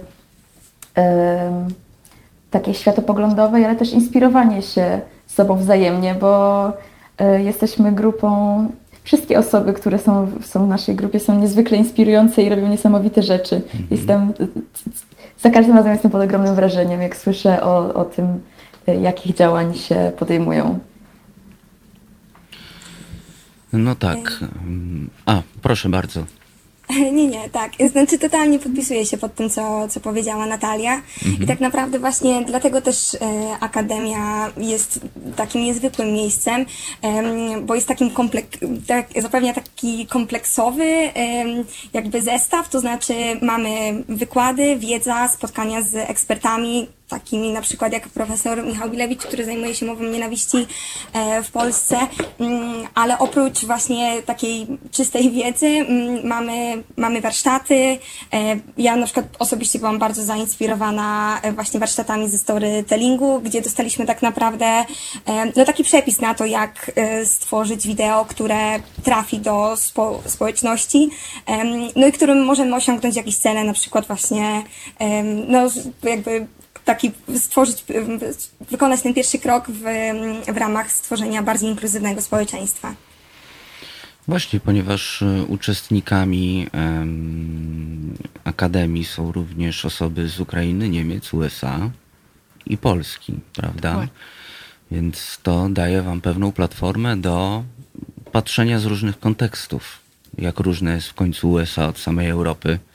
[2.56, 6.72] e, takiej światopoglądowej, ale też inspirowanie się sobą wzajemnie, bo
[7.18, 8.30] e, jesteśmy grupą,
[9.04, 13.62] wszystkie osoby, które są, są w naszej grupie są niezwykle inspirujące i robią niesamowite rzeczy.
[13.92, 14.34] Jestem,
[15.40, 18.26] za każdym razem jestem pod ogromnym wrażeniem, jak słyszę o, o tym,
[18.88, 20.80] e, jakich działań się podejmują.
[23.74, 24.40] No tak.
[25.26, 26.24] A, proszę bardzo.
[27.14, 27.72] Nie, nie, tak.
[27.92, 31.02] Znaczy totalnie podpisuję się pod tym, co, co powiedziała Natalia.
[31.42, 33.18] I tak naprawdę właśnie dlatego też e,
[33.60, 35.00] Akademia jest
[35.36, 36.66] takim niezwykłym miejscem,
[37.02, 38.46] em, bo jest takim komplek,
[38.88, 43.70] tak, zapewnia taki kompleksowy em, jakby zestaw, to znaczy mamy
[44.10, 49.86] wykłady, wiedza, spotkania z ekspertami, takimi na przykład jak profesor Michał Bilewicz, który zajmuje się
[49.86, 50.68] mową nienawiści
[51.14, 51.98] e, w Polsce,
[52.40, 57.98] Mm, ale oprócz właśnie takiej czystej wiedzy mm, mamy, mamy warsztaty.
[58.34, 64.06] E, Ja na przykład osobiście byłam bardzo zainspirowana e, właśnie warsztatami ze storytellingu, gdzie dostaliśmy
[64.06, 64.86] tak naprawdę
[65.56, 66.92] no taki przepis na to, jak
[67.26, 71.10] stworzyć wideo, które trafi do spo, społeczności,
[71.96, 74.64] no i którym możemy osiągnąć jakieś cele, na przykład właśnie
[75.48, 75.70] no
[76.04, 76.48] jakby
[76.86, 77.86] taki stworzyć,
[78.72, 79.84] wykonać ten pierwszy krok w,
[80.54, 82.96] w ramach stworzenia bardziej inkluzywnego społeczeństwa.
[84.28, 91.90] Właśnie, ponieważ y, uczestnikami em, Akademii są również osoby z Ukrainy, Niemiec, USA
[92.66, 93.90] i Polski, prawda?
[93.90, 94.14] Dokładnie.
[94.92, 97.64] Więc to daje wam pewną platformę do
[98.32, 100.00] patrzenia z różnych kontekstów.
[100.38, 102.95] Jak różne jest w końcu USA od samej Europy, e,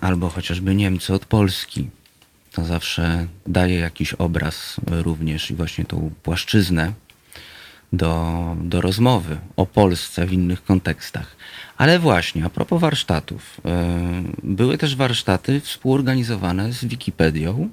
[0.00, 1.88] albo chociażby Niemcy od Polski.
[2.52, 6.92] To zawsze daje jakiś obraz również i właśnie tą płaszczyznę
[7.92, 11.36] do, do rozmowy o Polsce w innych kontekstach.
[11.76, 13.60] Ale właśnie, a propos warsztatów.
[13.64, 17.70] e, Były też warsztaty współorganizowane z Wikipedią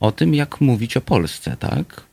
[0.00, 2.07] o tym, jak mówić o Polsce, tak?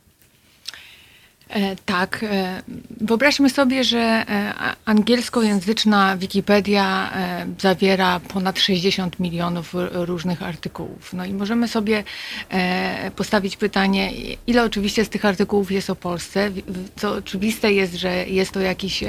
[1.56, 2.22] E, Tak.
[2.22, 2.62] e,
[3.00, 4.52] Wyobraźmy sobie, że e,
[4.84, 7.12] angielskojęzyczna Wikipedia
[7.60, 11.12] zawiera ponad 60 milionów różnych artykułów.
[11.12, 12.04] No i możemy sobie
[13.16, 14.10] postawić pytanie,
[14.46, 16.50] ile oczywiście z tych artykułów jest o Polsce.
[16.96, 19.04] Co oczywiste jest, że jest to jakiś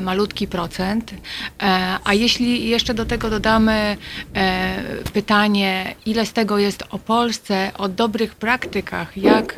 [0.00, 1.14] malutki procent.
[2.04, 3.96] A jeśli jeszcze do tego dodamy
[5.12, 9.54] pytanie, ile z tego jest o Polsce, o dobrych praktykach, jak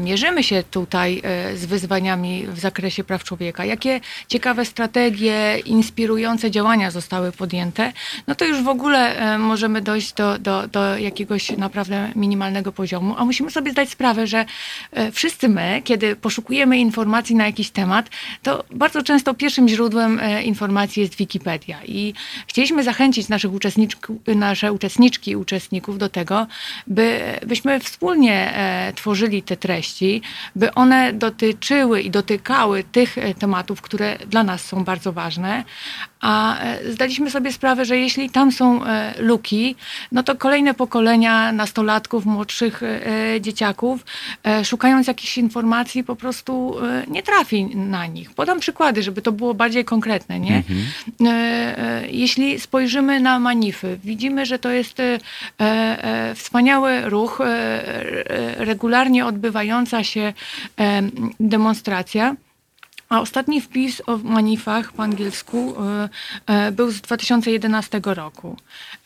[0.00, 6.90] mierzymy się tutaj e, z wyzwaniami w zakresie praw człowieka, jakie ciekawe strategie, inspirujące działania
[6.90, 7.92] zostały podjęte,
[8.26, 13.14] no to już w ogóle e, możemy dojść do, do, do jakiegoś naprawdę minimalnego poziomu.
[13.18, 14.44] A musimy sobie zdać sprawę, że
[14.92, 18.10] e, wszyscy my, kiedy poszukujemy informacji na jakiś temat,
[18.42, 21.78] to bardzo często pierwszym źródłem informacji jest Wikipedia.
[21.84, 22.14] I
[22.46, 23.50] chcieliśmy zachęcić naszych
[24.26, 26.46] nasze uczestniczki i uczestników do tego,
[26.86, 28.54] by, byśmy wspólnie
[28.94, 30.22] tworzyli te treści,
[30.56, 35.64] by one dotyczyły i dotykały tych e, tematów, które dla nas są bardzo ważne.
[36.20, 39.76] A e, zdaliśmy sobie sprawę, że jeśli tam są e, luki,
[40.12, 44.04] no to kolejne pokolenia nastolatków, młodszych e, dzieciaków,
[44.64, 46.76] szukając jakichś informacji, po prostu
[47.08, 48.30] nie trafi na nich.
[48.30, 50.40] Podam przykłady, żeby to było bardziej konkretne.
[50.40, 50.62] Nie?
[51.26, 55.02] E, Jeśli spojrzymy na manify, widzimy, że to jest
[56.34, 57.40] wspaniały ruch,
[58.56, 60.32] regularnie odbywająca się
[61.40, 62.36] demonstracja.
[63.08, 66.08] A ostatni wpis o manifach po angielsku e,
[66.46, 68.56] e, był z 2011 roku.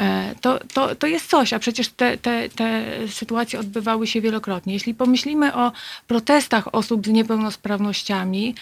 [0.00, 4.72] E, To, to, to jest coś, a przecież te, te, te sytuacje odbywały się wielokrotnie.
[4.72, 5.72] Jeśli pomyślimy o
[6.06, 8.54] protestach osób z niepełnosprawnościami,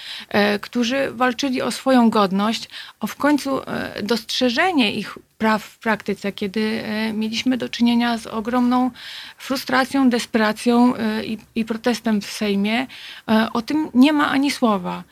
[0.60, 2.68] którzy walczyli o swoją godność,
[3.00, 3.60] o w końcu
[4.02, 6.82] dostrzeżenie ich praw w praktyce, kiedy
[7.14, 8.90] mieliśmy do czynienia z ogromną
[9.38, 10.94] frustracją, desperacją
[11.24, 12.86] i, i protestem w Sejmie,
[13.52, 15.04] o tym nie ma ani słowa.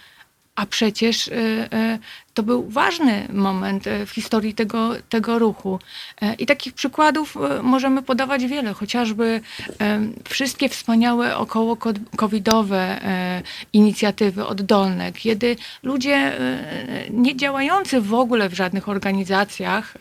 [0.59, 1.32] A przecież e,
[1.72, 1.98] e,
[2.35, 5.78] to był ważny moment e, w historii tego, tego ruchu.
[6.22, 9.40] E, I takich przykładów możemy podawać wiele, chociażby
[10.28, 11.76] wszystkie wspaniałe około
[12.16, 13.01] covidowe
[13.72, 16.32] inicjatywy oddolne, kiedy ludzie
[17.10, 19.94] nie działający w ogóle w żadnych organizacjach,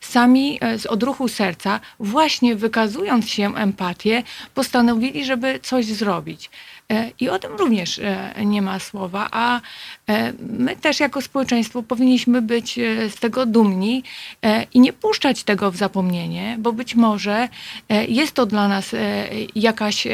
[0.00, 4.22] sami z odruchu serca, właśnie wykazując się empatię,
[4.54, 6.50] postanowili, żeby coś zrobić.
[6.92, 9.60] E, I o tym również e, nie ma słowa, a
[10.08, 12.74] e, my też jako społeczeństwo powinniśmy być
[13.08, 14.02] z tego dumni
[14.74, 17.48] i nie puszczać tego w zapomnienie, bo być może
[18.08, 18.94] jest to dla nas
[19.54, 20.06] jakaś,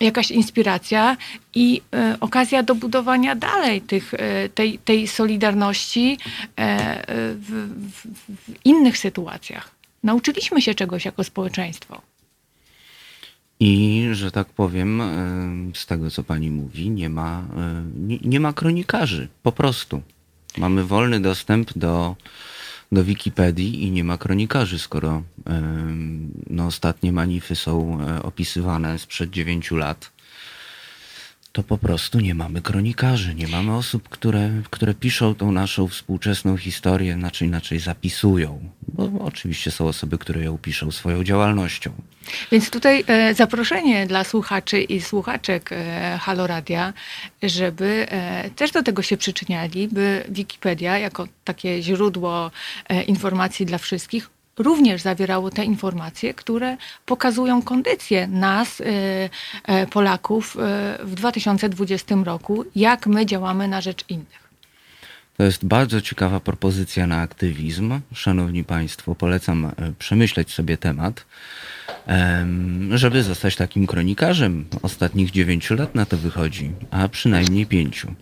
[0.00, 1.16] jakaś inspiracja
[1.54, 1.82] i
[2.20, 4.14] okazja do budowania dalej tych,
[4.54, 6.18] tej, tej solidarności
[6.56, 9.70] w, w, w innych sytuacjach.
[10.02, 12.13] Nauczyliśmy się czegoś jako społeczeństwo.
[13.60, 15.02] I, że tak powiem,
[15.74, 17.44] z tego co pani mówi, nie ma,
[17.96, 20.02] nie, nie ma kronikarzy, po prostu.
[20.58, 22.16] Mamy wolny dostęp do,
[22.92, 25.22] do Wikipedii i nie ma kronikarzy, skoro
[26.50, 30.13] no, ostatnie manify są e, opisywane sprzed dziewięciu lat
[31.54, 36.56] to po prostu nie mamy kronikarzy, nie mamy osób, które, które piszą tą naszą współczesną
[36.56, 38.70] historię, znaczy inaczej zapisują.
[38.88, 41.92] Bo oczywiście są osoby, które ją piszą swoją działalnością.
[42.52, 46.92] Więc tutaj e, zaproszenie dla słuchaczy i słuchaczek e, Haloradia,
[47.42, 52.50] żeby e, też do tego się przyczyniali, by Wikipedia jako takie źródło
[53.06, 56.76] informacji dla wszystkich również zawierało te informacje, które
[57.06, 64.04] pokazują kondycję nas, y, y, Polaków, y, w 2020 roku, jak my działamy na rzecz
[64.08, 64.44] innych.
[65.36, 68.00] To jest bardzo ciekawa propozycja na aktywizm.
[68.14, 71.26] Szanowni Państwo, polecam e, przemyśleć sobie temat,
[72.90, 74.64] żeby zostać takim kronikarzem.
[74.82, 78.14] Ostatnich dziewięciu lat na to wychodzi, a przynajmniej pięciu.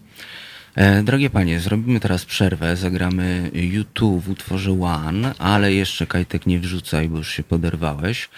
[0.74, 6.58] E, drogie panie, zrobimy teraz przerwę, zagramy YouTube w utworze One, ale jeszcze Kajtek nie
[6.58, 8.28] wrzucaj, bo już się poderwałeś.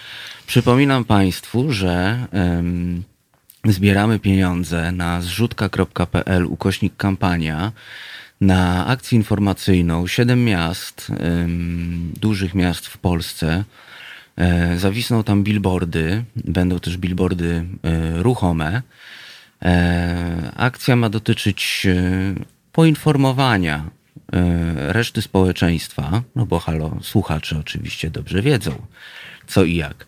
[0.47, 3.03] Przypominam państwu, że um,
[3.65, 7.73] zbieramy pieniądze na zrzutka.pl ukośnik kampania
[8.41, 10.07] na akcję informacyjną.
[10.07, 13.65] Siedem miast, um, dużych miast w Polsce.
[14.37, 18.83] E, zawisną tam billboardy, będą też billboardy e, ruchome.
[19.63, 21.95] E, akcja ma dotyczyć e,
[22.73, 23.85] poinformowania
[24.33, 28.87] e, reszty społeczeństwa, no bo halo, słuchacze oczywiście dobrze wiedzą,
[29.47, 30.07] co i jak.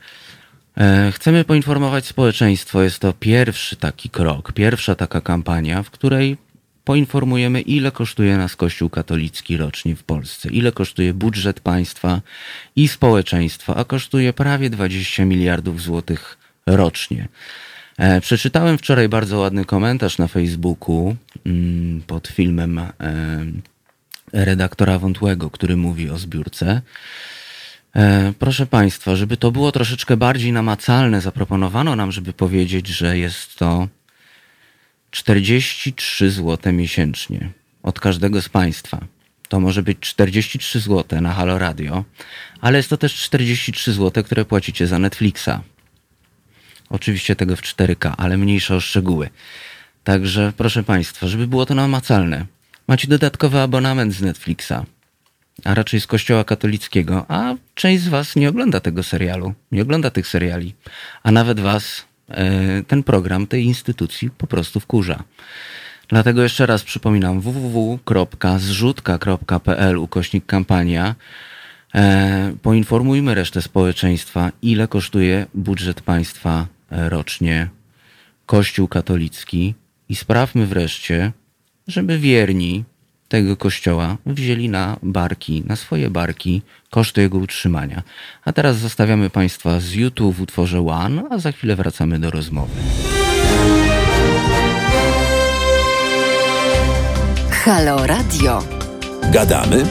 [1.12, 2.82] Chcemy poinformować społeczeństwo.
[2.82, 6.36] Jest to pierwszy taki krok, pierwsza taka kampania, w której
[6.85, 12.20] poinformujemy, ile kosztuje nas Kościół katolicki rocznie w Polsce, ile kosztuje budżet państwa
[12.77, 17.28] i społeczeństwa, a kosztuje prawie 20 miliardów złotych rocznie.
[17.98, 21.16] E, przeczytałem wczoraj bardzo ładny komentarz na Facebooku
[21.47, 22.93] mm, pod filmem e,
[24.32, 26.82] redaktora Wątłego, który mówi o zbiórce.
[27.97, 33.56] E, proszę Państwa, żeby to było troszeczkę bardziej namacalne, zaproponowano nam, żeby powiedzieć, że jest
[33.56, 33.89] to
[35.10, 37.51] 43 zł miesięcznie
[37.82, 39.01] od każdego z Państwa.
[39.48, 42.05] To może być 43 zł na Halo Radio,
[42.60, 45.51] ale jest to też 43 zł, które płacicie za Netflixa.
[46.90, 49.30] Oczywiście tego w 4K, ale mniejsza o szczegóły.
[50.04, 52.46] Także proszę Państwa, żeby było to namacalne,
[52.88, 54.84] macie dodatkowy abonament z Netflixa,
[55.64, 60.10] a raczej z Kościoła katolickiego, a część z Was nie ogląda tego serialu, nie ogląda
[60.10, 60.74] tych seriali,
[61.22, 65.24] a nawet Was e, ten program tej instytucji po prostu wkurza.
[66.08, 71.14] Dlatego jeszcze raz przypominam www.zrzutka.pl ukośnik kampania.
[71.94, 77.68] E, poinformujmy resztę społeczeństwa, ile kosztuje budżet państwa rocznie
[78.46, 79.74] Kościół katolicki
[80.08, 81.32] i sprawmy wreszcie,
[81.86, 82.84] żeby wierni
[83.28, 88.02] tego kościoła wzięli na barki, na swoje barki koszty jego utrzymania.
[88.44, 92.72] A teraz zostawiamy Państwa z YouTube w utworze One, a za chwilę wracamy do rozmowy.
[97.50, 98.62] Halo Radio.
[99.32, 99.84] Gadamy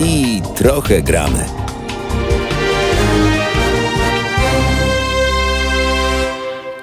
[0.00, 1.44] i trochę gramy.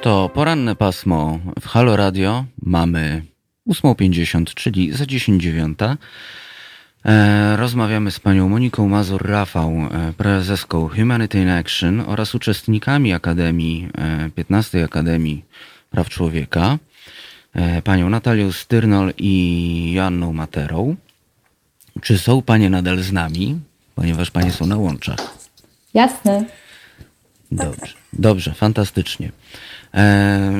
[0.02, 2.46] To poranne pasmo w Halo Radio.
[2.62, 3.24] Mamy
[3.70, 5.98] 8.50, czyli za 10.09.
[7.06, 13.88] E, rozmawiamy z panią Moniką Mazur-Rafał, e, prezeską Humanity in Action oraz uczestnikami Akademii,
[14.36, 15.46] 15 e, Akademii
[15.90, 16.78] Praw Człowieka,
[17.84, 20.96] panią Natalią Styrnol i Joanną Materą.
[22.02, 23.60] Czy są panie nadal z nami,
[23.96, 25.38] ponieważ panie są na łączach?
[25.94, 26.46] Jasne.
[27.52, 29.32] Dobrze, dobrze, fantastycznie.
[29.94, 30.52] E,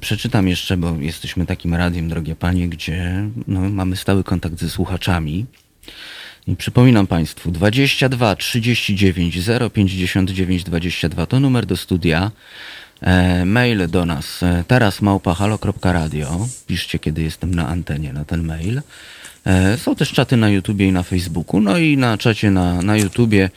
[0.00, 5.46] przeczytam jeszcze, bo jesteśmy takim radiem, drogie panie, gdzie no, mamy stały kontakt ze słuchaczami.
[6.46, 9.38] I przypominam Państwu, 22 39
[9.72, 12.30] 059 22 to numer do studia.
[13.00, 16.48] E, mail do nas e, teraz małpahalo.radio.
[16.66, 18.82] Piszcie, kiedy jestem na antenie na ten mail.
[19.46, 21.60] E, są też czaty na YouTubie i na Facebooku.
[21.60, 23.50] No i na czacie na, na YouTubie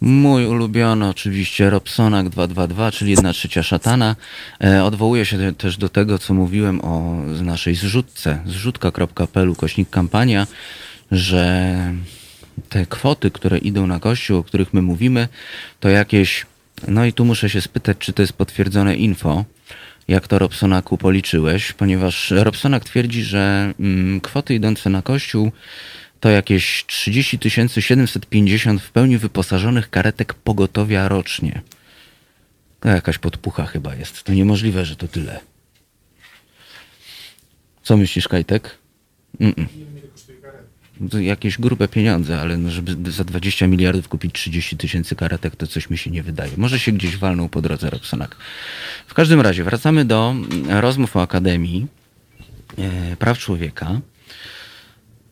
[0.00, 4.16] Mój ulubiony oczywiście Robsonak 222, czyli jedna trzecia szatana.
[4.64, 10.46] E, odwołuję się też do tego, co mówiłem o naszej zrzutce, zrzutka.pl, kośnik kampania,
[11.10, 11.94] że
[12.68, 15.28] te kwoty, które idą na kościół, o których my mówimy,
[15.80, 16.46] to jakieś,
[16.88, 19.44] no i tu muszę się spytać, czy to jest potwierdzone info,
[20.08, 25.52] jak to Robsonaku policzyłeś, ponieważ Robsonak twierdzi, że mm, kwoty idące na kościół
[26.20, 31.62] to jakieś 30 750 w pełni wyposażonych karetek pogotowia rocznie.
[32.80, 34.22] To jakaś podpucha chyba jest.
[34.22, 35.40] To niemożliwe, że to tyle.
[37.82, 38.78] Co myślisz, Kajtek?
[39.40, 39.66] Mm-mm.
[41.10, 45.66] To jakieś grube pieniądze, ale no żeby za 20 miliardów kupić 30 tysięcy karetek, to
[45.66, 46.52] coś mi się nie wydaje.
[46.56, 48.36] Może się gdzieś walnął po drodze Robsonak.
[49.06, 50.34] W każdym razie, wracamy do
[50.68, 51.86] rozmów o Akademii
[52.78, 54.00] e, Praw Człowieka.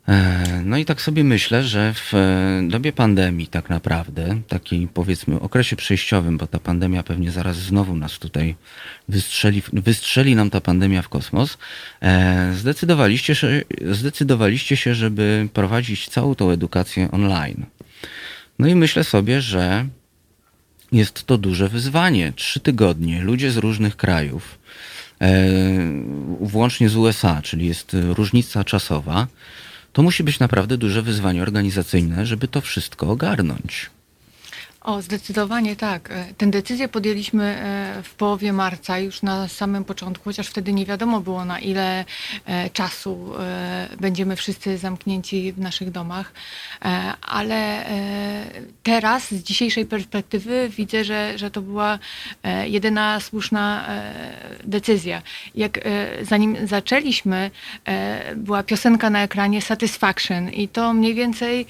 [0.08, 5.40] E, No i tak sobie myślę, że w e, dobie pandemii tak naprawdę, takiej powiedzmy
[5.40, 8.54] okresie przejściowym, bo ta pandemia pewnie zaraz znowu nas tutaj
[9.08, 11.58] wystrzeli, wystrzeli nam ta pandemia w kosmos,
[12.02, 17.66] e, zdecydowaliście, się- zdecydowaliście się, żeby prowadzić całą tą edukację online.
[18.58, 19.86] No i myślę sobie, że
[20.92, 22.32] jest to duże wyzwanie.
[22.36, 24.58] Trzy tygodnie, ludzie z różnych krajów,
[26.40, 29.26] włącznie z USA, czyli jest różnica czasowa,
[29.94, 33.90] to musi być naprawdę duże wyzwanie organizacyjne, żeby to wszystko ogarnąć.
[34.84, 36.10] O, zdecydowanie tak.
[36.10, 40.86] E, Tę decyzję podjęliśmy e, w połowie marca, już na samym początku, chociaż wtedy nie
[40.86, 42.04] wiadomo było, na ile
[42.46, 43.32] e, czasu
[44.00, 46.32] będziemy wszyscy zamknięci w naszych domach.
[47.22, 47.84] Ale
[48.82, 51.98] teraz, z dzisiejszej perspektywy, widzę, że, że to była
[52.64, 53.88] jedyna słuszna
[54.64, 55.22] decyzja.
[55.54, 55.80] Jak
[56.22, 57.50] zanim zaczęliśmy,
[58.36, 61.66] była piosenka na ekranie Satisfaction i to mniej więcej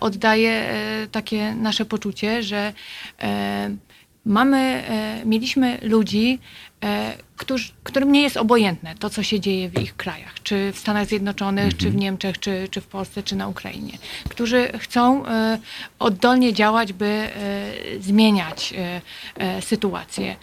[0.00, 0.74] oddaje
[1.12, 2.72] takie nasze poczucie, że
[3.20, 3.70] e,
[4.24, 6.38] mamy, e, mieliśmy ludzi,
[6.84, 10.78] e, którzy, którym nie jest obojętne to, co się dzieje w ich krajach, czy w
[10.78, 13.98] Stanach Zjednoczonych, czy w Niemczech, czy, czy w Polsce, czy na Ukrainie,
[14.28, 15.24] którzy chcą
[15.98, 17.28] oddolnie działać, by
[18.00, 18.74] zmieniać
[19.60, 20.36] sytuację.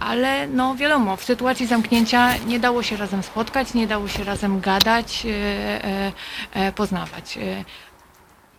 [0.00, 4.60] Ale no wiadomo, w sytuacji zamknięcia nie dało się razem spotkać, nie dało się razem
[4.60, 6.12] gadać, e,
[6.52, 7.38] e, poznawać.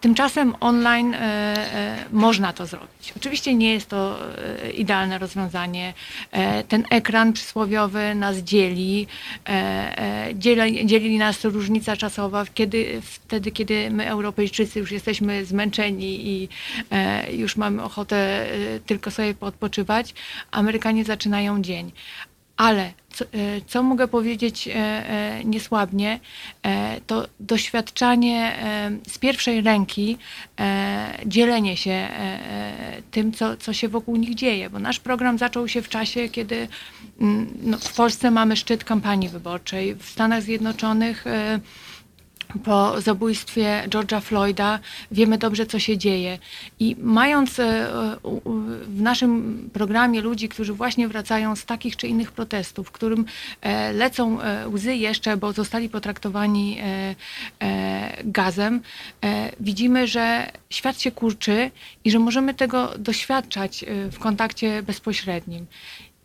[0.06, 3.14] Tymczasem online e, e, można to zrobić.
[3.18, 5.94] Oczywiście nie jest to e, idealne rozwiązanie.
[6.68, 9.08] Ten ekran przysłowiowy nas dzieli,
[10.34, 16.50] dzieli, dzieli nas różnica czasowa, kiedy, wtedy, kiedy my, Europejczycy, już jesteśmy zmęczeni i
[17.32, 18.48] już mamy ochotę
[18.86, 20.14] tylko sobie odpoczywać.
[20.52, 21.92] Amerykanie zaczynają dzień.
[22.58, 23.28] Ale co, e,
[23.68, 26.20] co mogę powiedzieć e, e, niesłabnie,
[27.08, 28.56] to doświadczanie
[29.08, 30.18] z pierwszej ręki,
[31.26, 32.08] dzielenie się
[33.12, 36.68] tym, co, co się wokół nich dzieje, bo nasz program zaczął się w czasie, kiedy
[37.22, 41.26] mm, no, w Polsce mamy szczyt kampanii wyborczej, w Stanach Zjednoczonych
[42.64, 44.80] po zabójstwie George'a Floyda
[45.12, 46.40] wiemy dobrze, co się dzieje.
[46.80, 47.88] I mając e,
[48.88, 53.26] w naszym programie ludzi, którzy właśnie wracają z takich czy innych protestów, którym
[53.62, 56.78] e, lecą e, łzy jeszcze, bo zostali potraktowani
[58.24, 58.82] gazem,
[59.60, 61.72] widzimy, że świat się kurczy
[62.04, 65.66] i że możemy tego doświadczać w kontakcie bezpośrednim.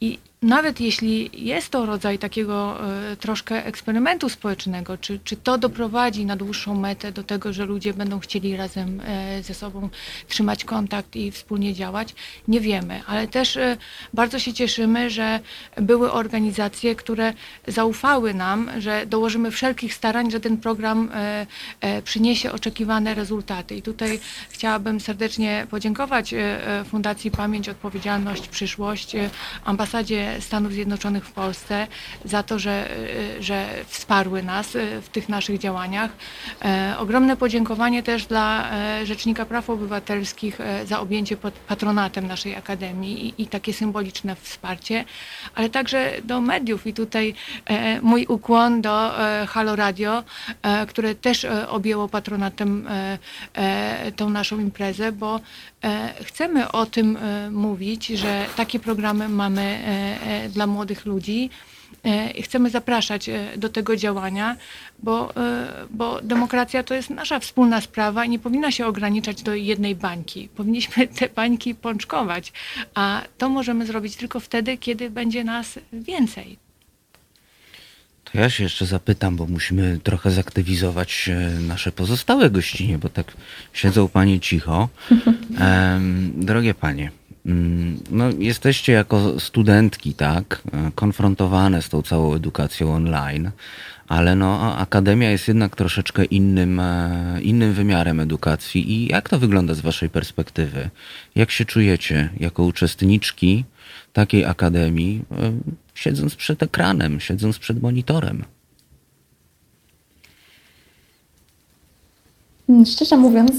[0.01, 2.79] I nawet jeśli jest to rodzaj takiego
[3.12, 7.95] e, troszkę eksperymentu społecznego, czy, czy to doprowadzi na dłuższą metę do tego, że ludzie
[7.95, 9.89] będą chcieli razem e, ze sobą
[10.29, 12.15] trzymać kontakt i wspólnie działać,
[12.49, 13.03] nie wiemy.
[13.07, 13.77] Ale też e,
[14.15, 15.41] bardzo się cieszymy, że
[15.77, 17.33] były organizacje, które
[17.67, 21.11] zaufały nam, że dołożymy wszelkich starań, że ten program
[22.05, 23.77] przyniesie oczekiwane rezultaty.
[23.77, 26.35] I tutaj chciałabym serdecznie podziękować
[26.85, 29.17] Fundacji Pamięć, Odpowiedzialność, Przyszłość,
[29.65, 31.86] ambasadzie Stanów Zjednoczonych w Polsce
[32.24, 36.11] za to, że, e, że wsparły nas e, w tych naszych działaniach.
[36.65, 38.70] E, Ogromne podziękowanie też dla
[39.05, 45.05] Rzecznika Praw Obywatelskich za objęcie pod patronatem naszej Akademii i, i takie symboliczne wsparcie,
[45.55, 47.35] ale także do mediów i tutaj
[48.02, 49.12] mój ukłon do
[49.48, 50.24] Halo Radio,
[50.89, 52.89] które też objęło patronatem
[54.16, 55.40] tą naszą imprezę, bo
[56.24, 61.51] chcemy o tym e, mówić, że takie programy mamy e, e, dla młodych ludzi.
[62.05, 64.57] E, i Chcemy zapraszać e, do tego działania,
[64.98, 69.55] bo, e, bo demokracja to jest nasza wspólna sprawa i nie powinna się ograniczać do
[69.55, 70.48] jednej bańki.
[70.48, 72.52] Powinniśmy te bańki pączkować,
[72.94, 76.69] a to możemy zrobić tylko wtedy, kiedy będzie nas więcej.
[78.32, 83.32] To ja się jeszcze zapytam, bo musimy trochę zaktywizować e, nasze pozostałe gościnie, bo tak
[83.73, 84.89] siedzą panie cicho.
[86.35, 87.11] Drogie panie,
[87.47, 93.51] mm, no jesteście jako studentki, tak, e, konfrontowane z tą całą edukacją online,
[94.09, 98.93] ale no akademia jest jednak troszeczkę innym, e, innym wymiarem edukacji.
[98.93, 100.90] I jak to wygląda z waszej perspektywy?
[101.35, 103.65] Jak się czujecie jako uczestniczki
[104.12, 105.23] takiej akademii,
[105.95, 108.45] siedząc przed ekranem, siedząc przed monitorem?
[112.87, 113.53] Szczerze mówiąc,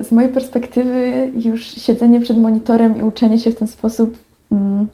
[0.00, 4.18] y, z mojej perspektywy już siedzenie przed monitorem i uczenie się w ten sposób
[4.52, 4.86] mm,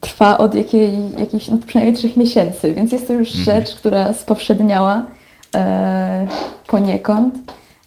[0.00, 5.06] trwa od jakiej, jakichś, no przynajmniej trzech miesięcy, więc jest to już rzecz, która spowszedniała
[5.54, 6.26] e,
[6.66, 7.34] poniekąd.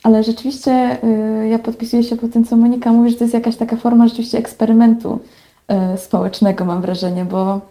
[0.04, 3.56] Ale rzeczywiście y, ja podpisuję się po tym, co Monika mówi, że to jest jakaś
[3.56, 5.20] taka forma rzeczywiście eksperymentu
[5.98, 7.62] społecznego, mam wrażenie, bo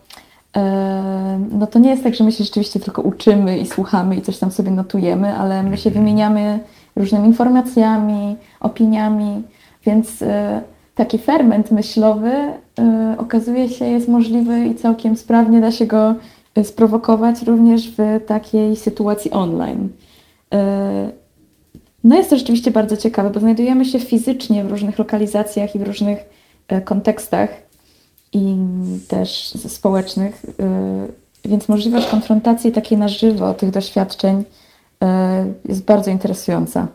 [0.56, 4.22] e, no to nie jest tak, że my się rzeczywiście tylko uczymy i słuchamy i
[4.22, 6.58] coś tam sobie notujemy, ale my się wymieniamy
[6.96, 9.42] różnymi informacjami, opiniami,
[9.84, 10.60] więc e,
[10.94, 16.14] taki ferment myślowy e, okazuje się jest możliwy i całkiem sprawnie da się go
[16.54, 19.88] e, sprowokować również w takiej sytuacji online.
[20.54, 21.10] E,
[22.04, 25.82] no jest to rzeczywiście bardzo ciekawe, bo znajdujemy się fizycznie w różnych lokalizacjach i w
[25.82, 26.18] różnych
[26.68, 27.69] e, kontekstach
[28.32, 28.56] i
[29.08, 35.06] też społecznych, y, więc możliwość konfrontacji takiej na żywo tych doświadczeń y,
[35.68, 36.86] jest bardzo interesująca.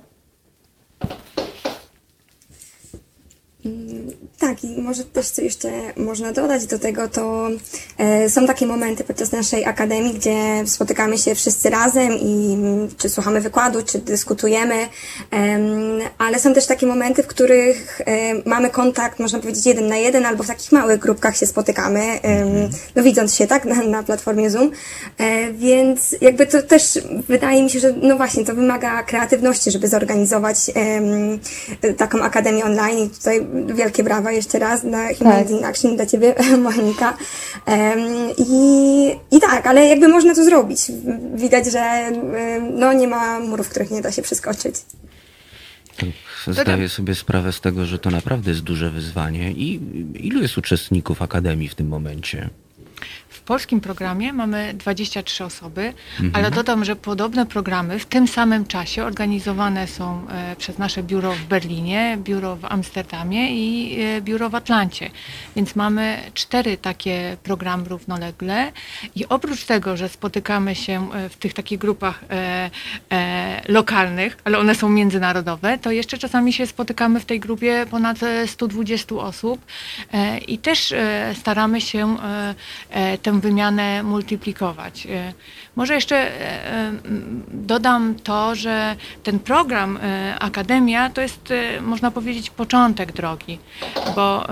[4.40, 7.48] Tak, i może też co jeszcze można dodać do tego, to
[7.98, 13.10] e, są takie momenty podczas naszej akademii, gdzie spotykamy się wszyscy razem i mm, czy
[13.10, 14.76] słuchamy wykładu, czy dyskutujemy,
[15.32, 15.62] em,
[16.18, 20.26] ale są też takie momenty, w których e, mamy kontakt, można powiedzieć, jeden na jeden,
[20.26, 24.49] albo w takich małych grupkach się spotykamy, em, no widząc się, tak, na, na platformie
[24.49, 24.72] Zoom,
[25.18, 29.88] e, więc jakby to też wydaje mi się, że no właśnie, to wymaga kreatywności, żeby
[29.88, 31.40] zorganizować em,
[31.98, 36.35] taką akademię online i tutaj wielkie brawa jeszcze raz na Humans in Action dla Ciebie,
[36.64, 37.18] Monika.
[38.38, 38.56] I,
[39.31, 40.80] I tak, ale jakby można to zrobić.
[41.35, 42.11] Widać, że
[42.72, 44.76] no, nie ma murów, których nie da się przeskoczyć.
[46.47, 49.52] Zdaję sobie sprawę z tego, że to naprawdę jest duże wyzwanie.
[49.52, 49.81] I
[50.27, 52.49] ilu jest uczestników akademii w tym momencie?
[53.45, 55.93] W polskim programie mamy 23 osoby,
[56.34, 61.34] ale dodam, że podobne programy w tym samym czasie organizowane są e, przez nasze biuro
[61.34, 65.09] w Berlinie, biuro w Amsterdamie i e, biuro w Atlancie.
[65.55, 68.72] Więc mamy cztery takie programy równolegle
[69.15, 72.23] i oprócz tego, że spotykamy się e, w tych takich grupach
[73.67, 78.47] lokalnych, ale one są międzynarodowe, to jeszcze czasami się spotykamy w tej grupie ponad e,
[78.47, 79.61] 120 osób
[80.47, 80.93] i też
[81.34, 82.17] staramy się
[82.91, 85.06] e, wymianę multiplikować.
[85.06, 85.34] E,
[85.76, 86.91] Może jeszcze e, e,
[87.52, 89.99] dodam to, że ten program
[90.40, 93.60] Akademia to jest, można powiedzieć, początek drogi,
[94.16, 94.48] bo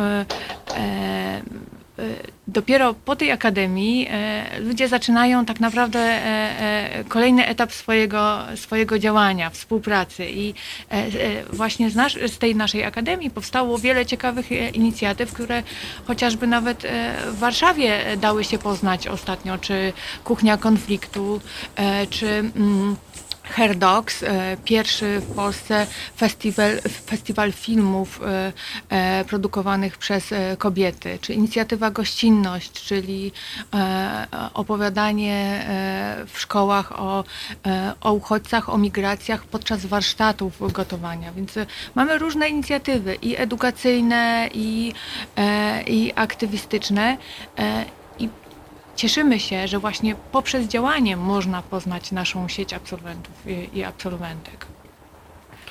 [2.47, 8.99] dopiero po tej akademii e, ludzie zaczynają tak naprawdę e, e, kolejny etap swojego, swojego
[8.99, 10.25] działania, współpracy.
[10.29, 10.53] I e,
[10.91, 11.09] e,
[11.53, 15.63] właśnie z, nasz, z tej naszej akademii powstało wiele ciekawych e, inicjatyw, które
[16.05, 19.93] chociażby nawet e, w Warszawie e, dały się poznać ostatnio, czy
[20.23, 21.41] Kuchnia Konfliktu,
[21.75, 22.95] e, czy mm,
[23.43, 25.87] Hair Dogs, e, pierwszy w Polsce
[26.17, 28.53] festiwal, festiwal filmów e,
[28.89, 33.31] e, produkowanych przez kobiety, czy inicjatywa Gościnność, czyli
[34.53, 35.65] opowiadanie
[36.27, 37.23] w szkołach o,
[38.01, 41.33] o uchodźcach, o migracjach podczas warsztatów gotowania.
[41.33, 41.55] Więc
[41.95, 44.93] mamy różne inicjatywy i edukacyjne, i,
[45.87, 47.17] i aktywistyczne.
[48.95, 54.65] Cieszymy się, że właśnie poprzez działanie można poznać naszą sieć absolwentów i, i absolwentek.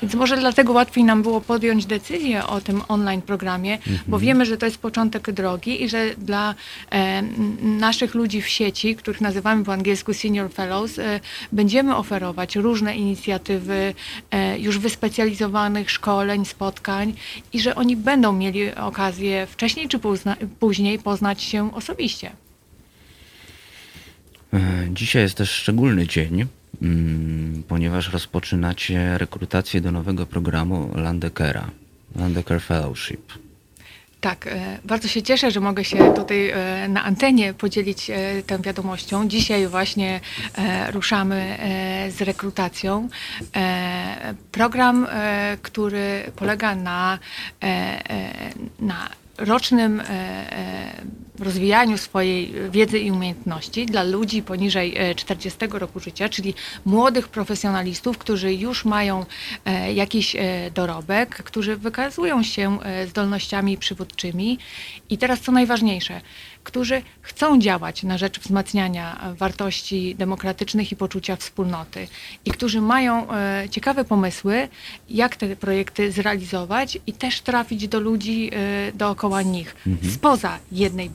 [0.03, 4.57] Więc może dlatego łatwiej nam było podjąć decyzję o tym online programie, bo wiemy, że
[4.57, 6.55] to jest początek drogi i że dla
[6.91, 7.23] e,
[7.63, 11.21] naszych ludzi w sieci, których nazywamy po angielsku Senior Fellows, e,
[11.53, 13.95] będziemy oferować różne inicjatywy
[14.31, 17.15] e, już wyspecjalizowanych szkoleń, spotkań
[17.53, 19.99] i że oni będą mieli okazję wcześniej czy
[20.61, 22.31] później poznać się osobiście.
[24.53, 24.59] E,
[24.91, 26.47] Dzisiaj jest też szczególny dzień,
[26.83, 31.71] mm, ponieważ rozpoczynacie rekrutację do nowego programu Landekera,
[32.17, 33.33] Landeker Fellowship.
[34.21, 38.11] Tak, e, bardzo się cieszę, że mogę się tutaj e, na antenie podzielić
[38.47, 39.29] tą wiadomością.
[39.29, 40.21] Dzisiaj właśnie
[40.93, 41.59] ruszamy
[42.11, 43.09] z rekrutacją.
[44.53, 45.07] Program,
[45.63, 47.19] który polega na,
[48.81, 49.09] na
[49.39, 50.03] rocznym
[51.43, 56.55] rozwijaniu swojej wiedzy i umiejętności dla ludzi poniżej e, 40 roku życia, czyli
[56.85, 59.25] młodych profesjonalistów, którzy już mają
[59.65, 64.59] e, jakiś e, dorobek, którzy wykazują się e, zdolnościami przywódczymi
[65.11, 66.21] i teraz co najważniejsze,
[66.65, 72.09] którzy chcą działać na rzecz wzmacniania e, wartości demokratycznych i poczucia wspólnoty
[72.45, 74.69] i którzy mają e, ciekawe pomysły,
[75.09, 79.77] jak te projekty zrealizować i też trafić do ludzi e, dookoła nich,
[80.15, 81.11] spoza jednej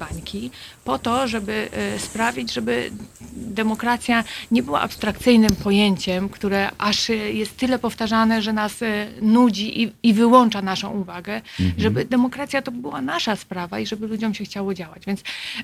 [0.84, 2.92] po to, żeby e, sprawić, żeby
[3.32, 9.92] demokracja nie była abstrakcyjnym pojęciem, które aż jest tyle powtarzane, że nas e, nudzi i,
[10.04, 11.42] i wyłącza naszą uwagę,
[11.78, 15.06] żeby demokracja to była nasza sprawa i żeby ludziom się chciało działać.
[15.08, 15.24] Więc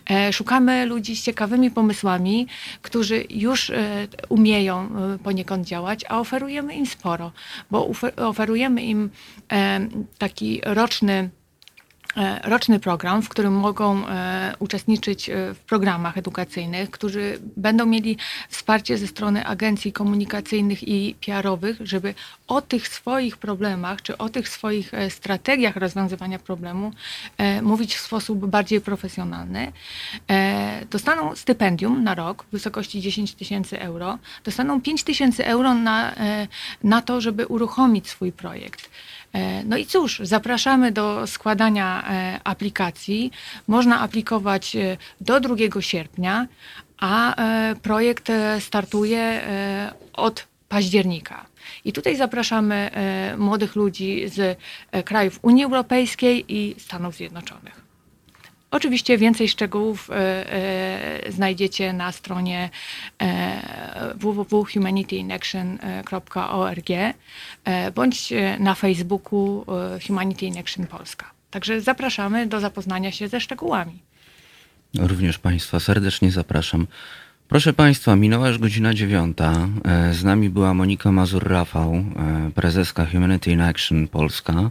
[0.09, 2.47] e, szukamy ludzi z ciekawymi pomysłami,
[2.81, 3.71] którzy już
[4.29, 4.89] umieją
[5.23, 7.31] poniekąd działać, a oferujemy im sporo,
[7.71, 9.09] bo oferujemy im
[10.17, 11.29] taki roczny
[12.43, 18.17] roczny program, w którym mogą e, uczestniczyć e, w programach edukacyjnych, którzy będą mieli
[18.49, 22.13] wsparcie ze strony agencji komunikacyjnych i PR-owych, żeby
[22.47, 26.91] o tych swoich problemach, czy o tych swoich e, strategiach rozwiązywania problemu
[27.37, 29.71] e, mówić w sposób bardziej profesjonalny.
[30.29, 36.15] E, dostaną stypendium na rok w wysokości 10 tysięcy euro, dostaną 5 tysięcy euro na,
[36.15, 36.47] e,
[36.83, 38.89] na to, żeby uruchomić swój projekt.
[39.33, 43.31] E, No i cóż, zapraszamy do składania e, aplikacji.
[43.67, 46.47] Można aplikować e, do 2 sierpnia,
[46.97, 47.35] a
[47.81, 49.41] projekt startuje
[50.13, 51.45] od października.
[51.85, 52.89] I tutaj zapraszamy
[53.37, 54.59] młodych ludzi z
[55.05, 57.82] krajów Unii Europejskiej i Stanów Zjednoczonych.
[58.73, 62.69] Oczywiście więcej szczegółów e, e, znajdziecie na stronie
[63.21, 67.13] e, www.humanityiнаction.org e,
[67.91, 69.65] bądź na Facebooku
[70.07, 71.31] Humanity in Action Polska.
[71.51, 73.99] Także zapraszamy do zapoznania się ze szczegółami.
[74.99, 76.87] Również Państwa serdecznie zapraszam.
[77.47, 79.67] Proszę Państwa, minęła już godzina dziewiąta.
[79.85, 84.69] E, Z nami była Monika Mazur-Rafał, e, prezeska Humanity in Action Polska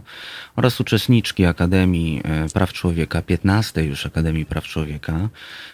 [0.55, 5.29] oraz uczestniczki Akademii e, Praw Człowieka, 15 już Akademii Praw Człowieka,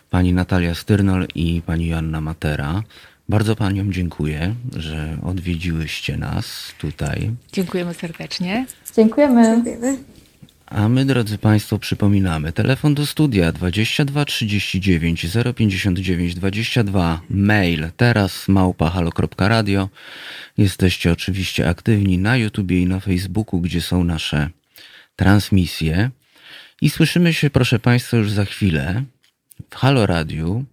[0.09, 2.83] pani Natalia Styrnol i pani Joanna Matera.
[3.29, 7.31] Bardzo Paniom dziękuję, że odwiedziłyście nas tutaj.
[7.53, 8.65] Dziękujemy serdecznie.
[8.95, 9.43] Dziękujemy.
[9.65, 10.18] Dziękujemy.
[10.69, 15.25] A my, drodzy Państwo, przypominamy, telefon do studia 22 39
[15.55, 19.89] 059 22, mail teraz małpahalo.radio.
[20.57, 24.49] Jesteście oczywiście aktywni na YouTubie i na Facebooku, gdzie są nasze
[25.15, 26.09] transmisje.
[26.81, 29.03] I słyszymy się, proszę Państwa, już za chwilę
[29.69, 30.65] w Halo Radiu.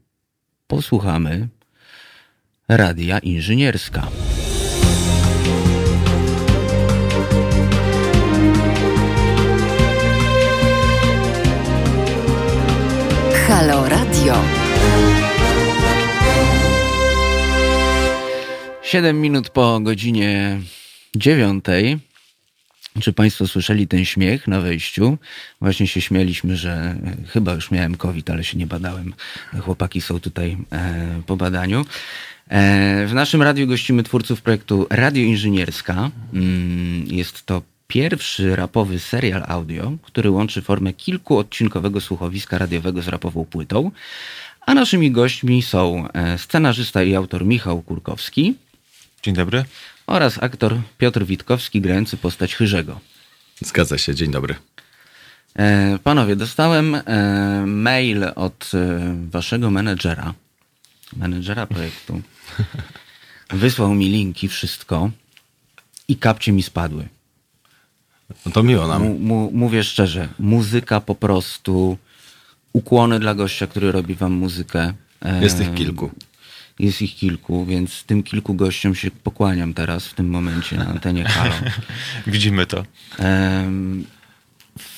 [0.66, 1.48] Posłuchamy
[2.68, 4.09] Radia Inżynierska.
[13.56, 14.34] Halo Radio.
[18.82, 20.60] 7 minut po godzinie
[21.16, 21.98] dziewiątej.
[23.00, 25.18] Czy Państwo słyszeli ten śmiech na wejściu?
[25.60, 29.14] Właśnie się śmieliśmy, że e, chyba już miałem COVID, ale się nie badałem.
[29.60, 31.84] Chłopaki są tutaj e, po badaniu.
[32.48, 36.10] E, w naszym radiu gościmy twórców projektu Radio Inżynierska.
[36.32, 43.44] Mm, Jest to pierwszy rapowy serial audio, który łączy formę kilkuodcinkowego słuchowiska radiowego z rapową
[43.44, 43.90] płytą.
[44.60, 48.54] A naszymi gośćmi są e, scenarzysta i autor Michał Kurkowski
[49.22, 49.64] Dzień dobry.
[50.06, 53.00] oraz aktor Piotr Witkowski grający postać Chyrzego.
[53.60, 54.54] Zgadza się, dzień dobry.
[55.56, 57.02] E, panowie, dostałem e,
[57.66, 58.70] mail od
[59.30, 60.34] waszego menedżera,
[61.16, 62.22] menedżera projektu.
[63.50, 65.10] Wysłał mi linki, wszystko
[66.08, 67.08] i kapcie mi spadły.
[68.46, 69.20] No to miło nam.
[69.20, 71.98] Mu, mówię szczerze, muzyka po prostu,
[72.72, 74.92] ukłony dla gościa, który robi wam muzykę.
[75.40, 76.10] Jest ich kilku.
[76.78, 81.24] Jest ich kilku, więc tym kilku gościom się pokłaniam teraz w tym momencie na antenie
[81.24, 81.54] Halo.
[82.26, 82.84] Widzimy to.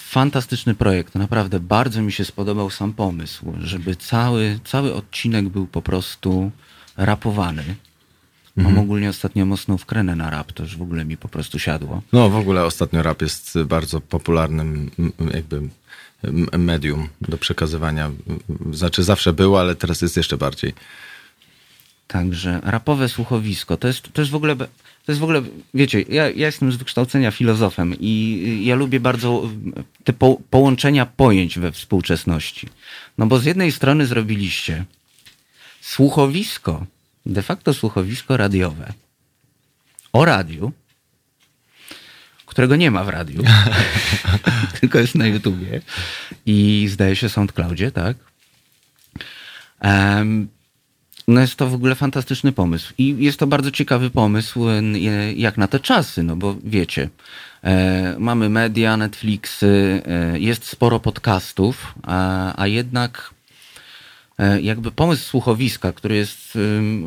[0.09, 5.82] Fantastyczny projekt, naprawdę bardzo mi się spodobał sam pomysł, żeby cały, cały odcinek był po
[5.82, 6.50] prostu
[6.96, 7.64] rapowany.
[8.59, 8.85] Mam Mhm.
[8.85, 12.02] ogólnie ostatnio mocną wkrenę na rap, to już w ogóle mi po prostu siadło.
[12.12, 14.90] No w ogóle ostatnio rap jest bardzo popularnym
[15.35, 15.68] jakby
[16.59, 18.10] medium do przekazywania.
[18.72, 20.74] Znaczy zawsze było, ale teraz jest jeszcze bardziej.
[22.06, 24.66] Także rapowe słuchowisko, to jest, to jest w ogóle, to
[25.09, 25.43] jest w ogóle,
[25.74, 29.48] wiecie, ja, ja jestem z wykształcenia filozofem i ja lubię bardzo
[30.05, 32.68] te po, połączenia pojęć we współczesności.
[33.18, 34.85] No bo z jednej strony zrobiliście
[35.80, 36.86] słuchowisko,
[37.28, 38.92] de facto słuchowisko radiowe
[40.12, 40.72] o radiu,
[42.46, 43.42] którego nie ma w radiu,
[44.80, 45.80] tylko jest na YouTubie
[46.46, 48.16] i zdaje się SoundCloudzie, tak?
[49.80, 50.48] Em,
[51.28, 52.92] no jest to w ogóle fantastyczny pomysł.
[52.98, 54.82] I jest to bardzo ciekawy pomysł, e,
[55.32, 57.09] jak na te czasy, no bo wiecie,
[57.64, 63.34] e, mamy media, Netflixy, e, jest sporo podcastów, a, a jednak
[64.62, 66.59] jakby pomysł słuchowiska, który jest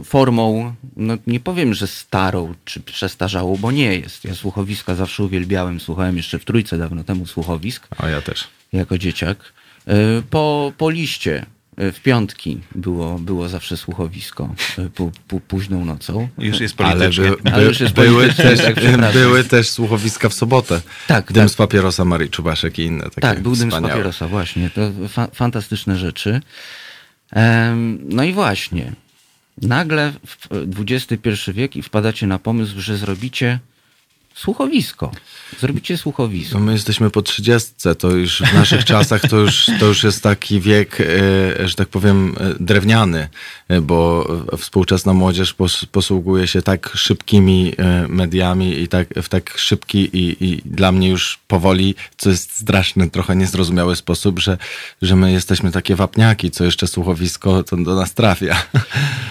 [0.03, 4.26] formą, no nie powiem, że starą czy przestarzałą, bo nie jest.
[4.26, 8.48] Ja słuchowiska zawsze uwielbiałem, słuchałem jeszcze w trójce dawno temu słuchowisk O, ja też.
[8.74, 9.53] jako dzieciak.
[9.88, 9.94] E,
[10.30, 11.45] Po, po liście
[11.78, 16.28] e, w piątki było, było zawsze słuchowisko e, po, po, późną nocą.
[16.38, 17.24] Już jest Ale, politycznie.
[17.44, 20.82] by, Ale by, już jest były, politycznie, też, tak, były też słuchowiska w sobotę.
[21.08, 21.52] Tak, Dym tak.
[21.52, 23.90] z papierosa Marii Czubaszek i inne takie Tak, był dym z wspaniałe.
[23.94, 24.70] papierosa, właśnie.
[24.70, 26.41] To fa fantastyczne rzeczy.
[27.99, 28.91] No i właśnie,
[29.62, 30.14] nagle
[30.52, 33.60] w XXI wiek i wpadacie na pomysł, że zrobicie
[34.42, 35.12] słuchowisko.
[35.60, 36.60] Zrobicie słuchowisko.
[36.60, 40.24] No my jesteśmy po trzydziestce, to już w naszych czasach to już, to już jest
[40.24, 43.30] taki wiek, e, że tak powiem, e, drewniany,
[43.68, 44.28] e, bo
[44.58, 47.74] współczesna młodzież pos, posługuje się tak szybkimi
[48.08, 53.10] mediami i tak, w tak szybki i, i dla mnie już powoli, co jest straszny,
[53.10, 54.58] trochę niezrozumiały sposób, że,
[55.02, 58.64] że my jesteśmy takie wapniaki, co jeszcze słuchowisko to do nas trafia.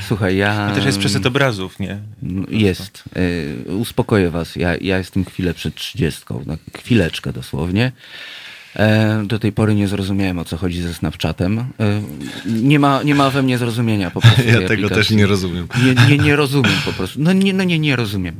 [0.08, 0.68] Słuchaj, ja...
[0.68, 1.98] To też jest przesyt obrazów, nie?
[2.22, 3.04] No, Jest.
[3.66, 4.56] Uspokoję was.
[4.56, 6.44] Ja, ja jestem chwilę przed trzydziestką.
[6.48, 7.92] Tak, chwileczkę dosłownie.
[8.76, 11.58] E, Do tej pory nie zrozumiałem, o co chodzi ze Snapchatem.
[11.58, 11.64] E,
[12.46, 14.40] Nie ma, nie ma we mnie zrozumienia po prostu.
[14.46, 14.96] Ja tego aplikacji.
[14.96, 15.68] też nie rozumiem.
[15.84, 17.20] Nie, nie, nie rozumiem po prostu.
[17.22, 18.34] No nie, no nie, nie rozumiem.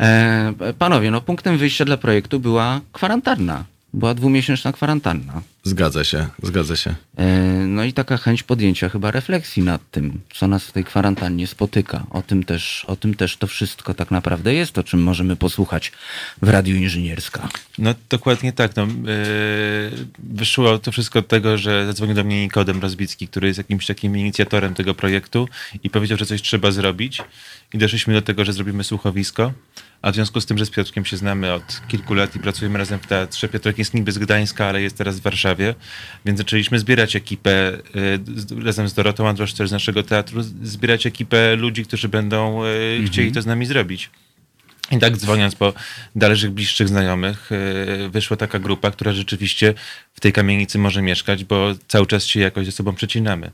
[0.00, 3.64] E, Panowie, no punktem wyjścia dla projektu była kwarantanna.
[3.94, 5.42] Była dwumiesięczna kwarantanna.
[5.64, 6.94] Zgadza się, zgadza się.
[7.16, 11.46] E, No i taka chęć podjęcia chyba refleksji nad tym, co nas w tej kwarantannie
[11.46, 12.06] spotyka.
[12.10, 15.92] O tym też, o tym też to wszystko tak naprawdę jest, o czym możemy posłuchać
[16.42, 17.48] w Radiu Inżynierska.
[17.78, 18.76] No dokładnie tak.
[18.76, 23.58] No, yy, wyszło to wszystko od tego, że zadzwonił do mnie Nikodem Rozbicki, który jest
[23.58, 25.48] jakimś takim inicjatorem tego projektu
[25.82, 27.22] i powiedział, że coś trzeba zrobić.
[27.74, 29.52] I doszliśmy do tego, że zrobimy słuchowisko.
[30.04, 32.78] A w związku z tym, że z Piotrkiem się znamy od kilku lat i pracujemy
[32.78, 35.53] razem w teatrze, Piotrek jest niby z Gdańska, ale jest teraz w Warszawie,
[36.24, 37.78] więc zaczęliśmy zbierać ekipę
[38.36, 43.06] z, razem z Dorotą Androsz, też z naszego teatru, zbierać ekipę ludzi, którzy będą yy,
[43.06, 44.10] chcieli to z nami zrobić.
[44.90, 45.72] I tak dzwoniąc po
[46.16, 47.50] dalszych bliższych znajomych,
[47.98, 49.74] yy, wyszła taka grupa, która rzeczywiście
[50.14, 53.50] w tej kamienicy może mieszkać, bo cały czas się jakoś ze sobą przecinamy.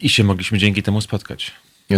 [0.00, 1.52] I się mogliśmy dzięki temu spotkać.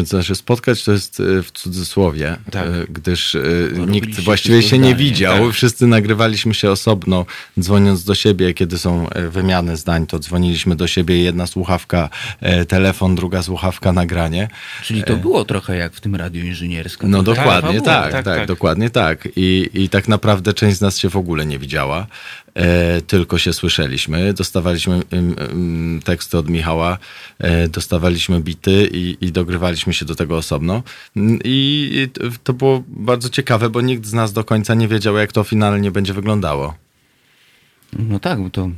[0.04, 2.66] Znaczy spotkać to jest e, w cudzysłowie, Tak.
[2.66, 3.40] e, gdyż e,
[3.86, 5.44] nikt właściwie się nie zdalnie, widział.
[5.46, 5.54] tak.
[5.54, 7.26] Wszyscy nagrywaliśmy się osobno,
[7.60, 12.08] dzwoniąc do siebie, kiedy są wymiany zdań, to dzwoniliśmy do siebie, jedna słuchawka,
[12.68, 14.48] telefon, druga słuchawka, nagranie.
[14.82, 17.10] Czyli to było trochę jak w tym Radiu Inżynierskim.
[17.10, 17.94] No To taka dokładnie fabuła.
[17.94, 18.48] tak, tak, tak, tak.
[18.48, 19.28] dokładnie tak.
[19.36, 22.06] I, I tak naprawdę część z nas się w ogóle nie widziała,
[23.06, 24.34] tylko się słyszeliśmy.
[24.34, 25.02] Dostawaliśmy
[26.04, 26.98] teksty od Michała,
[27.38, 30.82] e, dostawaliśmy bity i, i dogrywaliśmy się do tego osobno.
[31.44, 32.08] I,
[32.44, 35.90] to- było bardzo ciekawe, bo nikt z nas do końca nie wiedział, jak to finalnie
[35.90, 36.74] będzie wyglądało.
[37.98, 38.70] No tak, bo to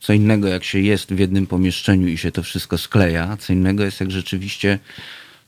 [0.00, 3.84] co innego jak się jest w jednym pomieszczeniu i się to wszystko skleja, co innego
[3.84, 4.78] jest jak rzeczywiście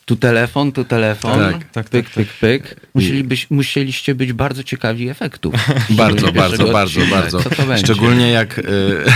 [0.07, 2.77] tu telefon, tu telefon, Tak, tak, pyk, tak, pyk, pyk.
[2.95, 5.55] Musieli być, musieliście być bardzo ciekawi efektów.
[5.91, 7.41] Bardzo, bardzo, bardzo, bardzo.
[7.79, 8.63] Szczególnie jak e,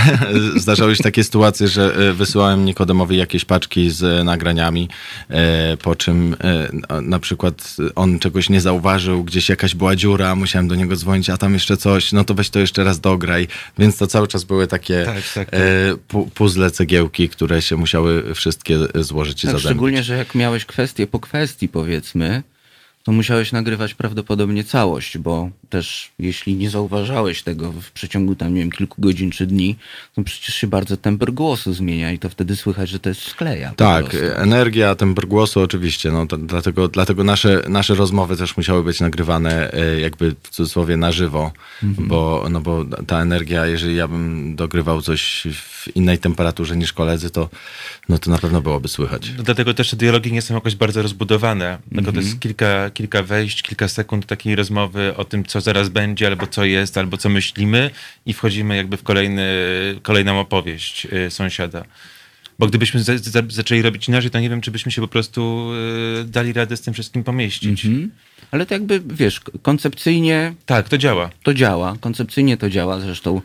[0.61, 4.89] zdarzały się takie sytuacje, że e, wysyłałem Nikodemowi jakieś paczki z e, nagraniami,
[5.29, 6.35] e, po czym
[6.89, 11.29] e, na- przykład on czegoś nie zauważył, gdzieś jakaś była dziura, musiałem do niego dzwonić,
[11.29, 13.47] a tam jeszcze coś, no to weź to jeszcze raz dograj.
[13.79, 15.59] Więc to cały czas były takie Tak, tak, tak.
[16.09, 20.80] pu- puzzle, cegiełki, które się musiały wszystkie złożyć i Tak, szczególnie, że jak miałeś kwestię
[21.07, 22.43] po kwestii, powiedzmy,
[23.11, 28.61] to musiałeś nagrywać prawdopodobnie całość, bo też jeśli nie zauważałeś tego w przeciągu tam, nie
[28.61, 29.75] wiem, kilku godzin czy dni,
[30.15, 33.73] to przecież się bardzo temper głosu zmienia i to wtedy słychać, że to jest skleja.
[33.75, 38.99] Tak, energia, temper głosu oczywiście, no to, dlatego, dlatego nasze, nasze rozmowy też musiały być
[38.99, 41.51] nagrywane e, jakby w cudzysłowie na żywo,
[41.83, 42.07] Mhm.
[42.07, 47.29] bo, no bo ta energia, jeżeli ja bym dogrywał coś w innej temperaturze niż koledzy,
[47.29, 47.49] to,
[48.09, 49.31] no to na pewno byłoby słychać.
[49.37, 51.77] No dlatego też te dialogi nie są jakoś bardzo rozbudowane.
[51.89, 52.25] Tylko to Mhm.
[52.25, 56.65] jest kilka, kilka wejść, kilka sekund takiej rozmowy o tym, co zaraz będzie, albo co
[56.65, 57.89] jest, albo co myślimy
[58.25, 59.45] i wchodzimy jakby w kolejny,
[60.01, 61.83] kolejną opowieść y, sąsiada.
[62.59, 65.71] Bo gdybyśmy za, za, zaczęli robić inaczej, to nie wiem, czy byśmy się po prostu
[66.21, 67.85] y, dali radę z tym wszystkim pomieścić.
[67.85, 68.11] Mhm.
[68.51, 71.29] Ale to jakby, wiesz, koncepcyjnie Tak, to działa.
[71.43, 73.41] to działa, koncepcyjnie to działa, zresztą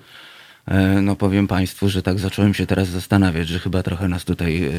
[1.02, 4.70] No powiem Państwu, że tak zacząłem się teraz zastanawiać, że chyba trochę nas tutaj e,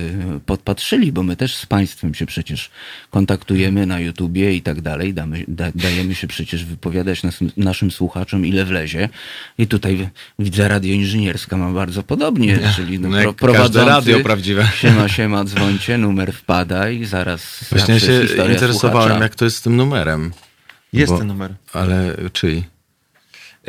[0.46, 2.70] podpatrzyli, bo my też z Państwem się przecież
[3.12, 5.14] kontaktujemy na YouTubie i tak dalej.
[5.14, 9.10] Damy, da, dajemy się przecież wypowiadać nas, naszym słuchaczom ile wlezie.
[9.58, 10.10] I tutaj
[10.40, 13.90] widzę Radio Inżynierska ma bardzo podobnie, czyli no, No pro, prowadzący.
[13.90, 14.68] radio prawdziwe.
[14.76, 19.24] Siema, siema, dzwońcie, numer wpada i zaraz Właśnie ja się interesowałem, słuchacza.
[19.24, 20.32] jak to jest z tym numerem.
[20.94, 21.54] Jest Bo- ten numer.
[21.74, 22.64] Ale czyj?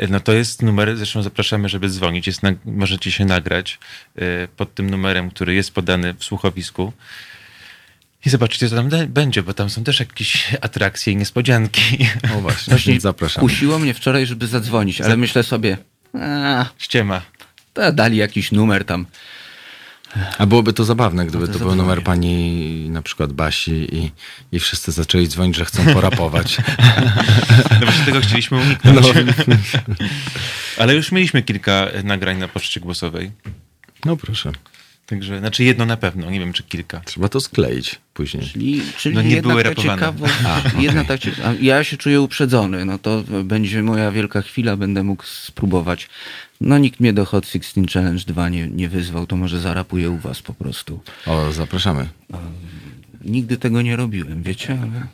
[0.09, 2.27] No to jest numer, zresztą zapraszamy, żeby dzwonić.
[2.27, 3.79] Jest na, możecie się nagrać
[4.15, 6.93] e, pod tym numerem, który jest podany w słuchowisku.
[8.25, 12.07] I zobaczycie, co tam będzie, bo tam są też jakieś atrakcje i niespodzianki.
[12.35, 13.41] O właśnie, Właśnie zapraszam.
[13.41, 15.77] kusiło mnie wczoraj, żeby zadzwonić, ale myślę sobie,
[16.13, 17.21] a, Ściema.
[17.73, 19.05] to dali jakiś numer tam.
[20.37, 24.11] A byłoby to zabawne, gdyby No to to, był numer pani na przykład Basi i,
[24.51, 26.57] i wszyscy zaczęli dzwonić, że chcą porapować.
[27.79, 29.07] No właśnie tego chcieliśmy uniknąć.
[29.47, 29.55] No.
[30.79, 33.31] Ale już mieliśmy kilka nagrań na poczcie głosowej.
[34.05, 34.51] No proszę.
[35.05, 37.01] Także, znaczy jedno na pewno, nie wiem czy kilka.
[37.05, 38.43] Trzeba to skleić później.
[38.43, 39.93] Czyli, czyli No nie były rapowane.
[39.93, 41.19] ciekawość, A, jedna okej.
[41.19, 46.09] tak ja się czuję uprzedzony, no to będzie moja wielka chwila, będę mógł spróbować.
[46.61, 50.17] No nikt mnie do Hot 16 Challenge 2 nie, nie wyzwał, to może zarapuję u
[50.17, 50.99] was po prostu.
[51.25, 52.09] O, zapraszamy.
[53.25, 55.07] Nigdy tego nie robiłem, wiecie, ale,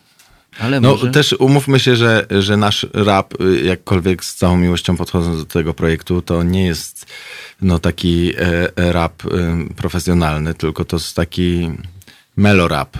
[0.59, 1.11] ale No może...
[1.11, 5.73] też umówmy się, że, że nasz rap, y, jakkolwiek z całą miłością podchodząc do tego
[5.73, 7.05] projektu, to nie jest
[7.61, 9.29] no, taki e, e, rap y,
[9.75, 11.71] profesjonalny, tylko to jest taki
[12.37, 12.97] melorap.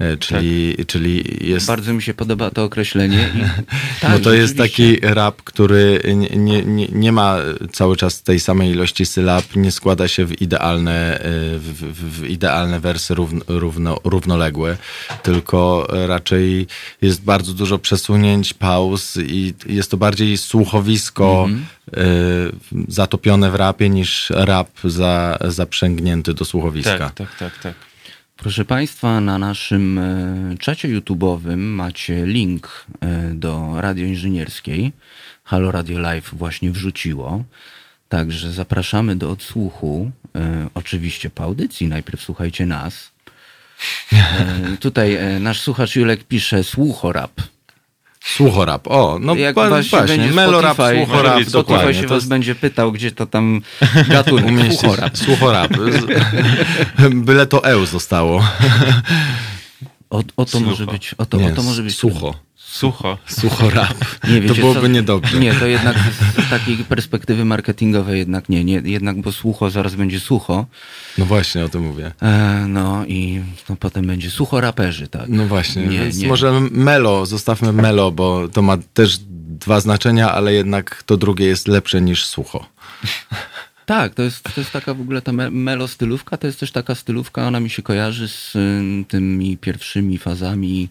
[0.00, 3.28] E, czyli, czyli jest Bardzo mi się podoba to określenie.
[3.34, 3.40] I,
[4.00, 6.00] tak, no to jest taki rap, który
[6.36, 7.36] nie, nie, nie, ma
[7.72, 12.80] cały czas tej samej ilości sylab, nie składa się w idealne, y, w, w, idealne
[12.80, 14.76] wersy równo, równo, równoległe,
[15.22, 16.66] tylko raczej
[17.02, 21.48] jest bardzo dużo przesunięć, pauz i jest to bardziej słuchowisko
[21.88, 21.92] y,
[22.88, 26.98] zatopione w rapie niż rap za, zaprzęgnięty do słuchowiska.
[26.98, 27.89] Tak, tak, tak, tak.
[28.40, 34.92] Proszę Państwa, na naszym e, czacie YouTube'owym macie link e, do Radio Inżynierskiej.
[35.44, 37.44] Halo Radio Live właśnie wrzuciło.
[38.08, 40.10] Także zapraszamy do odsłuchu.
[40.34, 41.88] E, oczywiście po audycji.
[41.88, 43.12] Najpierw słuchajcie nas.
[44.80, 47.40] Tutaj nasz słuchacz Julek pisze słuchorap.
[48.24, 51.94] Słuchorap, o, no Jak właśnie, będzie melorap, Spotify, słuchorap, Spotify dokładnie.
[51.94, 53.60] się to was jest- będzie pytał, gdzie to tam
[54.08, 54.80] gatunek umieścić.
[54.80, 55.18] słuchorap.
[55.18, 55.70] Słuchorap.
[57.14, 58.44] Byle to eł zostało.
[60.10, 62.34] O, o to może być, o to, Nie, o to może być sucho.
[62.70, 63.18] Sucho.
[63.26, 63.94] Suchorap.
[64.30, 64.86] Nie, to wiecie byłoby co?
[64.86, 65.38] niedobrze.
[65.38, 65.96] Nie, to jednak
[66.46, 68.82] z takiej perspektywy marketingowej jednak nie, nie.
[68.84, 70.66] Jednak, bo słucho zaraz będzie sucho.
[71.18, 72.12] No właśnie, o tym mówię.
[72.22, 75.28] E, no i no, potem będzie sucho raperzy, tak.
[75.28, 76.28] No właśnie, Nie, więc nie.
[76.28, 79.18] może melo, zostawmy melo, bo to ma też
[79.48, 82.66] dwa znaczenia, ale jednak to drugie jest lepsze niż sucho.
[83.86, 86.72] Tak, to jest, to jest taka w ogóle ta me- melo stylówka, to jest też
[86.72, 90.88] taka stylówka, ona mi się kojarzy z y, tymi pierwszymi fazami,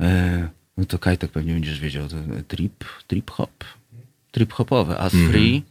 [0.00, 2.16] e, no to Kajtek pewnie będziesz wiedział, to
[2.48, 3.64] trip, trip hop,
[4.30, 5.62] trip hopowe, as free,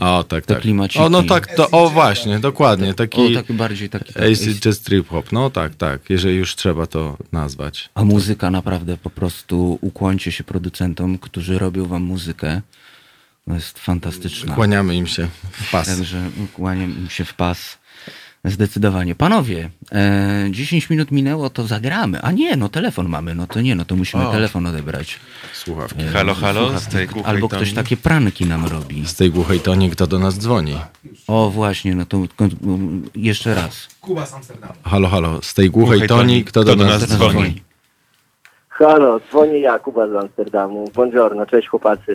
[0.00, 0.60] O, tak, tak.
[0.60, 0.98] klimaciki.
[0.98, 4.80] O, no tak, to, o właśnie, dokładnie, taki o taki bardziej taki, taki acid jazz
[4.80, 7.90] trip hop, no tak, tak, jeżeli już trzeba to nazwać.
[7.94, 12.60] A muzyka naprawdę po prostu ukłońcie się producentom, którzy robią wam muzykę.
[13.48, 14.54] To jest fantastyczna.
[14.54, 15.86] Kłaniamy im się w pas.
[15.86, 17.78] Także kłaniam im się w pas.
[18.44, 19.14] Zdecydowanie.
[19.14, 22.22] Panowie, e, 10 minut minęło, to zagramy.
[22.22, 24.32] A nie, no telefon mamy, no to nie, no to musimy O.
[24.32, 25.20] telefon odebrać.
[25.52, 26.02] Słuchawki.
[26.02, 26.84] E, Halo, halo, słuchawki.
[26.84, 27.72] z tej głuchej Albo ktoś toni.
[27.74, 29.06] takie pranki nam robi.
[29.06, 30.76] Z tej głuchej toni kto do nas dzwoni?
[31.26, 32.18] O właśnie, no to
[33.14, 33.88] jeszcze raz.
[34.84, 37.62] Halo, halo, z tej głuchej, Głuchej toni toni, kto do nas, Teraz dzwoni?
[38.68, 40.84] Halo, dzwoni Jakuba z Amsterdamu.
[40.94, 42.14] Buongiorno, cześć chłopacy.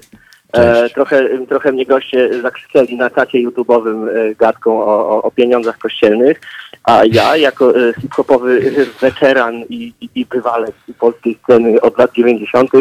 [0.54, 5.78] E, trochę, trochę mnie goście zakrzyczeli na czacie YouTube'owym e, gadką o, o, o pieniądzach
[5.78, 6.42] kościelnych,
[6.84, 8.62] a ja jako e, hip-hopowy
[9.02, 12.72] weteran i, i, i bywalec polskiej sceny od lat 90.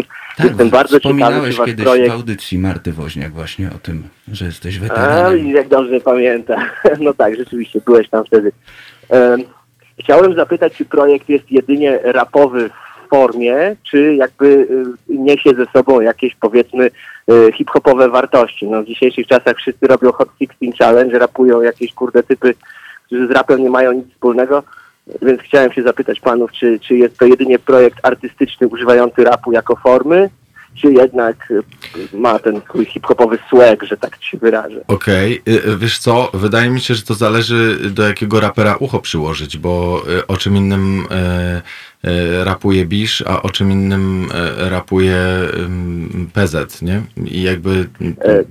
[0.44, 2.10] jestem bardzo ciekawy, czy Tak, wasz kiedyś projekt...
[2.10, 5.38] w audycji Marty Woźniak właśnie o tym, że jesteś A, weteranem.
[5.38, 6.60] i jak dobrze pamiętam.
[7.00, 8.52] No tak, rzeczywiście, byłeś tam wtedy.
[9.08, 9.44] Em,
[10.00, 16.00] Chciałem zapytać, czy projekt jest jedynie rapowy w formie, czy jakby y, niesie ze sobą
[16.00, 16.90] jakieś powiedzmy
[17.30, 18.66] y, hip-hopowe wartości.
[18.66, 22.54] No w dzisiejszych czasach wszyscy robią Hot 16 Challenge, rapują jakieś kurde typy,
[23.06, 24.62] którzy z rapem nie mają nic wspólnego.
[25.22, 29.76] Więc chciałem się zapytać panów, czy, czy jest to jedynie projekt artystyczny używający rapu jako
[29.76, 30.30] formy,
[30.74, 31.62] czy jednak y,
[32.12, 34.84] ma ten swój hip-hopowy swag, że tak się wyrażę.
[34.88, 39.00] Okej, y, y, wiesz co, wydaje mi się, że to zależy do jakiego rapera ucho
[39.00, 41.62] przyłożyć, bo o czym innym y, y,
[42.44, 44.28] rapuje Bisz, a o czym innym
[44.66, 45.16] y, rapuje
[46.34, 47.02] PZ, nie?
[47.24, 47.88] I jakby...
[48.20, 48.44] E,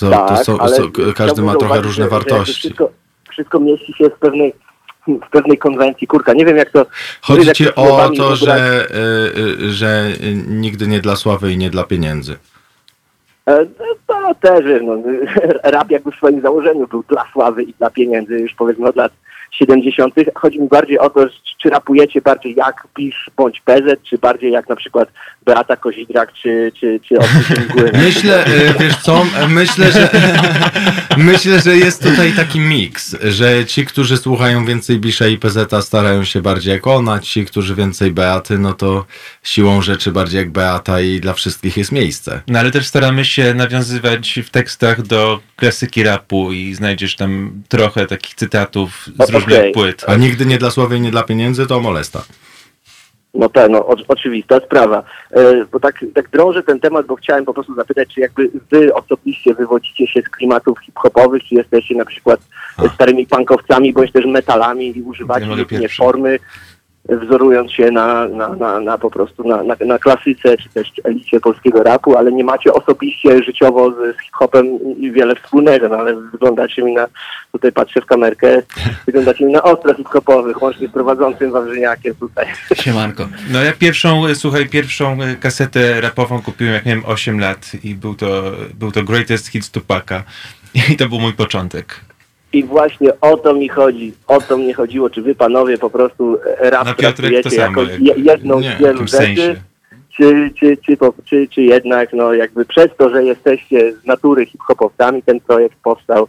[0.00, 2.54] To, tak, to są, są, każdy ma trochę różne że- że wartości.
[2.60, 2.90] Wszystko,
[3.30, 4.52] wszystko mieści się w pewnej,
[5.06, 6.06] w pewnej konwencji.
[6.06, 6.86] Kurka, nie wiem jak to...
[7.20, 8.86] Chodzi jak ci o to, że,
[9.60, 10.10] y, że
[10.48, 12.36] nigdy nie dla sławy i nie dla pieniędzy.
[13.46, 13.66] E,
[14.06, 14.96] To też, no,
[15.72, 19.12] rap jakby w swoim założeniu był dla sławy i dla pieniędzy już powiedzmy od lat
[19.52, 20.14] 70.
[20.34, 21.26] Chodzi mi bardziej o to,
[21.62, 25.08] czy rapujecie bardziej jak Pisz bądź PZ, czy bardziej jak na przykład
[25.54, 27.14] Beata Kozidrak, czy, czy, czy
[27.60, 27.90] Mgły.
[28.04, 30.08] Myślę, y, wiesz co, myślę, że
[31.16, 36.24] myślę, że jest tutaj taki miks, że ci, którzy słuchają więcej Bisza i PZ starają
[36.24, 39.06] się bardziej jak ona, ci, którzy więcej Beaty, no to
[39.42, 42.42] siłą rzeczy bardziej jak Beata i dla wszystkich jest miejsce.
[42.48, 48.06] No ale też staramy się nawiązywać w tekstach do klasyki rapu i znajdziesz tam trochę
[48.06, 50.04] takich cytatów z O, różnych płyt.
[50.06, 52.24] A nigdy nie dla sławy i nie dla pieniędzy to molesta.
[53.34, 55.02] No tak, no o, oczywista sprawa.
[55.30, 58.94] E, bo tak, tak drążę ten temat, bo chciałem po prostu zapytać, czy jakby wy
[58.94, 62.40] osobiście wywodzicie się z klimatów hip-hopowych, czy jesteście na przykład
[62.94, 65.96] starymi punkowcami, bądź też metalami i używacie jedynie pierwszy.
[65.96, 66.38] formy,
[67.08, 71.40] wzorując się na, na, na, na po prostu na, na, na klasyce, czy też elicie
[71.40, 74.66] polskiego rapu, ale nie macie osobiście życiowo z, hip-hopem
[75.12, 77.06] wiele wspólnego, no ale wyglądacie mi na,
[77.52, 78.62] tutaj patrzę w kamerkę,
[79.06, 82.46] wyglądacie mi na ostro hip-hopowych, łącznie z prowadzącym Wawrzyniakiem tutaj.
[82.84, 83.28] Siemanko.
[83.50, 87.94] No ja pierwszą, e, słuchaj, pierwszą e, kasetę rapową kupiłem jak miałem 8 lat i
[87.94, 88.42] był to,
[88.74, 90.22] był to Greatest Hits Tupaka
[90.92, 92.09] i to był mój początek.
[92.52, 94.12] I właśnie o to mi chodzi.
[94.26, 95.10] O to mnie chodziło.
[95.10, 98.80] Czy wy panowie po prostu e, rap No, traktujecie jako jak- je- jedną nie, z
[98.80, 99.08] wielu rzeczy?
[99.16, 99.56] sensie.
[100.16, 105.22] Czy, czy, czy, czy, czy jednak no jakby przez to, że jesteście z natury hip-hopowcami,
[105.22, 106.28] ten projekt powstał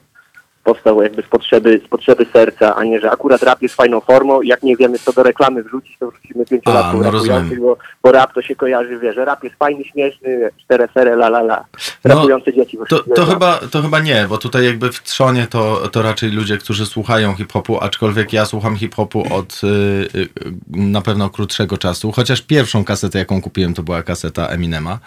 [0.63, 4.41] powstał jakby z potrzeby, z potrzeby serca, a nie, że akurat rap jest fajną formą
[4.41, 8.11] i jak nie wiemy co do reklamy wrzucić, to wrzucimy pięciolatków no rapujących, bo, bo
[8.11, 11.65] rap to się kojarzy, wie, że rap jest fajny, śmieszny, cztery sery, la la la.
[12.05, 12.77] No, Rapujące dzieci.
[12.89, 13.29] To, to, rap.
[13.33, 17.35] chyba, to chyba nie, bo tutaj jakby w trzonie to, to raczej ludzie, którzy słuchają
[17.35, 19.67] hip-hopu, aczkolwiek ja słucham hip-hopu od y,
[20.15, 20.29] y,
[20.67, 24.99] na pewno krótszego czasu, chociaż pierwszą kasetę, jaką kupiłem, to była kaseta Eminema.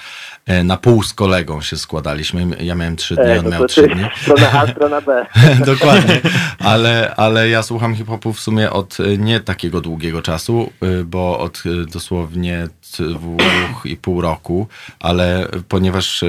[0.46, 3.66] E, Na pół z kolegą się składaliśmy, ja miałem trzy dni, E, on no miał
[3.66, 4.04] trzy dni.
[4.22, 5.26] strona A, strona B.
[5.66, 6.20] Dokładnie,
[6.58, 11.38] ale, ale ja słucham hip-hopu w sumie od y, nie takiego długiego czasu, y, bo
[11.38, 12.68] od y, dosłownie
[12.98, 14.68] dwóch i pół roku,
[15.00, 16.24] ale ponieważ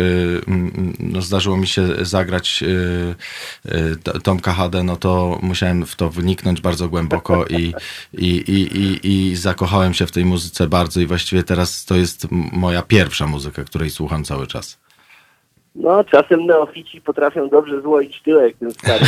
[1.00, 2.64] no, zdarzyło mi się zagrać
[4.24, 7.74] Tomka HD, no to musiałem w to wniknąć bardzo głęboko i,
[8.14, 12.28] i, i, i, i zakochałem się w tej muzyce bardzo i właściwie teraz to jest
[12.32, 14.85] moja pierwsza muzyka, której słucham cały czas.
[15.76, 19.08] No, czasem neofici potrafią dobrze złoić tyłek tym starym.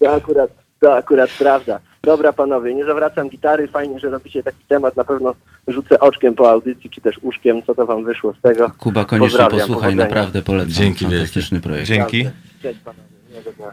[0.00, 0.50] to akurat,
[0.80, 1.80] to akurat prawda.
[2.02, 5.34] Dobra panowie, nie zawracam gitary, fajnie, że robicie taki temat, na pewno
[5.68, 8.72] rzucę oczkiem po audycji, czy też uszkiem, co to wam wyszło z tego.
[8.78, 10.04] Kuba, koniecznie Pozdrawiam, posłuchaj, powodzenia.
[10.04, 10.72] naprawdę polecam.
[10.72, 11.16] Dzięki wielkie.
[11.16, 11.86] Fantastyczny projekt.
[11.88, 12.28] Dzięki.
[12.62, 13.72] Cześć panowie, miłego dnia.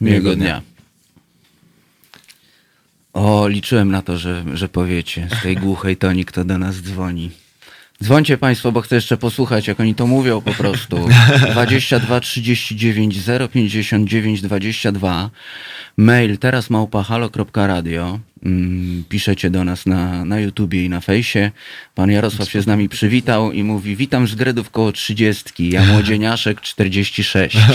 [0.00, 0.62] Miłego dnia.
[3.12, 5.28] O, liczyłem na to, że, że powiecie.
[5.38, 7.30] Z tej głuchej toni, kto do nas dzwoni.
[8.02, 11.08] Dzwońcie Państwo, bo chcę jeszcze posłuchać, jak oni to mówią po prostu.
[11.50, 13.18] 22 39
[13.52, 15.30] 059 22.
[15.96, 18.18] Mail teraz małpahalo.radio.
[18.44, 21.50] Mm, Piszecie do nas na, na YouTubie i na fejsie.
[21.94, 25.70] Pan Jarosław się z nami przywitał i mówi: Witam z Gredów koło 30.
[25.70, 27.56] Ja młodzieniaszek 46.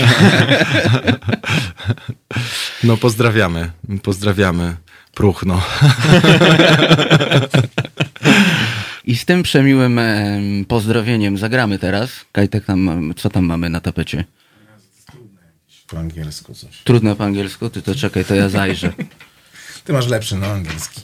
[2.84, 3.70] No pozdrawiamy,
[4.02, 4.76] pozdrawiamy.
[5.14, 5.62] Próchno.
[9.04, 12.10] I z tym przemiłym em, pozdrowieniem zagramy teraz.
[12.32, 14.24] Kajtek, tam, co tam mamy na tapecie?
[15.86, 16.78] Po angielsku coś.
[16.84, 17.70] Trudno po angielsku?
[17.70, 18.92] Ty to czekaj, to ja zajrzę.
[19.84, 21.00] Ty masz lepszy, no angielski.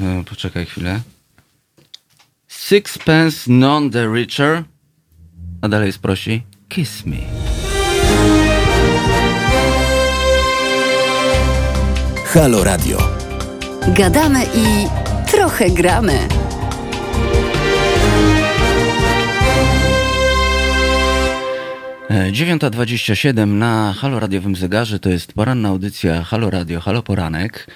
[0.00, 1.00] E, poczekaj chwilę.
[2.48, 4.64] Sixpence none the richer.
[5.62, 6.42] A dalej jest prosi.
[6.68, 7.16] Kiss me.
[12.26, 12.98] Halo Radio.
[13.88, 14.86] Gadamy i
[15.30, 16.41] trochę gramy.
[22.10, 27.66] 9.27 na Halo Radiowym Zegarze to jest poranna audycja Halo Radio, Halo Poranek.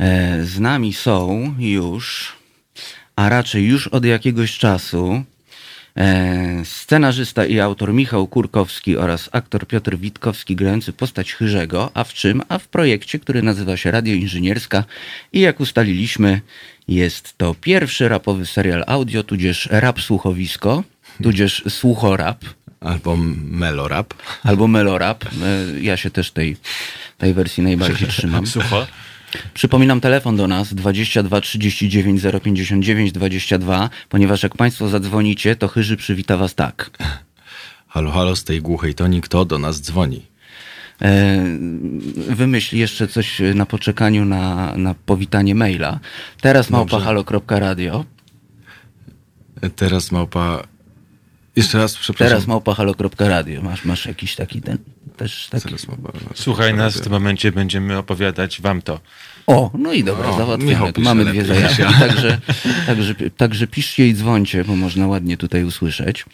[0.00, 2.32] E, Z nami są już,
[3.16, 5.22] a raczej już od jakiegoś czasu,
[5.96, 11.90] e, scenarzysta i autor Michał Kurkowski oraz aktor Piotr Witkowski grający postać Chyrzego.
[11.94, 12.42] A w czym?
[12.48, 14.84] A w projekcie, który nazywa się Radio Inżynierska
[15.32, 16.40] i jak ustaliliśmy,
[16.88, 20.84] jest to pierwszy rapowy serial audio, tudzież rap słuchowisko,
[21.22, 22.44] tudzież słuchorap.
[22.84, 23.16] Albo
[23.50, 24.14] melorap.
[24.42, 25.24] Albo melorap.
[25.24, 26.56] E, Ja się też tej,
[27.18, 28.46] tej wersji najbardziej trzymam.
[28.46, 28.86] Sucho.
[29.54, 36.36] Przypominam telefon do nas 22 39 059 22, ponieważ jak Państwo zadzwonicie, to Chyży przywita
[36.36, 36.90] Was tak.
[37.88, 40.22] Halo, halo, z tej głuchej toni, kto do nas dzwoni?
[41.02, 41.44] E,
[42.16, 46.00] wymyśl jeszcze coś na poczekaniu na, na powitanie maila.
[46.40, 48.04] Teraz małpa halo.radio.
[49.76, 50.73] Teraz małpa...
[51.56, 52.28] Jeszcze raz, przepraszam.
[52.28, 53.62] Teraz małpa halo.radio.
[53.62, 54.78] Masz, masz jakiś taki ten
[55.16, 55.64] też taki...
[55.64, 56.12] Teraz małpa...
[56.34, 59.00] Słuchaj nas, w tym momencie będziemy opowiadać wam to.
[59.46, 61.92] O, no i dobra, O, pisze mamy dwie zajawki, ja.
[62.08, 62.40] także,
[62.86, 66.24] także, także piszcie i dzwońcie, bo można ładnie tutaj usłyszeć.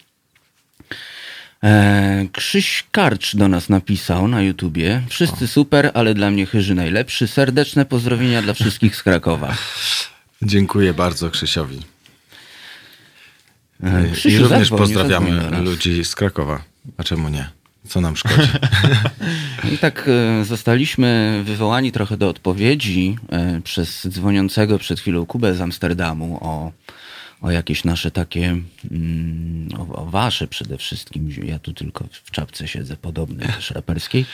[1.63, 5.01] E, Krzyś Karcz do nas napisał na YouTubie.
[5.09, 7.27] Wszyscy super, ale dla mnie Chyży najlepszy.
[7.27, 9.55] Serdeczne pozdrowienia dla wszystkich z Krakowa.
[10.41, 11.79] Dziękuję bardzo Krzysiowi.
[13.83, 16.63] E, I Krzysiu, również zadzwoń, pozdrawiamy zadzwoń ludzi z Krakowa.
[16.97, 17.49] A czemu nie?
[17.87, 18.49] Co nam szkodzi?
[19.73, 20.09] I tak
[20.41, 26.71] e, zostaliśmy wywołani trochę do odpowiedzi e, przez dzwoniącego przed chwilą Kubę z Amsterdamu o,
[27.41, 28.45] o jakieś nasze takie,
[28.91, 34.25] mm, o, o wasze przede wszystkim, ja tu tylko w czapce siedzę podobnej też raperskiej,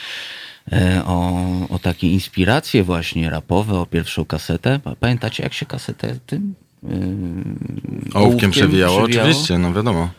[0.72, 4.78] e, o, o takie inspiracje właśnie rapowe, o pierwszą kasetę.
[4.84, 6.54] Pa- Pamiętacie jak się kasetę tym?
[6.82, 9.02] Yy, Ołówkiem przewijało?
[9.02, 10.10] Oczywiście, no wiadomo.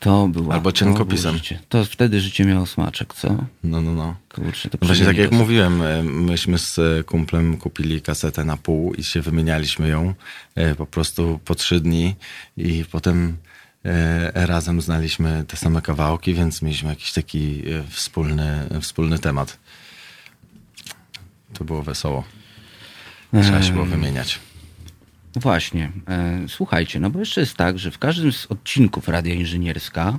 [0.00, 0.54] To była.
[0.54, 1.30] Albo to cienkopisem.
[1.32, 1.58] było życie.
[1.68, 3.44] To wtedy życie miało smaczek, co?
[3.64, 4.14] No, no, no.
[4.34, 8.56] Kurczę, to Właśnie tak jak to- mówiłem, e, myśmy z e, kumplem kupili kasetę na
[8.56, 10.14] pół i się wymienialiśmy ją
[10.54, 12.14] e, po prostu po trzy dni
[12.56, 13.36] i potem
[14.34, 19.58] razem znaliśmy te same kawałki, więc mieliśmy jakiś taki wspólny, wspólny temat.
[21.52, 22.24] To było wesoło.
[23.42, 24.38] Trzeba się było wymieniać.
[25.36, 25.90] Właśnie.
[26.08, 30.18] E, słuchajcie, no bo jeszcze jest tak, że w każdym z odcinków Radia Inżynierska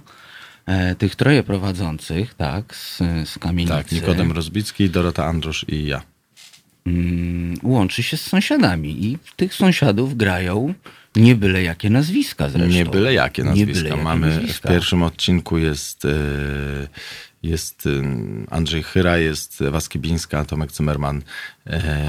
[0.65, 2.97] e, tych troje prowadzących, tak, z,
[3.29, 6.01] z Kamienicy, Tak, Nikodem Rozbicki, Dorota Andrusz i ja.
[6.87, 10.73] mm, łączy się z sąsiadami i tych sąsiadów grają
[11.15, 12.73] nie byle jakie nazwiska zresztą.
[12.73, 13.73] Nie byle jakie nazwiska.
[13.73, 14.69] byle jakie Mamy nazwiska.
[14.69, 16.09] w pierwszym odcinku jest, e,
[17.43, 17.87] jest
[18.49, 21.21] Andrzej Chyra, jest Ewa Skibińska, Tomek Cymerman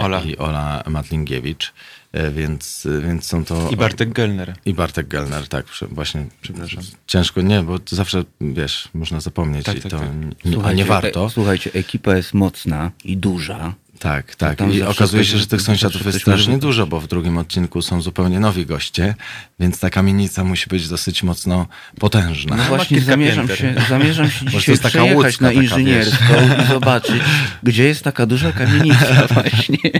[0.03, 0.21] Ola.
[0.21, 1.73] i Ola Matlingiewicz.
[2.19, 3.71] E, Więc, więc są to...
[3.71, 4.55] I Bartek Gelner.
[4.67, 6.27] I Bartek Gelner, tak, właśnie.
[6.41, 6.83] Przepraszam.
[7.07, 10.09] Ciężko, nie, bo to zawsze, wiesz, można zapomnieć Tak, i tak, to tak.
[10.45, 11.27] nie, a nie warto.
[11.27, 13.75] E, słuchajcie, ekipa jest mocna i duża.
[13.99, 14.61] Tak, tak.
[14.75, 18.41] I okazuje się, że tych sąsiadów jest strasznie dużo, bo w drugim odcinku są zupełnie
[18.41, 19.15] nowi goście,
[19.61, 21.67] więc ta kamienica musi być dosyć mocno
[22.01, 22.57] potężna.
[22.57, 26.67] No właśnie zamierzam się, zamierzam się dzisiaj jest taka przejechać łódzka na taka, inżynierską i
[26.73, 27.23] zobaczyć,
[27.63, 29.91] gdzie jest taka duża kamienica właśnie.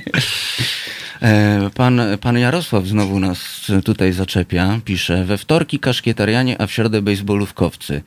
[1.23, 3.39] E, Pan, pan Jarosław znowu nas
[3.85, 8.03] tutaj zaczepia, pisze, we wtorki kaszkietarianie, a w środę bejsbolówkowcy.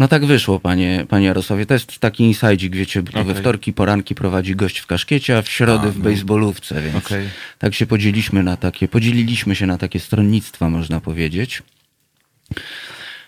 [0.00, 1.66] No tak wyszło, panie, panie Jarosławie.
[1.66, 5.42] To jest taki insajdzik, wiecie, bo to we wtorki poranki prowadzi gość w kaszkiecie, a
[5.42, 6.04] w środę A, w no.
[6.04, 7.28] bejsbolówce, więc Okej.
[7.58, 11.62] tak się podzieliliśmy na takie, podzieliliśmy się na takie stronnictwa, można powiedzieć.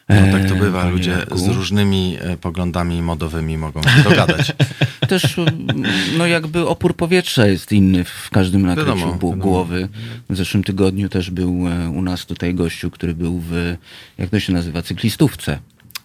[0.09, 4.53] No tak to E, bywa, panie ludzie z różnymi e, poglądami modowymi mogą się dogadać.
[5.09, 5.85] Też mm,
[6.19, 9.37] no jakby opór powietrza jest inny w każdym nakryciu wiadomo.
[9.37, 9.89] głowy.
[10.31, 13.77] W zeszłym tygodniu też był e, u nas tutaj gościu, który był w,
[14.19, 15.59] jak to się nazywa, cyklistówce.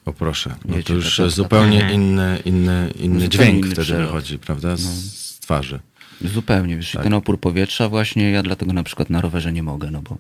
[0.08, 4.06] O proszę, no Wiecie, to już zupełnie inny, inny, inny Zupełnie dźwięk inny wtedy przelot.
[4.06, 5.80] wychodzi, prawda, z, z twarzy.
[6.22, 7.04] Zupełnie, wiesz, i Tak.
[7.04, 10.18] ten opór powietrza właśnie, ja dlatego na przykład na rowerze nie mogę, no bo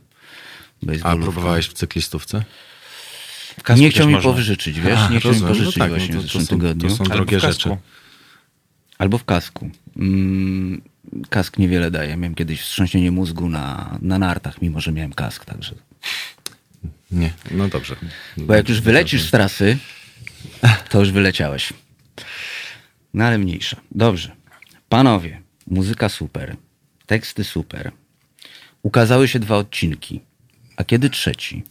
[1.03, 2.43] A próbowałeś w cyklistówce?
[3.59, 4.31] W kasku Nie chciał mi można.
[4.31, 5.41] powyżyczyć, wiesz, A, nie chciał mi rozumiem.
[5.41, 6.89] No pożyczyć tak, no właśnie to- w to zeszłym są- to tygodniu.
[6.89, 7.69] są Albo drogie w kasku.
[7.69, 7.77] rzeczy.
[8.97, 9.69] Albo w kasku.
[9.97, 10.81] Mm,
[11.29, 12.17] kask niewiele daje.
[12.17, 15.75] Miałem kiedyś wstrząsienie mózgu na, na nartach, mimo że miałem kask, także...
[17.11, 17.95] Nie, no dobrze.
[18.37, 19.77] Bo jak już wylecisz z trasy,
[20.89, 21.73] to już wyleciałeś.
[23.13, 23.77] No ale mniejsza.
[23.91, 24.35] Dobrze.
[24.89, 26.55] Panowie, muzyka super,
[27.05, 27.91] teksty super.
[28.83, 30.21] Ukazały się dwa odcinki.
[30.77, 31.63] A kiedy trzeci?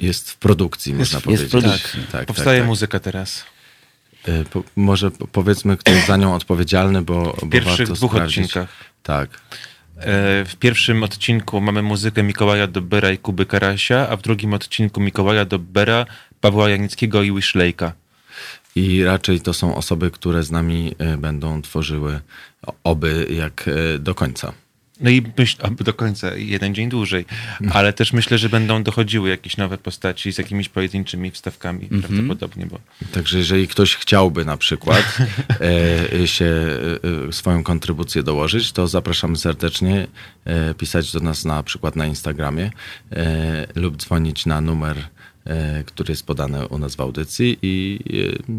[0.00, 1.50] Jest w produkcji, można jest w powiedzieć.
[1.50, 2.00] produkcji.
[2.02, 2.66] Tak, tak, Powstaje tak, tak.
[2.68, 3.44] muzyka teraz.
[4.24, 7.94] E, Po, może po- powiedzmy, kto jest za nią odpowiedzialny, bo, bo W pierwszych warto
[7.94, 8.38] dwóch sprawdzić.
[8.38, 8.68] odcinkach.
[9.02, 9.40] Tak.
[9.98, 15.00] E, W pierwszym odcinku mamy muzykę Mikołaja Dobbera i Kuby Karasia, a w drugim odcinku
[15.00, 16.06] Mikołaja Dobbera,
[16.40, 17.92] Pawła Janickiego i Wishlejka.
[18.74, 22.20] I raczej to są osoby, które z nami e, będą tworzyły
[22.84, 24.52] oby jak e, do końca.
[25.00, 27.24] No i myśl, aby do końca, jeden dzień dłużej.
[27.70, 32.78] Ale też myślę, że będą dochodziły jakieś nowe postaci z jakimiś pojedynczymi wstawkami prawdopodobnie, bo
[33.12, 35.04] Także jeżeli ktoś chciałby na przykład
[36.22, 36.66] e, się
[37.28, 40.06] e, swoją kontrybucję dołożyć, to zapraszamy serdecznie
[40.44, 42.70] e, pisać do nas na przykład na Instagramie
[43.12, 44.96] e, lub dzwonić na numer,
[45.44, 47.98] e, który jest podany u nas w audycji i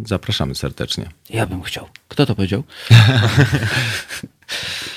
[0.02, 1.10] e, zapraszamy serdecznie.
[1.30, 1.88] Ja bym chciał.
[2.08, 2.64] Kto to powiedział?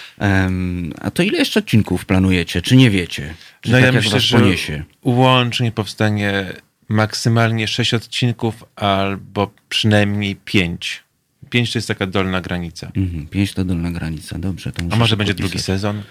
[1.00, 2.62] A to ile jeszcze odcinków planujecie?
[2.62, 3.34] Czy nie wiecie?
[3.60, 4.84] Czy no tak ja myślę, was że poniesie?
[5.04, 6.52] łącznie powstanie
[6.88, 11.02] maksymalnie 6 odcinków albo przynajmniej 5.
[11.50, 12.90] 5 to jest taka dolna granica.
[12.96, 14.72] Mhm, pięć to dolna granica, dobrze.
[14.72, 16.02] To A może będzie drugi sezon?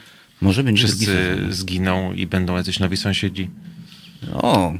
[0.41, 1.53] Może będzie Wszyscy drugi sezon.
[1.53, 3.49] zginą i będą jacyś nowi sąsiedzi.
[4.33, 4.73] O,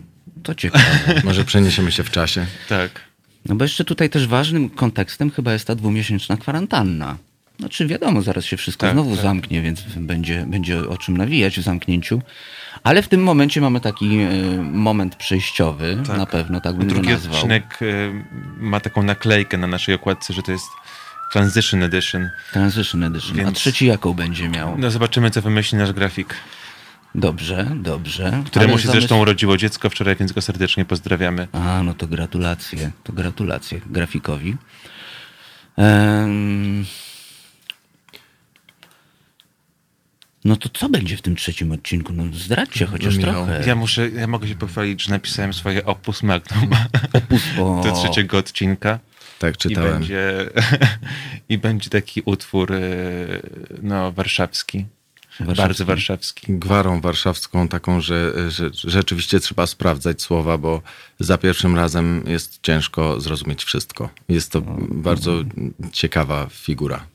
[0.44, 0.86] to ciekawe.
[1.24, 2.46] Może przeniesiemy się w czasie.
[2.70, 3.02] Tak.
[3.46, 7.18] No bo jeszcze tutaj też ważnym kontekstem chyba jest ta dwumiesięczna kwarantanna.
[7.60, 9.24] Znaczy wiadomo, zaraz się wszystko Tak, znowu tak.
[9.24, 12.22] zamknie, więc będzie, będzie o czym nawijać w zamknięciu.
[12.84, 14.30] Ale w tym momencie mamy taki e,
[14.64, 16.18] moment przejściowy, Tak.
[16.18, 17.36] na pewno tak bym Drugi nazwał.
[17.36, 18.12] odcinek y,
[18.58, 20.66] ma taką naklejkę na naszej okładce, że to jest
[21.34, 22.30] Transition Edition.
[22.54, 23.40] Transition Edition.
[23.40, 24.78] A Więc- trzeci jaką będzie miał?
[24.78, 26.36] No zobaczymy, co wymyśli nasz grafik.
[27.16, 28.44] Dobrze, dobrze.
[28.46, 31.48] Któremu Ale się zamysł- zresztą urodziło dziecko wczoraj, więc go serdecznie pozdrawiamy.
[31.52, 32.92] A, no to gratulacje.
[33.04, 34.58] To gratulacje grafikowi.
[35.78, 36.86] Em,
[40.50, 42.14] No to co będzie w tym trzecim odcinku?
[42.14, 43.64] No zdradźcie chociaż Michał, trochę.
[43.68, 46.70] Ja muszę, ja mogę się pochwalić, że napisałem swoje opus magnum
[47.14, 49.00] Opus, o, do trzeciego odcinka.
[49.40, 49.94] Tak, I czytałem.
[49.94, 50.50] będzie,
[51.50, 53.42] I będzie taki utwór y,
[53.82, 54.86] no, warszawski.
[55.40, 55.62] Warszawski.
[55.62, 56.46] Bardzo warszawski.
[56.50, 60.82] Gwarą warszawską taką, że, że rzeczywiście trzeba sprawdzać słowa, bo
[61.20, 64.10] za pierwszym razem jest ciężko zrozumieć wszystko.
[64.30, 65.44] Jest to bardzo
[65.92, 67.06] ciekawa figura.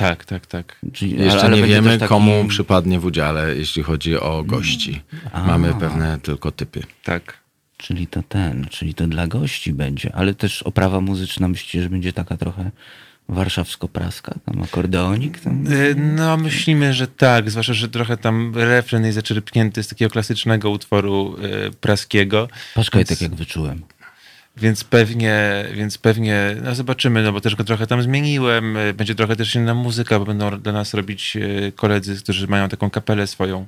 [0.00, 0.76] Tak, tak, tak.
[0.92, 5.02] Czyli, Jeszcze ale nie wiemy, taki- komu przypadnie w udziale, jeśli chodzi o gości.
[5.32, 5.44] A.
[5.46, 6.82] Mamy pewne tylko typy.
[7.04, 7.38] Tak.
[7.76, 10.14] Czyli to ten, czyli to dla gości będzie.
[10.14, 12.70] Ale też oprawa muzyczna myślicie, że będzie taka trochę
[13.28, 14.34] warszawsko-praska?
[14.46, 15.40] Tam akordeonik?
[15.40, 15.66] Tam...
[15.72, 20.70] Y, No, myślimy, że tak, zwłaszcza, że trochę tam refren jest zaczerpnięty z takiego klasycznego
[20.70, 21.36] utworu
[21.68, 22.48] y, praskiego.
[22.74, 23.82] Paczkaj Więc- tak jak wyczułem.
[24.56, 28.78] Więc pewnie, więc pewnie, no zobaczymy, no bo też go trochę tam zmieniłem.
[28.94, 32.90] Będzie trochę też inna muzyka, bo będą dla nas robić y, koledzy, którzy mają taką
[32.90, 33.66] kapelę swoją.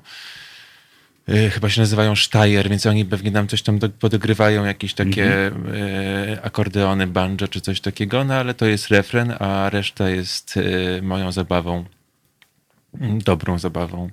[1.28, 5.46] Y, Chyba się nazywają Steyer, więc oni pewnie nam coś tam do, podogrywają, jakieś takie
[5.46, 10.58] y, akordeony, banjo czy coś takiego, no ale to jest refren, a reszta jest
[11.02, 11.84] moją zabawą.
[13.00, 14.10] Mm, Dobrą zabawą.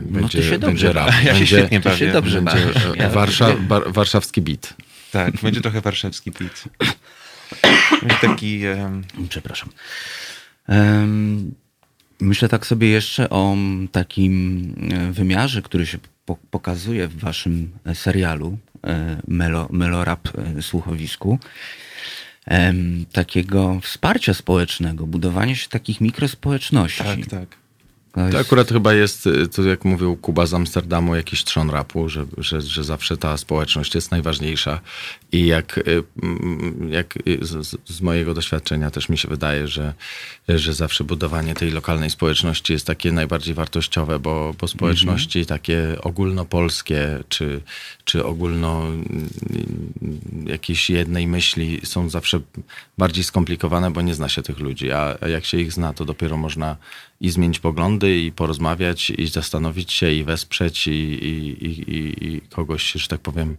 [0.00, 1.10] Będzie, ty się dobrze będzie rap.
[1.24, 2.12] Ja się będzie, świetnie ty się bawię.
[2.12, 2.66] dobrze będzie
[2.98, 4.74] e, warsza, bar, warszawski beat.
[5.12, 6.30] Tak, będzie trochę warszawski.
[8.00, 8.64] Będzie taki...
[8.66, 9.68] em, Przepraszam.
[10.68, 11.54] Em,
[12.20, 13.56] Myślę tak sobie jeszcze o
[13.92, 20.28] takim e, wymiarze, który się po pokazuje w waszym serialu e, Melo, Melorap
[20.58, 21.38] e, Słuchowisku.
[22.46, 27.04] Em, Takiego wsparcia społecznego, budowania się takich mikrospołeczności.
[27.04, 27.56] tak, tak.
[28.26, 32.08] To To akurat chyba jest, y, to jak mówił Kuba z Amsterdamu, jakiś trzon rapu,
[32.08, 34.80] że, że, że zawsze ta społeczność jest najważniejsza.
[35.32, 39.94] I jak, y, mm, jak y, z, z- mojego doświadczenia też mi się wydaje, że,
[40.48, 47.18] że zawsze budowanie tej lokalnej społeczności jest takie najbardziej wartościowe, bo, bo społeczności takie ogólnopolskie,
[47.28, 47.60] czy,
[48.04, 49.28] czy ogólno mm,
[50.46, 52.40] jakiejś jednej myśli są zawsze
[52.98, 56.36] bardziej skomplikowane, bo nie zna się tych ludzi, a jak się ich zna, to dopiero
[56.36, 56.76] można
[57.20, 62.92] i zmienić poglądy, i porozmawiać, i zastanowić się, i wesprzeć, i, i, i, i, kogoś,
[62.92, 63.56] że tak powiem,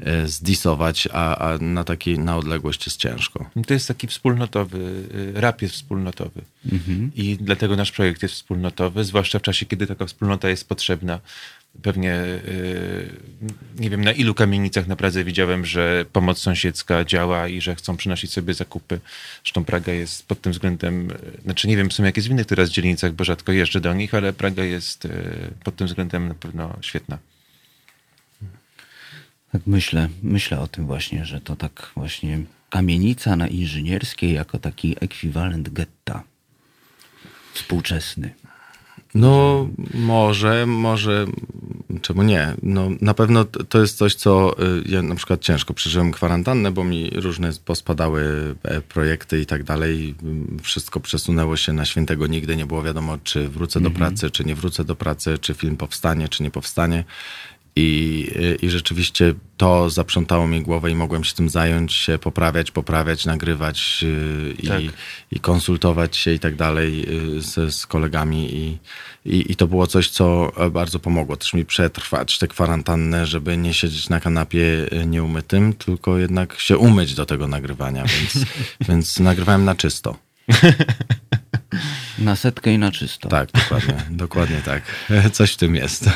[0.00, 3.50] e, zdisować, a, a na takiej, na odległość jest ciężko.
[3.56, 4.78] No To jest taki wspólnotowy,
[5.14, 6.40] y, rap jest wspólnotowy.
[7.14, 11.20] I dlatego nasz projekt jest wspólnotowy, zwłaszcza w czasie, kiedy taka wspólnota jest potrzebna.
[11.82, 13.08] Pewnie y,
[13.78, 17.96] nie wiem na ilu kamienicach na Pradze widziałem, że pomoc sąsiedzka działa i że chcą
[17.96, 19.00] przynosić sobie zakupy.
[19.44, 22.30] Zresztą Praga jest pod tym względem, y, znaczy nie wiem w sumie jak jest w
[22.30, 25.10] innych teraz dzielnicach, bo rzadko jeżdżę do nich, ale Praga jest y,
[25.64, 27.18] pod tym względem na pewno świetna.
[29.52, 32.40] Tak myślę, myślę o tym właśnie, że to tak właśnie
[32.70, 36.22] kamienica na inżynierskiej jako taki ekwiwalent getta
[37.52, 38.34] współczesny.
[39.14, 41.26] No, może, może,
[42.02, 42.54] czemu nie?
[42.62, 46.84] No, na pewno to jest coś, co y, ja na przykład ciężko przeżyłem kwarantannę, bo
[46.84, 50.14] mi różne pospadały e, projekty i tak dalej.
[50.62, 52.56] Wszystko przesunęło się na świętego nigdy.
[52.56, 56.28] Nie było wiadomo, czy wrócę do pracy, czy nie wrócę do pracy, czy film powstanie,
[56.28, 57.04] czy nie powstanie.
[57.76, 62.70] I, y, I rzeczywiście to zaprzątało mi głowę i mogłem się tym zająć, się poprawiać,
[62.70, 64.02] poprawiać, nagrywać
[64.62, 64.82] yy, Tak.
[64.82, 64.90] i,
[65.30, 68.54] i konsultować się i tak dalej yy, z, z kolegami.
[68.54, 68.78] I,
[69.24, 73.56] i, I to było coś, co e, bardzo pomogło też mi przetrwać tę kwarantannę, żeby
[73.56, 78.46] nie siedzieć na kanapie y, nieumytym, tylko jednak się umyć do tego nagrywania, więc,
[78.88, 80.16] więc nagrywałem na czysto.
[82.18, 83.28] Na setkę i na czysto.
[83.28, 84.82] Tak, dokładnie, dokładnie tak.
[85.32, 86.10] Coś w tym jest.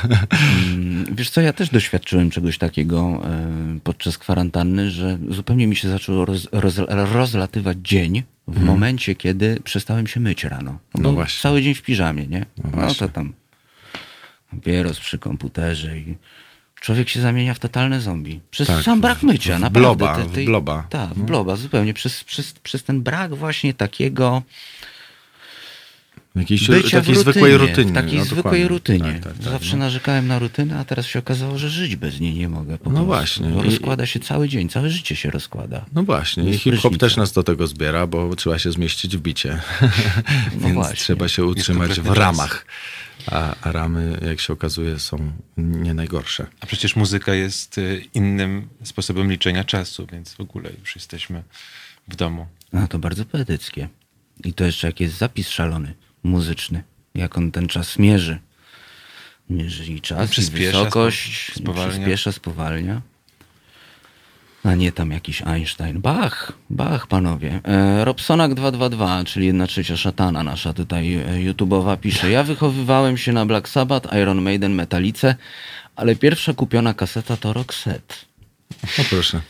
[0.73, 5.89] Mm, Wiesz co, ja też doświadczyłem czegoś takiego e, podczas kwarantanny, że zupełnie mi się
[5.89, 10.79] zaczął roz, roz, rozlatywać dzień w momencie, kiedy przestałem się myć rano.
[10.95, 11.43] No Był właśnie.
[11.43, 12.47] Cały dzień w piżamie, nie?
[12.57, 13.09] No, to właśnie.
[13.09, 13.33] tam
[14.51, 16.17] papieros przy komputerze i
[16.81, 18.41] człowiek się zamienia w totalne zombie.
[18.51, 19.81] Przez Tak, sam brak mycia, w naprawdę.
[19.97, 20.87] bloba, w bloba.
[20.91, 21.25] Tak, w No.
[21.25, 21.95] bloba, zupełnie.
[21.95, 24.43] Przez, przez, przez ten brak właśnie takiego
[26.37, 27.91] Jakiejś bycia takiej w zwykłej rutynie, rutynie.
[27.91, 28.69] w takiej no, zwykłej dokładnie.
[28.69, 29.13] rutynie.
[29.13, 29.85] Tak, tak, tak, Zawsze no.
[29.85, 32.79] narzekałem na rutynę, a teraz się okazało, że żyć bez niej nie mogę.
[32.79, 33.49] Po No właśnie.
[33.49, 35.85] Bo rozkłada się cały dzień, całe życie się rozkłada.
[35.93, 39.61] No właśnie, i hip-hop też nas do tego zbiera, bo trzeba się zmieścić w bicie.
[40.61, 40.97] Więc właśnie.
[40.97, 42.67] trzeba się utrzymać w ramach.
[43.27, 46.47] A, a ramy, jak się okazuje, są nie najgorsze.
[46.61, 51.43] A przecież muzyka jest y, innym sposobem liczenia czasu, więc w ogóle już jesteśmy
[52.09, 52.47] w domu.
[52.73, 53.89] No to bardzo poetyckie.
[54.45, 56.83] I to jeszcze jak jest zapis szalony, muzyczny.
[57.15, 58.39] Jak on ten czas mierzy.
[59.51, 61.91] Mierzy i czas, i wysokość, spo- spowalnia.
[61.93, 63.01] przyspiesza, spowalnia.
[64.65, 66.01] A nie tam jakiś Einstein.
[66.01, 67.61] Bach, Bach, panowie.
[67.65, 72.31] E, Robsonak 222, czyli jedna trzecia szatana nasza tutaj e, YouTube'owa pisze.
[72.31, 75.35] Ja wychowywałem się na Black Sabbath, Iron Maiden, Metalice,
[75.97, 78.15] ale pierwsza kupiona kaseta to Roxette.
[78.99, 79.41] No proszę.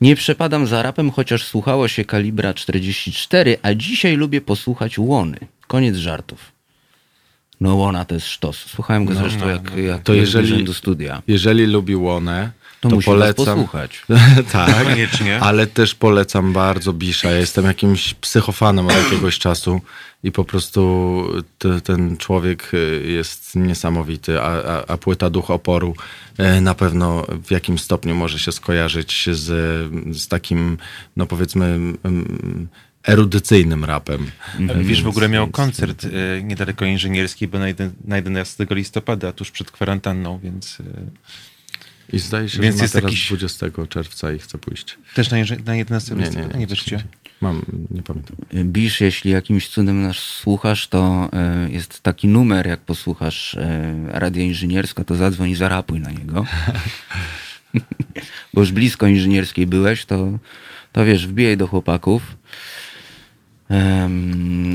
[0.00, 5.38] Nie przepadam za rapem, chociaż słuchało się kalibra 44, a dzisiaj lubię posłuchać Łony.
[5.68, 6.52] Koniec żartów.
[7.60, 8.56] No Łona to jest sztos.
[8.56, 9.78] Słuchałem go No, zresztą no, jak, no.
[9.78, 11.22] jak To jeżeli- do studia.
[11.28, 12.50] Jeżeli lubi łonę,
[12.80, 13.44] To to, musi polecam.
[13.46, 14.04] posłuchać.
[14.52, 15.40] tak, Koniecznie.
[15.40, 17.30] ale też polecam bardzo Bisza.
[17.30, 19.80] Ja jestem jakimś psychofanem od jakiegoś czasu
[20.24, 21.24] i po prostu
[21.58, 25.94] t- ten człowiek y, jest niesamowity, a, a, a płyta Duch Oporu
[26.56, 29.46] y, na pewno w jakimś stopniu może się skojarzyć z,
[30.16, 30.78] z takim,
[31.16, 31.64] no powiedzmy,
[32.04, 32.68] mm,
[33.08, 34.30] erudycyjnym rapem.
[34.70, 36.10] A Wiesz, w ogóle miał więc- koncert y,
[36.44, 40.84] niedaleko inżynierskiej, bo na, jeden, na 11 listopada, tuż przed kwarantanną, więc y,
[42.12, 44.98] I zdaje się, Więc że ma jest teraz jakiś- 20 czerwca i chce pójść.
[45.14, 45.36] też na,
[45.66, 46.60] na 11 Nie, nie, listopada nie.
[46.60, 47.02] nie wyszcie.
[47.40, 48.36] Mam, nie pamiętam.
[48.64, 54.42] Bisz, jeśli jakimś cudem nas słuchasz, to e, jest taki numer, jak posłuchasz e, radia
[54.42, 56.44] inżynierska, to zadzwoń i zarapuj na niego.
[58.54, 60.38] Bo już blisko inżynierskiej byłeś, to,
[60.92, 62.36] to wiesz, wbijaj do chłopaków.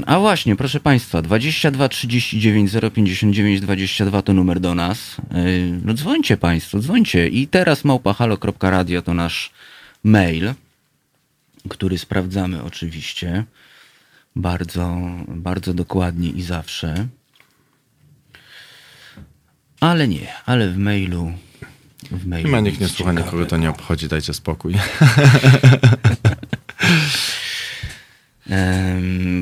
[0.06, 5.18] A właśnie, proszę Państwa, 22 39 059 22 to numer do nas.
[5.32, 7.28] Yy, No dzwońcie Państwo, dzwońcie.
[7.28, 9.52] I teraz małpahalo.radio to nasz
[10.04, 10.54] mail,
[11.70, 13.44] który sprawdzamy oczywiście
[14.36, 14.98] bardzo,
[15.28, 17.08] bardzo dokładnie i zawsze.
[19.80, 21.32] Ale nie, ale w mailu.
[22.12, 24.76] W mailu Chyba nikt nie słucha, nikogo to nie obchodzi, dajcie spokój.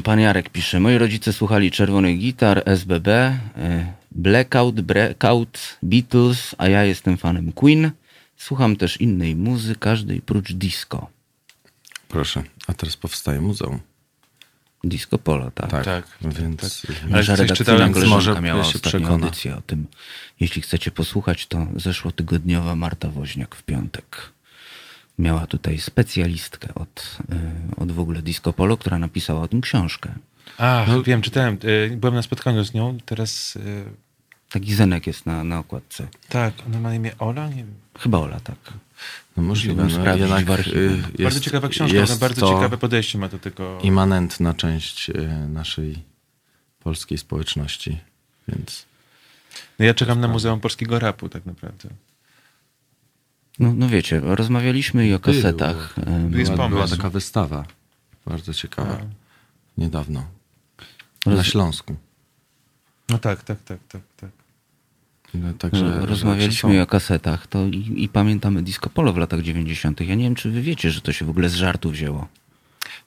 [0.04, 6.84] Pan Jarek pisze, moi rodzice słuchali czerwonych gitar, SBB, e, Blackout, Breakout, Beatles, a ja
[6.84, 7.92] jestem fanem Queen.
[8.38, 11.10] Słucham też innej muzy, każdej prócz disco.
[12.08, 13.80] Proszę, a teraz powstaje muzeum.
[14.84, 15.70] Disco Polo, tak.
[15.72, 16.82] Tak, Tak, więc...
[17.04, 19.26] Ale Nasza redakcyjna czytałem, koleżanka może miała się ostatnią przekona.
[19.26, 19.88] audycję o tym.
[20.40, 24.32] Jeśli chcecie posłuchać, to zeszłotygodniowa Marta Woźniak w piątek.
[25.20, 27.18] Miała tutaj specjalistkę od,
[27.78, 30.14] y, od w ogóle Disco Polo, która napisała o tym książkę.
[30.58, 31.04] A, No.
[31.04, 31.58] wiem, czytałem.
[31.64, 33.56] y, Byłem na spotkaniu z nią, teraz...
[33.56, 33.86] y,
[34.52, 36.08] Taki zenek jest na, na okładce.
[36.30, 37.50] Tak, ona ma na imię Ola?
[37.50, 37.74] Nie wiem.
[38.00, 38.58] Chyba Ola, tak.
[39.38, 43.28] No możliwe, no, sprawdzić jednak jest, bardzo ciekawa książka, jest ona bardzo ciekawe podejście ma
[43.28, 43.80] do tego.
[43.84, 45.12] immanentna część
[45.50, 46.04] naszej
[46.80, 47.98] polskiej społeczności,
[48.48, 48.86] więc...
[49.80, 51.90] No ja czekam na Muzeum Polskiego Rapu tak naprawdę.
[53.62, 55.96] No, no wiecie, rozmawialiśmy i o kasetach.
[56.32, 57.66] Jest była, była taka wystawa,
[58.26, 59.82] bardzo ciekawa, A.
[59.82, 60.24] niedawno,
[61.26, 61.96] Roz- na Śląsku.
[63.10, 64.30] No tak, tak, tak, tak, tak.
[65.34, 66.82] No, Także, No, że Rozmawialiśmy są.
[66.82, 70.02] o kasetach, to i, i pamiętamy Disco Polo w latach 90.
[70.02, 72.28] Ja nie wiem, czy wy wiecie, że to się w ogóle z żartu wzięło.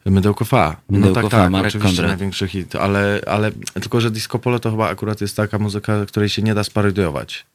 [0.04, 0.76] Mydełko Fa.
[0.90, 2.08] No Mydełko tak, Fa, tak, Marek oczywiście Kondrat.
[2.08, 6.28] największy hit, ale, ale tylko, że Disco Polo to chyba akurat jest taka muzyka, której
[6.28, 7.46] się nie da sparodiować,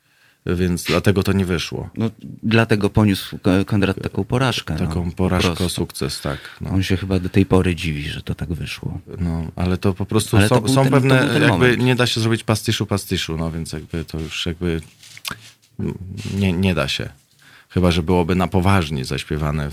[0.46, 1.90] więc dlatego to nie wyszło.
[1.96, 2.10] No,
[2.44, 4.76] dlatego poniósł Ko- Konrad taką porażkę.
[4.76, 6.40] Taką no, po porażkę, sukces, tak.
[6.62, 6.70] No.
[6.70, 9.00] On się chyba do tej pory dziwi, że to tak wyszło.
[9.18, 11.82] No, ale to po prostu Ale są, są ten- pewne, jakby moment.
[11.82, 14.82] nie da się zrobić pastyszu pastyszu, no więc jakby to już jakby
[16.34, 17.10] nie, nie da się.
[17.70, 19.70] Chyba, że byłoby na poważnie zaśpiewane,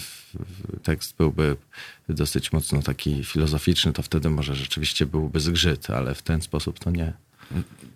[0.82, 1.56] tekst byłby
[2.08, 6.90] dosyć mocno taki filozoficzny, to wtedy może rzeczywiście byłby zgrzyt, ale w ten sposób to
[6.90, 7.12] nie.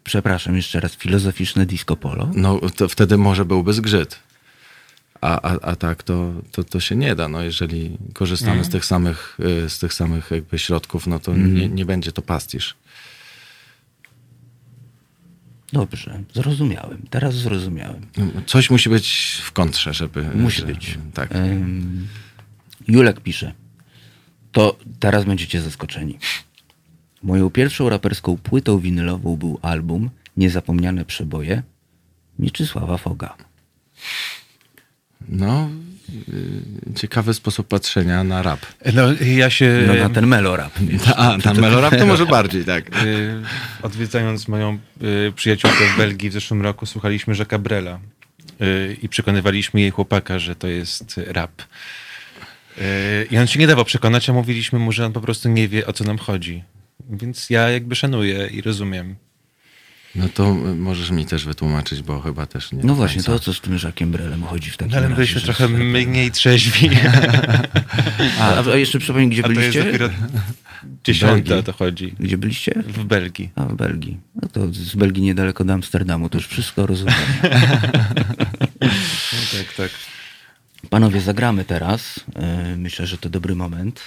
[0.05, 2.31] Przepraszam, jeszcze raz, filozoficzne Disco Polo?
[2.35, 4.19] No to wtedy może byłby zgrzyt.
[5.21, 7.29] A, a, a tak to, to, to się nie da.
[7.29, 8.65] No, jeżeli korzystamy Mhm.
[8.65, 11.55] z tych samych, y, z tych samych jakby środków, no to Mhm.
[11.55, 12.75] nie, nie będzie to pastisz.
[15.73, 17.03] Dobrze, zrozumiałem.
[17.11, 18.07] Teraz zrozumiałem.
[18.47, 20.23] Coś musi być w kontrze, żeby.
[20.35, 20.99] Musi że- być.
[21.15, 21.31] Tak.
[22.89, 23.53] Julek pisze.
[24.53, 26.19] To teraz będziecie zaskoczeni.
[27.23, 31.63] Moją pierwszą raperską płytą winylową był album Niezapomniane przeboje
[32.39, 33.35] Mieczysława Foga.
[35.29, 35.71] No,
[36.29, 38.61] y, ciekawy sposób patrzenia na rap.
[38.95, 39.85] No, ja się...
[39.87, 40.73] No na ten melorap.
[41.17, 43.05] A, na melorap to może bardziej, tak.
[43.05, 43.43] Y,
[43.83, 44.79] Odwiedzając moją
[45.29, 48.01] y, przyjaciółkę w Belgii w zeszłym roku, słuchaliśmy Jacques'a Brela
[49.03, 51.63] i przekonywaliśmy jej chłopaka, że to jest rap.
[53.31, 55.87] I on się nie dawał przekonać, a mówiliśmy mu, że on po prostu nie wie,
[55.87, 56.63] o co nam chodzi.
[57.11, 59.17] Więc ja jakby szanuję i rozumiem.
[60.15, 62.85] No to możesz mi też wytłumaczyć, bo chyba też nie.
[62.85, 65.15] No właśnie, to o co z tym Jackiem Brelem chodzi w takim No, ale razie?
[65.17, 66.91] byliśmy że trochę mniej trzeźwi.
[68.41, 70.11] A, a jeszcze przypomnij, gdzie A to jest byliście?
[71.05, 72.15] dziesiąta to chodzi.
[72.21, 72.83] Gdzie byliście?
[72.87, 73.51] W Belgii.
[73.57, 74.21] A, w Belgii.
[74.43, 77.15] No to z Belgii niedaleko do Amsterdamu, to już wszystko rozumiem.
[79.33, 79.91] No tak, tak.
[80.91, 82.21] Panowie, zagramy teraz.
[82.69, 84.01] Yy, Myślę, że to dobry moment.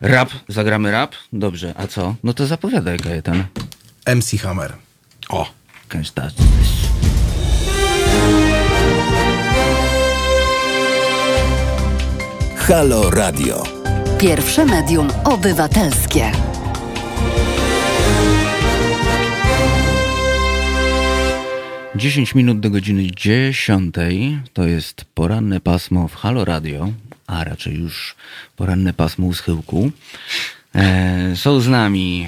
[0.00, 0.30] Rap.
[0.48, 1.14] Zagramy rap?
[1.32, 2.14] Dobrze, a co?
[2.24, 3.44] No to zapowiadaj, Kajetan.
[4.06, 4.72] MC Hammer.
[5.28, 5.46] O,
[5.88, 6.88] Can't touch this.
[12.56, 13.62] Halo Radio.
[14.18, 16.32] Pierwsze medium obywatelskie.
[21.96, 23.94] Dziesięć minut do godziny 10
[24.52, 26.88] to jest poranne pasmo w Halo Radio,
[27.28, 28.14] a raczej już
[28.56, 29.90] poranne pasmo u schyłku.
[30.74, 32.26] E, są z nami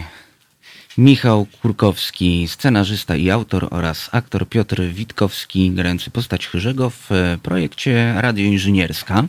[0.99, 8.15] Michał Kurkowski, scenarzysta i autor oraz aktor Piotr Witkowski, grający postać Chyrzego w e, projekcie
[8.17, 9.25] Radioinżynierska,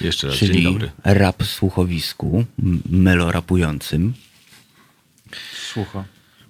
[0.00, 0.90] jeszcze raz dzień czyli dobry.
[1.04, 2.44] rap w słuchowisku,
[2.90, 4.14] melorapującym.
[5.72, 6.04] Słucho.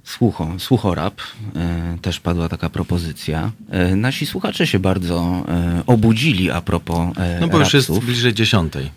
[0.05, 1.20] Słucho, słuchorap,
[1.56, 3.52] e, też padła taka propozycja.
[3.70, 7.09] E, nasi słuchacze się bardzo e, obudzili a propos
[7.40, 8.05] No bo już jest rapsów.
[8.06, 8.90] bliżej dziesiątej.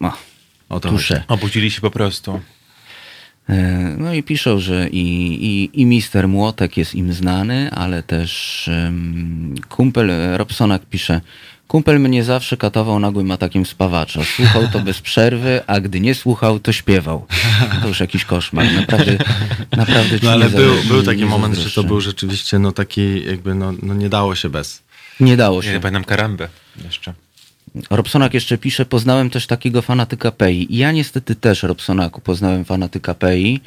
[0.00, 0.12] O,
[0.68, 1.14] O to tusze.
[1.14, 1.26] chodzi.
[1.28, 2.40] Obudzili się po prostu.
[3.98, 5.00] No i piszą, że i,
[5.46, 11.20] i, i mister Młotek jest im znany, ale też em, kumpel Robsonak pisze
[11.68, 14.20] Kumpel mnie zawsze katował nagłym atakiem spawacza.
[14.36, 17.26] Słuchał to bez przerwy, a gdy nie słuchał, to śpiewał.
[17.82, 18.66] To już jakiś koszmar.
[18.74, 19.18] Naprawdę,
[19.76, 23.54] naprawdę No ale był, był taki nie moment, że to był rzeczywiście no taki jakby
[23.54, 24.82] no, no nie dało się bez.
[25.20, 25.72] Nie dało się.
[25.72, 26.48] Ja pamiętam karambę
[26.84, 27.14] jeszcze.
[27.90, 30.74] Robsonak jeszcze pisze, poznałem też takiego fanatyka Pei.
[30.74, 33.60] I ja niestety też, Robsonaku, poznałem fanatyka Pei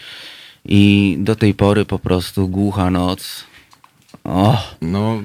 [0.66, 3.44] i do tej pory po prostu głucha noc.
[4.24, 5.24] O, No,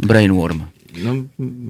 [0.00, 0.62] brainworm.
[0.96, 1.14] No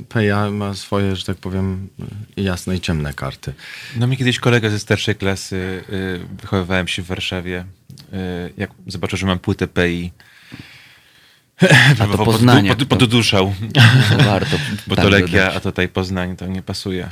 [0.08, 1.88] Peja ma swoje, że tak powiem,
[2.36, 3.54] jasne i ciemne karty.
[3.96, 7.64] No mi kiedyś kolega ze starszej klasy, y, wychowywałem się w Warszawie,
[8.12, 10.12] y, jak zobaczył, że mam płytę PI,
[12.00, 12.74] A to pod- Poznania.
[12.74, 13.54] pod- pod- Poduszał.
[14.10, 14.56] To warto
[14.86, 15.56] Bo to Legia, dodać.
[15.56, 17.10] a tutaj Poznań, to nie pasuje.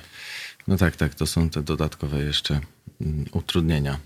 [0.68, 2.60] No tak, tak, to są te dodatkowe jeszcze
[3.32, 3.98] utrudnienia,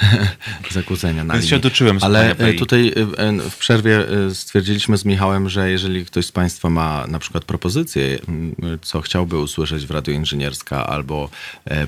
[0.70, 1.66] zakłócenia na Więc się linii.
[1.66, 6.32] oduczyłem Ale e, tutaj e, e, w przerwie stwierdziliśmy z Michałem, że jeżeli ktoś z
[6.32, 11.28] Państwa ma na przykład propozycję, m, co chciałby usłyszeć w Radio Inżynierska, albo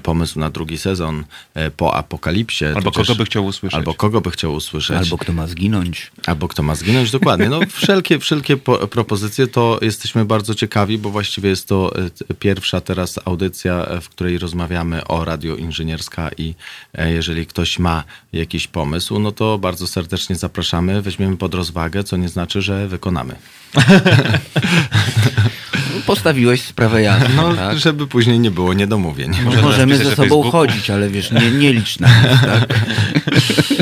[0.03, 1.25] pomysł na drugi sezon
[1.77, 2.65] po apokalipsie.
[2.65, 3.77] Albo tudzież- kogo by chciał usłyszeć.
[3.77, 4.97] Albo kogo by chciał usłyszeć.
[4.97, 6.11] Albo kto ma zginąć.
[6.27, 7.49] Albo kto ma zginąć, dokładnie.
[7.49, 11.93] No, wszelkie wszelkie po, propozycje to jesteśmy bardzo ciekawi, bo właściwie jest to
[12.39, 16.42] pierwsza teraz audycja, w której rozmawiamy o Radio Inżynierska i
[16.95, 22.17] e, jeżeli ktoś ma jakiś pomysł, no to bardzo serdecznie zapraszamy, weźmiemy pod rozwagę, co
[22.17, 23.35] nie znaczy, że wykonamy.
[26.07, 27.79] Postawiłeś sprawę jasno, No, tak?
[27.79, 29.33] żeby później nie było niedomówień.
[29.63, 30.51] Możemy ze sobą Facebooku.
[30.51, 32.75] chodzić, ale wiesz, nie, nie licz na nic, tak?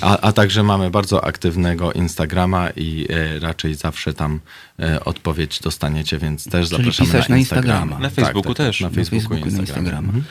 [0.00, 4.40] A, a także mamy bardzo aktywnego Instagrama i e, raczej zawsze tam
[4.80, 7.80] e, odpowiedź dostaniecie, więc też Czyli zapraszamy pisać na na Instagrama.
[7.80, 8.02] Instagrama.
[8.02, 8.80] Na Facebooku też.
[8.80, 9.60] Na Na Facebooku, Facebooku i.
[9.60, 9.98] Instagrama.
[9.98, 10.24] Mhm.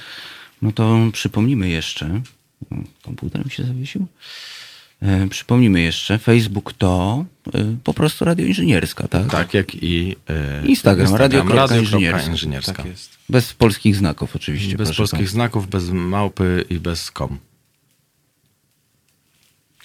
[0.62, 2.22] No to przypomnimy jeszcze.
[3.04, 4.08] Komputer mi się zawiesił.
[5.02, 6.18] E, przypomnijmy jeszcze.
[6.20, 9.28] Facebook to e, po prostu Radio Inżynierska, tak?
[9.32, 12.32] Tak, jak i e, Instagram, radio kropka radio inżynierska.
[12.32, 12.74] inżynierska.
[12.74, 13.18] Tak jest.
[13.30, 14.78] Bez polskich znaków oczywiście.
[14.78, 15.34] Bez polskich państwa.
[15.34, 17.38] znaków, bez małpy i bez kom.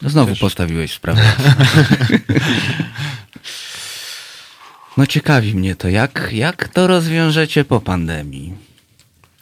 [0.02, 1.22] No Znowu postawiłeś sprawę.
[4.96, 8.52] No ciekawi mnie to, jak, jak to rozwiążecie po pandemii?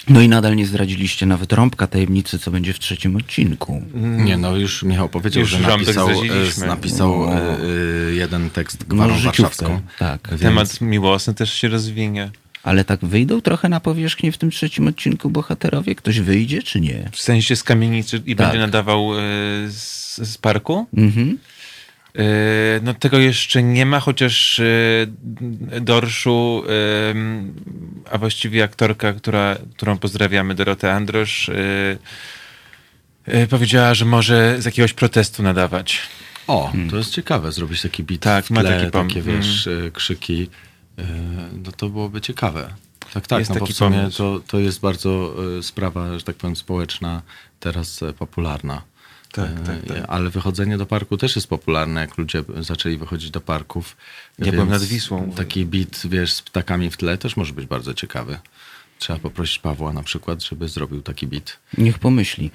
[0.09, 3.83] No i nadal nie zdradziliście nawet rąbka tajemnicy, co będzie w trzecim odcinku.
[3.95, 7.33] Nie, no już Michał powiedział, Już że napisał, e, napisał No.
[7.35, 7.59] e,
[8.09, 9.81] e, jeden tekst No, gwarą życiówkę, warszawską.
[9.99, 10.29] tak.
[10.31, 12.31] Więc, Temat miłosny też się rozwinie.
[12.63, 15.95] Ale tak wyjdą trochę na powierzchnię w tym trzecim odcinku bohaterowie?
[15.95, 17.09] Ktoś wyjdzie, czy nie?
[17.13, 18.47] W sensie z kamienicy i Tak.
[18.47, 19.23] będzie nadawał e,
[19.69, 20.87] z, z parku?
[20.97, 21.39] Mhm.
[22.17, 22.23] E,
[22.83, 24.65] No tego jeszcze nie ma, chociaż e,
[25.81, 26.63] Dorszu,
[28.11, 31.51] a właściwie aktorka, która, którą pozdrawiamy, Dorotę Androsz,
[33.51, 35.99] powiedziała, że może z jakiegoś protestu nadawać.
[36.47, 39.67] O, to jest ciekawe, zrobić taki beat Tak, w ma tle, taki pom- takie wiesz,
[39.67, 40.49] e, krzyki.
[41.01, 42.75] E, No to byłoby ciekawe.
[43.15, 44.19] Tak, tak, Jest no bo w sumie pomysł.
[44.19, 47.23] to, to jest bardzo e, sprawa, że tak powiem, społeczna,
[47.61, 48.83] teraz e, popularna.
[49.33, 50.05] Tak, tak, tak.
[50.09, 53.97] Ale wychodzenie do parku też jest popularne, jak ludzie zaczęli wychodzić do parków.
[54.39, 55.33] Ja byłem nad Wisłą.
[55.37, 58.39] Taki beat, wiesz, z ptakami w tle też może być bardzo ciekawy.
[58.99, 61.59] Trzeba poprosić Pawła na przykład, żeby zrobił taki beat.
[61.79, 62.51] Niech pomyśli.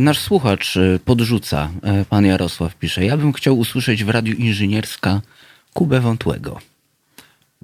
[0.00, 0.74] Nasz słuchacz
[1.04, 1.70] podrzuca,
[2.08, 5.20] pan Jarosław pisze, ja bym chciał usłyszeć w Radiu Inżynierska
[5.74, 6.60] Kubę Wątłego.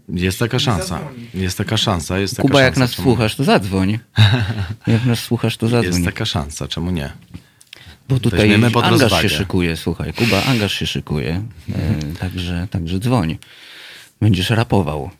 [0.08, 1.00] Jest taka szansa.
[1.34, 2.18] Jest taka szansa.
[2.18, 3.98] Jest taka Kuba, jak szansa, nas czemu- słuchasz, to zadzwoń.
[4.86, 6.04] Jak nas słuchasz, to Jest zadzwoń.
[6.04, 7.12] taka szansa, czemu nie?
[8.08, 9.22] Bo tutaj angaż rozwagę.
[9.28, 10.12] się szykuje, słuchaj.
[10.12, 11.42] Kuba, angaż się szykuje.
[11.74, 13.38] E, także, także dzwoń.
[14.20, 15.10] Będziesz rapował.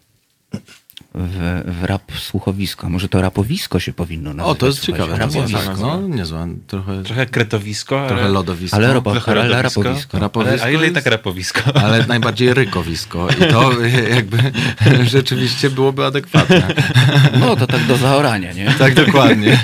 [1.18, 2.88] W, w rap słuchowisko.
[2.90, 4.56] Może to rapowisko się powinno nazywać.
[4.56, 5.04] O, to jest słuchajcie.
[5.12, 5.26] ciekawe.
[5.26, 5.70] Rapowisko.
[5.70, 6.48] Tak, no, niezłe.
[6.66, 8.08] Trochę, Trochę kretowisko, ale...
[8.08, 8.76] trochę lodowisko.
[8.76, 9.82] Ale robo- Trochę ale rapowisko.
[9.82, 10.18] rapowisko.
[10.18, 11.60] Rapowisko Ale, a ile jest- tak rapowisko?
[11.76, 13.28] ale najbardziej rykowisko.
[13.30, 13.70] I to
[14.16, 14.38] jakby
[15.16, 16.74] rzeczywiście byłoby adekwatne.
[17.40, 18.74] No, to tak do zaorania, nie?
[18.78, 19.58] Tak, dokładnie.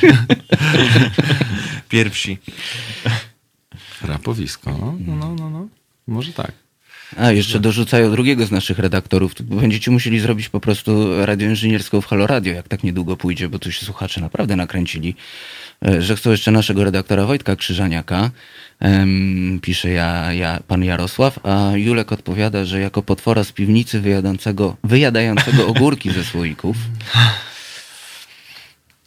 [1.89, 2.39] Pierwsi.
[4.03, 5.67] Rapowisko, no, no, no, no, no.
[6.07, 6.53] Może tak.
[7.17, 9.35] A, jeszcze dorzucają drugiego z naszych redaktorów.
[9.35, 13.49] To Będziecie musieli zrobić po prostu radio inżynierską w Halo Radio, jak tak niedługo pójdzie,
[13.49, 15.15] bo tu się słuchacze naprawdę nakręcili,
[15.87, 18.31] e, że chcą jeszcze naszego redaktora Wojtka Krzyżaniaka.
[18.81, 24.77] Em, pisze ja, ja, pan Jarosław, a Julek odpowiada, że jako potwora z piwnicy wyjadającego,
[24.85, 26.77] wyjadającego ogórki ze słoików.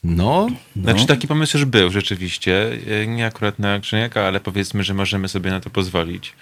[0.04, 0.48] No,
[0.82, 2.72] Znaczy taki pomysł już był rzeczywiście.
[3.02, 6.34] E, Nie akurat na Krzyniaka, ale powiedzmy, że możemy sobie na to pozwolić.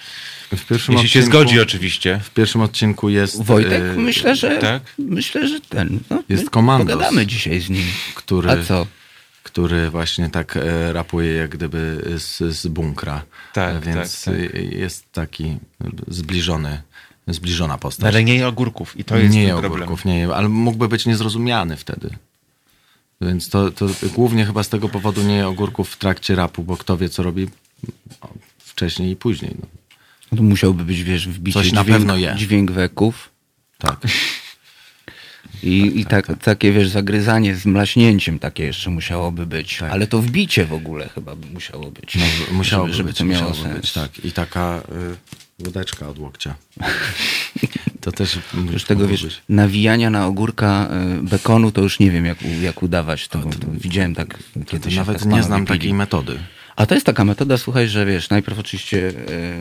[0.58, 2.20] W pierwszym Jeśli się odcinku, zgodzi oczywiście.
[2.24, 3.44] W pierwszym odcinku jest...
[3.44, 4.84] Wojtek, e, myślę, że tak?
[4.98, 6.00] myślę, że ten.
[6.10, 6.94] No, Jest komandos.
[6.96, 7.86] Pogadamy dzisiaj z nim.
[8.16, 8.88] który, A co?
[9.44, 13.24] który właśnie tak e, rapuje jak gdyby z, z bunkra.
[13.54, 14.54] Tak, E, Więc tak, tak.
[14.72, 15.58] jest taki
[16.08, 16.82] zbliżony,
[17.28, 18.06] zbliżona postać.
[18.08, 19.74] Ale nie je ogórków i to jest nie ten je problem.
[19.74, 22.10] ogórków, nie je, ale mógłby być niezrozumiany wtedy.
[23.22, 26.78] Więc to, to głównie chyba z tego powodu nie je ogórków w trakcie rapu, bo
[26.78, 27.48] kto wie, co robi
[28.58, 29.56] wcześniej i później.
[29.62, 29.68] No.
[30.34, 32.36] No To musiałby być, wiesz, wbicie Coś na dźwięk, pewno je.
[32.38, 33.30] dźwięk weków.
[33.78, 34.00] Tak.
[35.64, 39.78] I, i tak, takie, wiesz, zagryzanie z mlaśnięciem takie jeszcze musiałoby być.
[39.78, 39.92] Tak.
[39.92, 42.16] Ale to wbicie w ogóle chyba by musiało być.
[42.16, 42.26] No,
[42.58, 43.82] musiałoby żeby, żeby być, to miało musiałoby sens.
[43.82, 44.26] być, tak.
[44.26, 44.82] I taka
[45.62, 46.56] y, łódeczka od łokcia.
[48.02, 48.40] To też
[48.74, 49.42] Już tego, wiesz, być.
[49.50, 50.90] nawijania na ogórka
[51.20, 53.40] y, bekonu, to już nie wiem, jak, jak udawać to.
[53.40, 54.96] bo to widziałem tak To kiedyś.
[54.96, 56.40] nawet nie znam takiej metody.
[56.76, 59.08] A to jest taka metoda, słuchaj, że wiesz, najpierw oczywiście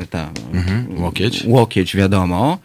[0.02, 1.42] e, ta Mhm, łokieć.
[1.46, 2.58] łokieć, wiadomo,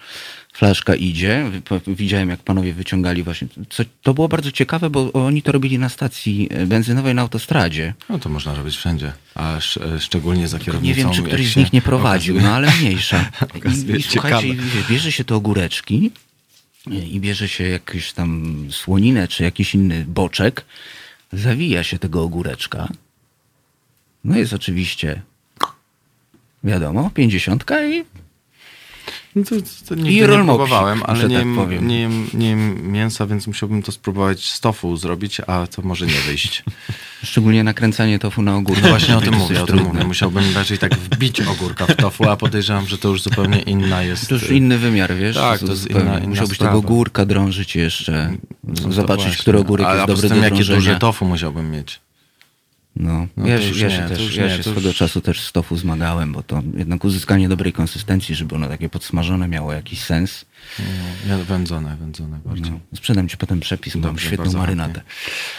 [0.54, 1.52] flaszka idzie.
[1.88, 3.48] Widziałem, jak panowie wyciągali właśnie.
[3.70, 7.94] Co, to było bardzo ciekawe, bo oni to robili na stacji e, benzynowej na autostradzie.
[8.10, 10.88] No to można robić wszędzie, a sz, e, szczególnie za kierownicą.
[10.88, 13.30] Nie wiem, czy któryś z nich nie prowadził, okazuje- no ale mniejsza.
[13.88, 14.56] I, i słuchajcie,
[14.90, 16.12] bierze się te ogóreczki
[17.12, 20.66] i bierze się jakąś tam słoninę, czy jakiś inny boczek,
[21.34, 22.88] zawija się tego ogóreczka.
[24.28, 25.22] No jest oczywiście,
[26.64, 28.04] wiadomo, pięćdziesiątka i
[29.36, 29.56] No to,
[29.88, 33.84] to I nie próbowałem, ale nie, tak jem, nie, jem, nie jem mięsa, więc musiałbym
[33.84, 36.64] to spróbować z tofu zrobić, a to może nie wyjść.
[37.24, 38.82] Szczególnie nakręcanie tofu na ogórku.
[38.84, 39.94] No właśnie o tym mówię, o tym trudne.
[39.94, 40.06] mówię.
[40.08, 44.28] Musiałbym raczej tak wbić ogórka w tofu, a podejrzewam, że to już zupełnie inna jest...
[44.30, 45.36] To już inny wymiar, wiesz?
[45.36, 46.72] Tak, to jest inna, inna Musiałbyś sprawa.
[46.76, 48.34] tego ogórka drążyć jeszcze,
[48.64, 50.80] No zobaczyć, który ogórek a, jest a dobry do tym, jakie drążenia.
[50.80, 52.00] duże tofu musiałbym mieć.
[53.00, 54.98] No, No ja, już ja nie, się to też, już ja nie, się swego już-
[54.98, 59.48] czasu też z tofu zmagałem, bo to jednak uzyskanie dobrej konsystencji, żeby ono takie podsmażone
[59.48, 60.46] miało jakiś sens.
[60.80, 62.72] No, ja wędzone, wędzone bardziej.
[62.72, 65.02] No, sprzedam ci potem przepis, mam Dobrze, świetną bardzo marynatę.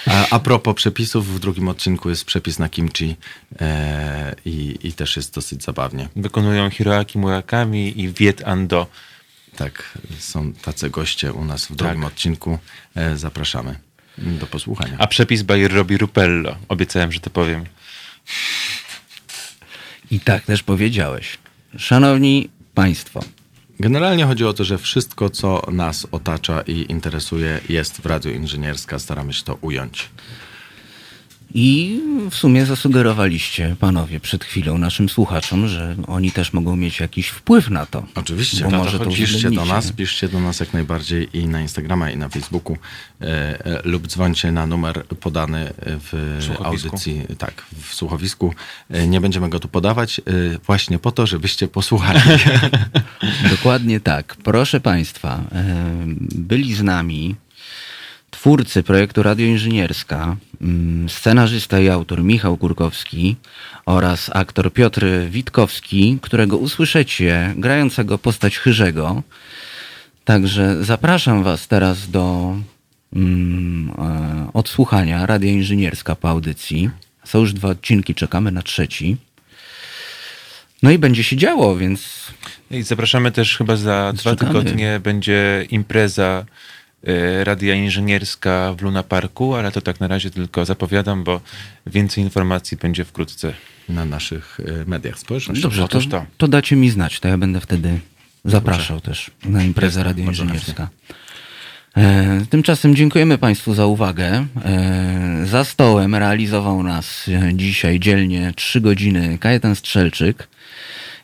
[0.07, 3.17] A, a propos przepisów, w drugim odcinku jest przepis na kimchi
[3.61, 6.09] e, i, i też jest dosyć zabawnie.
[6.17, 8.87] Wykonują Hiroaki Murakami i Viet Ando.
[9.57, 12.59] Tak, są tacy goście u nas w drugim odcinku.
[12.95, 13.88] E, zapraszamy
[14.19, 14.97] do posłuchania.
[14.99, 16.57] A przepis by Robi Rupello.
[16.69, 17.65] Obiecałem, że to powiem.
[20.11, 21.39] I tak też powiedziałeś.
[21.77, 23.21] Szanowni Państwo,
[23.81, 28.99] Generalnie chodzi o to, że wszystko, co nas otacza i interesuje, jest w Radiu Inżynierska.
[28.99, 30.09] Staramy się to ująć.
[31.55, 37.29] I w sumie zasugerowaliście panowie przed chwilą naszym słuchaczom, że oni też mogą mieć jakiś
[37.29, 38.07] wpływ na to.
[38.15, 42.11] Oczywiście, Bo może to piszcie do nas, piszcie do nas jak najbardziej i na Instagrama
[42.11, 42.77] i na Facebooku
[43.21, 43.27] e,
[43.67, 48.55] e, lub dzwońcie na numer podany w audycji, tak, w słuchowisku.
[48.91, 50.23] E, nie będziemy go tu podawać, e,
[50.67, 52.21] właśnie po to, żebyście posłuchali.
[53.51, 54.37] Dokładnie tak.
[54.45, 57.35] Proszę Państwa, em, byli z nami
[58.39, 63.37] twórcy projektu Radioinżynierska, mm, scenarzysta i autor Michał Kurkowski
[63.87, 69.23] oraz aktor Piotr Witkowski, którego usłyszycie grającego postać Chyżego.
[70.25, 72.57] Także zapraszam Was teraz do
[73.13, 76.91] mm, e, odsłuchania Radia Inżynierska po audycji.
[77.25, 79.17] Są już dwa odcinki, czekamy na trzeci.
[80.83, 82.27] No i będzie się działo, więc
[82.71, 84.53] I zapraszamy też chyba za dwa czekamy.
[84.53, 86.45] tygodnie będzie impreza
[87.43, 91.41] Radia Inżynierska w Luna Parku, ale to tak na razie tylko zapowiadam, bo
[91.87, 93.53] więcej informacji będzie wkrótce.
[93.89, 95.79] Na naszych e, mediach społecznościowych.
[95.79, 96.27] Dobrze, to, to.
[96.39, 98.01] to dacie mi znać, to ja będę wtedy
[98.45, 100.89] zapraszał też na imprezę Radia Inżynierska.
[101.97, 104.47] E, tymczasem dziękujemy Państwu za uwagę.
[104.65, 110.49] E, za stołem realizował nas e, dzisiaj dzielnie trzy godziny Kajetan Strzelczyk.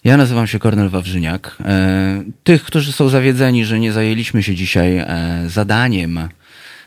[0.05, 1.57] Ja nazywam się Kornel Wawrzyniak.
[1.65, 5.07] E, tych, którzy są zawiedzeni, że nie zajęliśmy się dzisiaj e,
[5.47, 6.29] zadaniem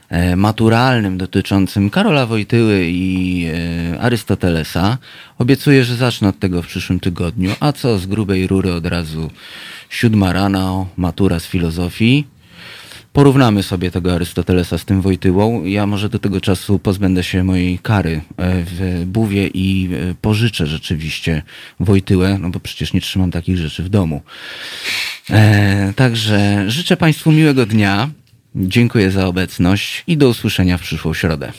[0.09, 3.47] e, maturalnym dotyczącym Karola Wojtyły i
[3.99, 4.97] Arystotelesa.
[5.37, 7.51] Obiecuję, że zacznę od tego w przyszłym tygodniu.
[7.59, 9.31] A co z grubej rury od razu
[9.89, 12.36] siódma rano, matura z filozofii.
[13.17, 15.63] Porównamy sobie tego Arystotelesa z tym Wojtyłą.
[15.63, 20.67] Ja może do tego czasu pozbędę się mojej kary e, w buwie i e, pożyczę
[20.67, 21.41] rzeczywiście
[21.79, 24.21] Wojtyłę, no bo przecież nie trzymam takich rzeczy w domu.
[25.29, 28.09] E, także życzę Państwu miłego dnia.
[28.55, 31.51] Dziękuję za obecność i do usłyszenia w przyszłą środę.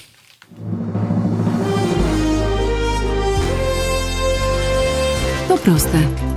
[5.48, 6.27] To proste.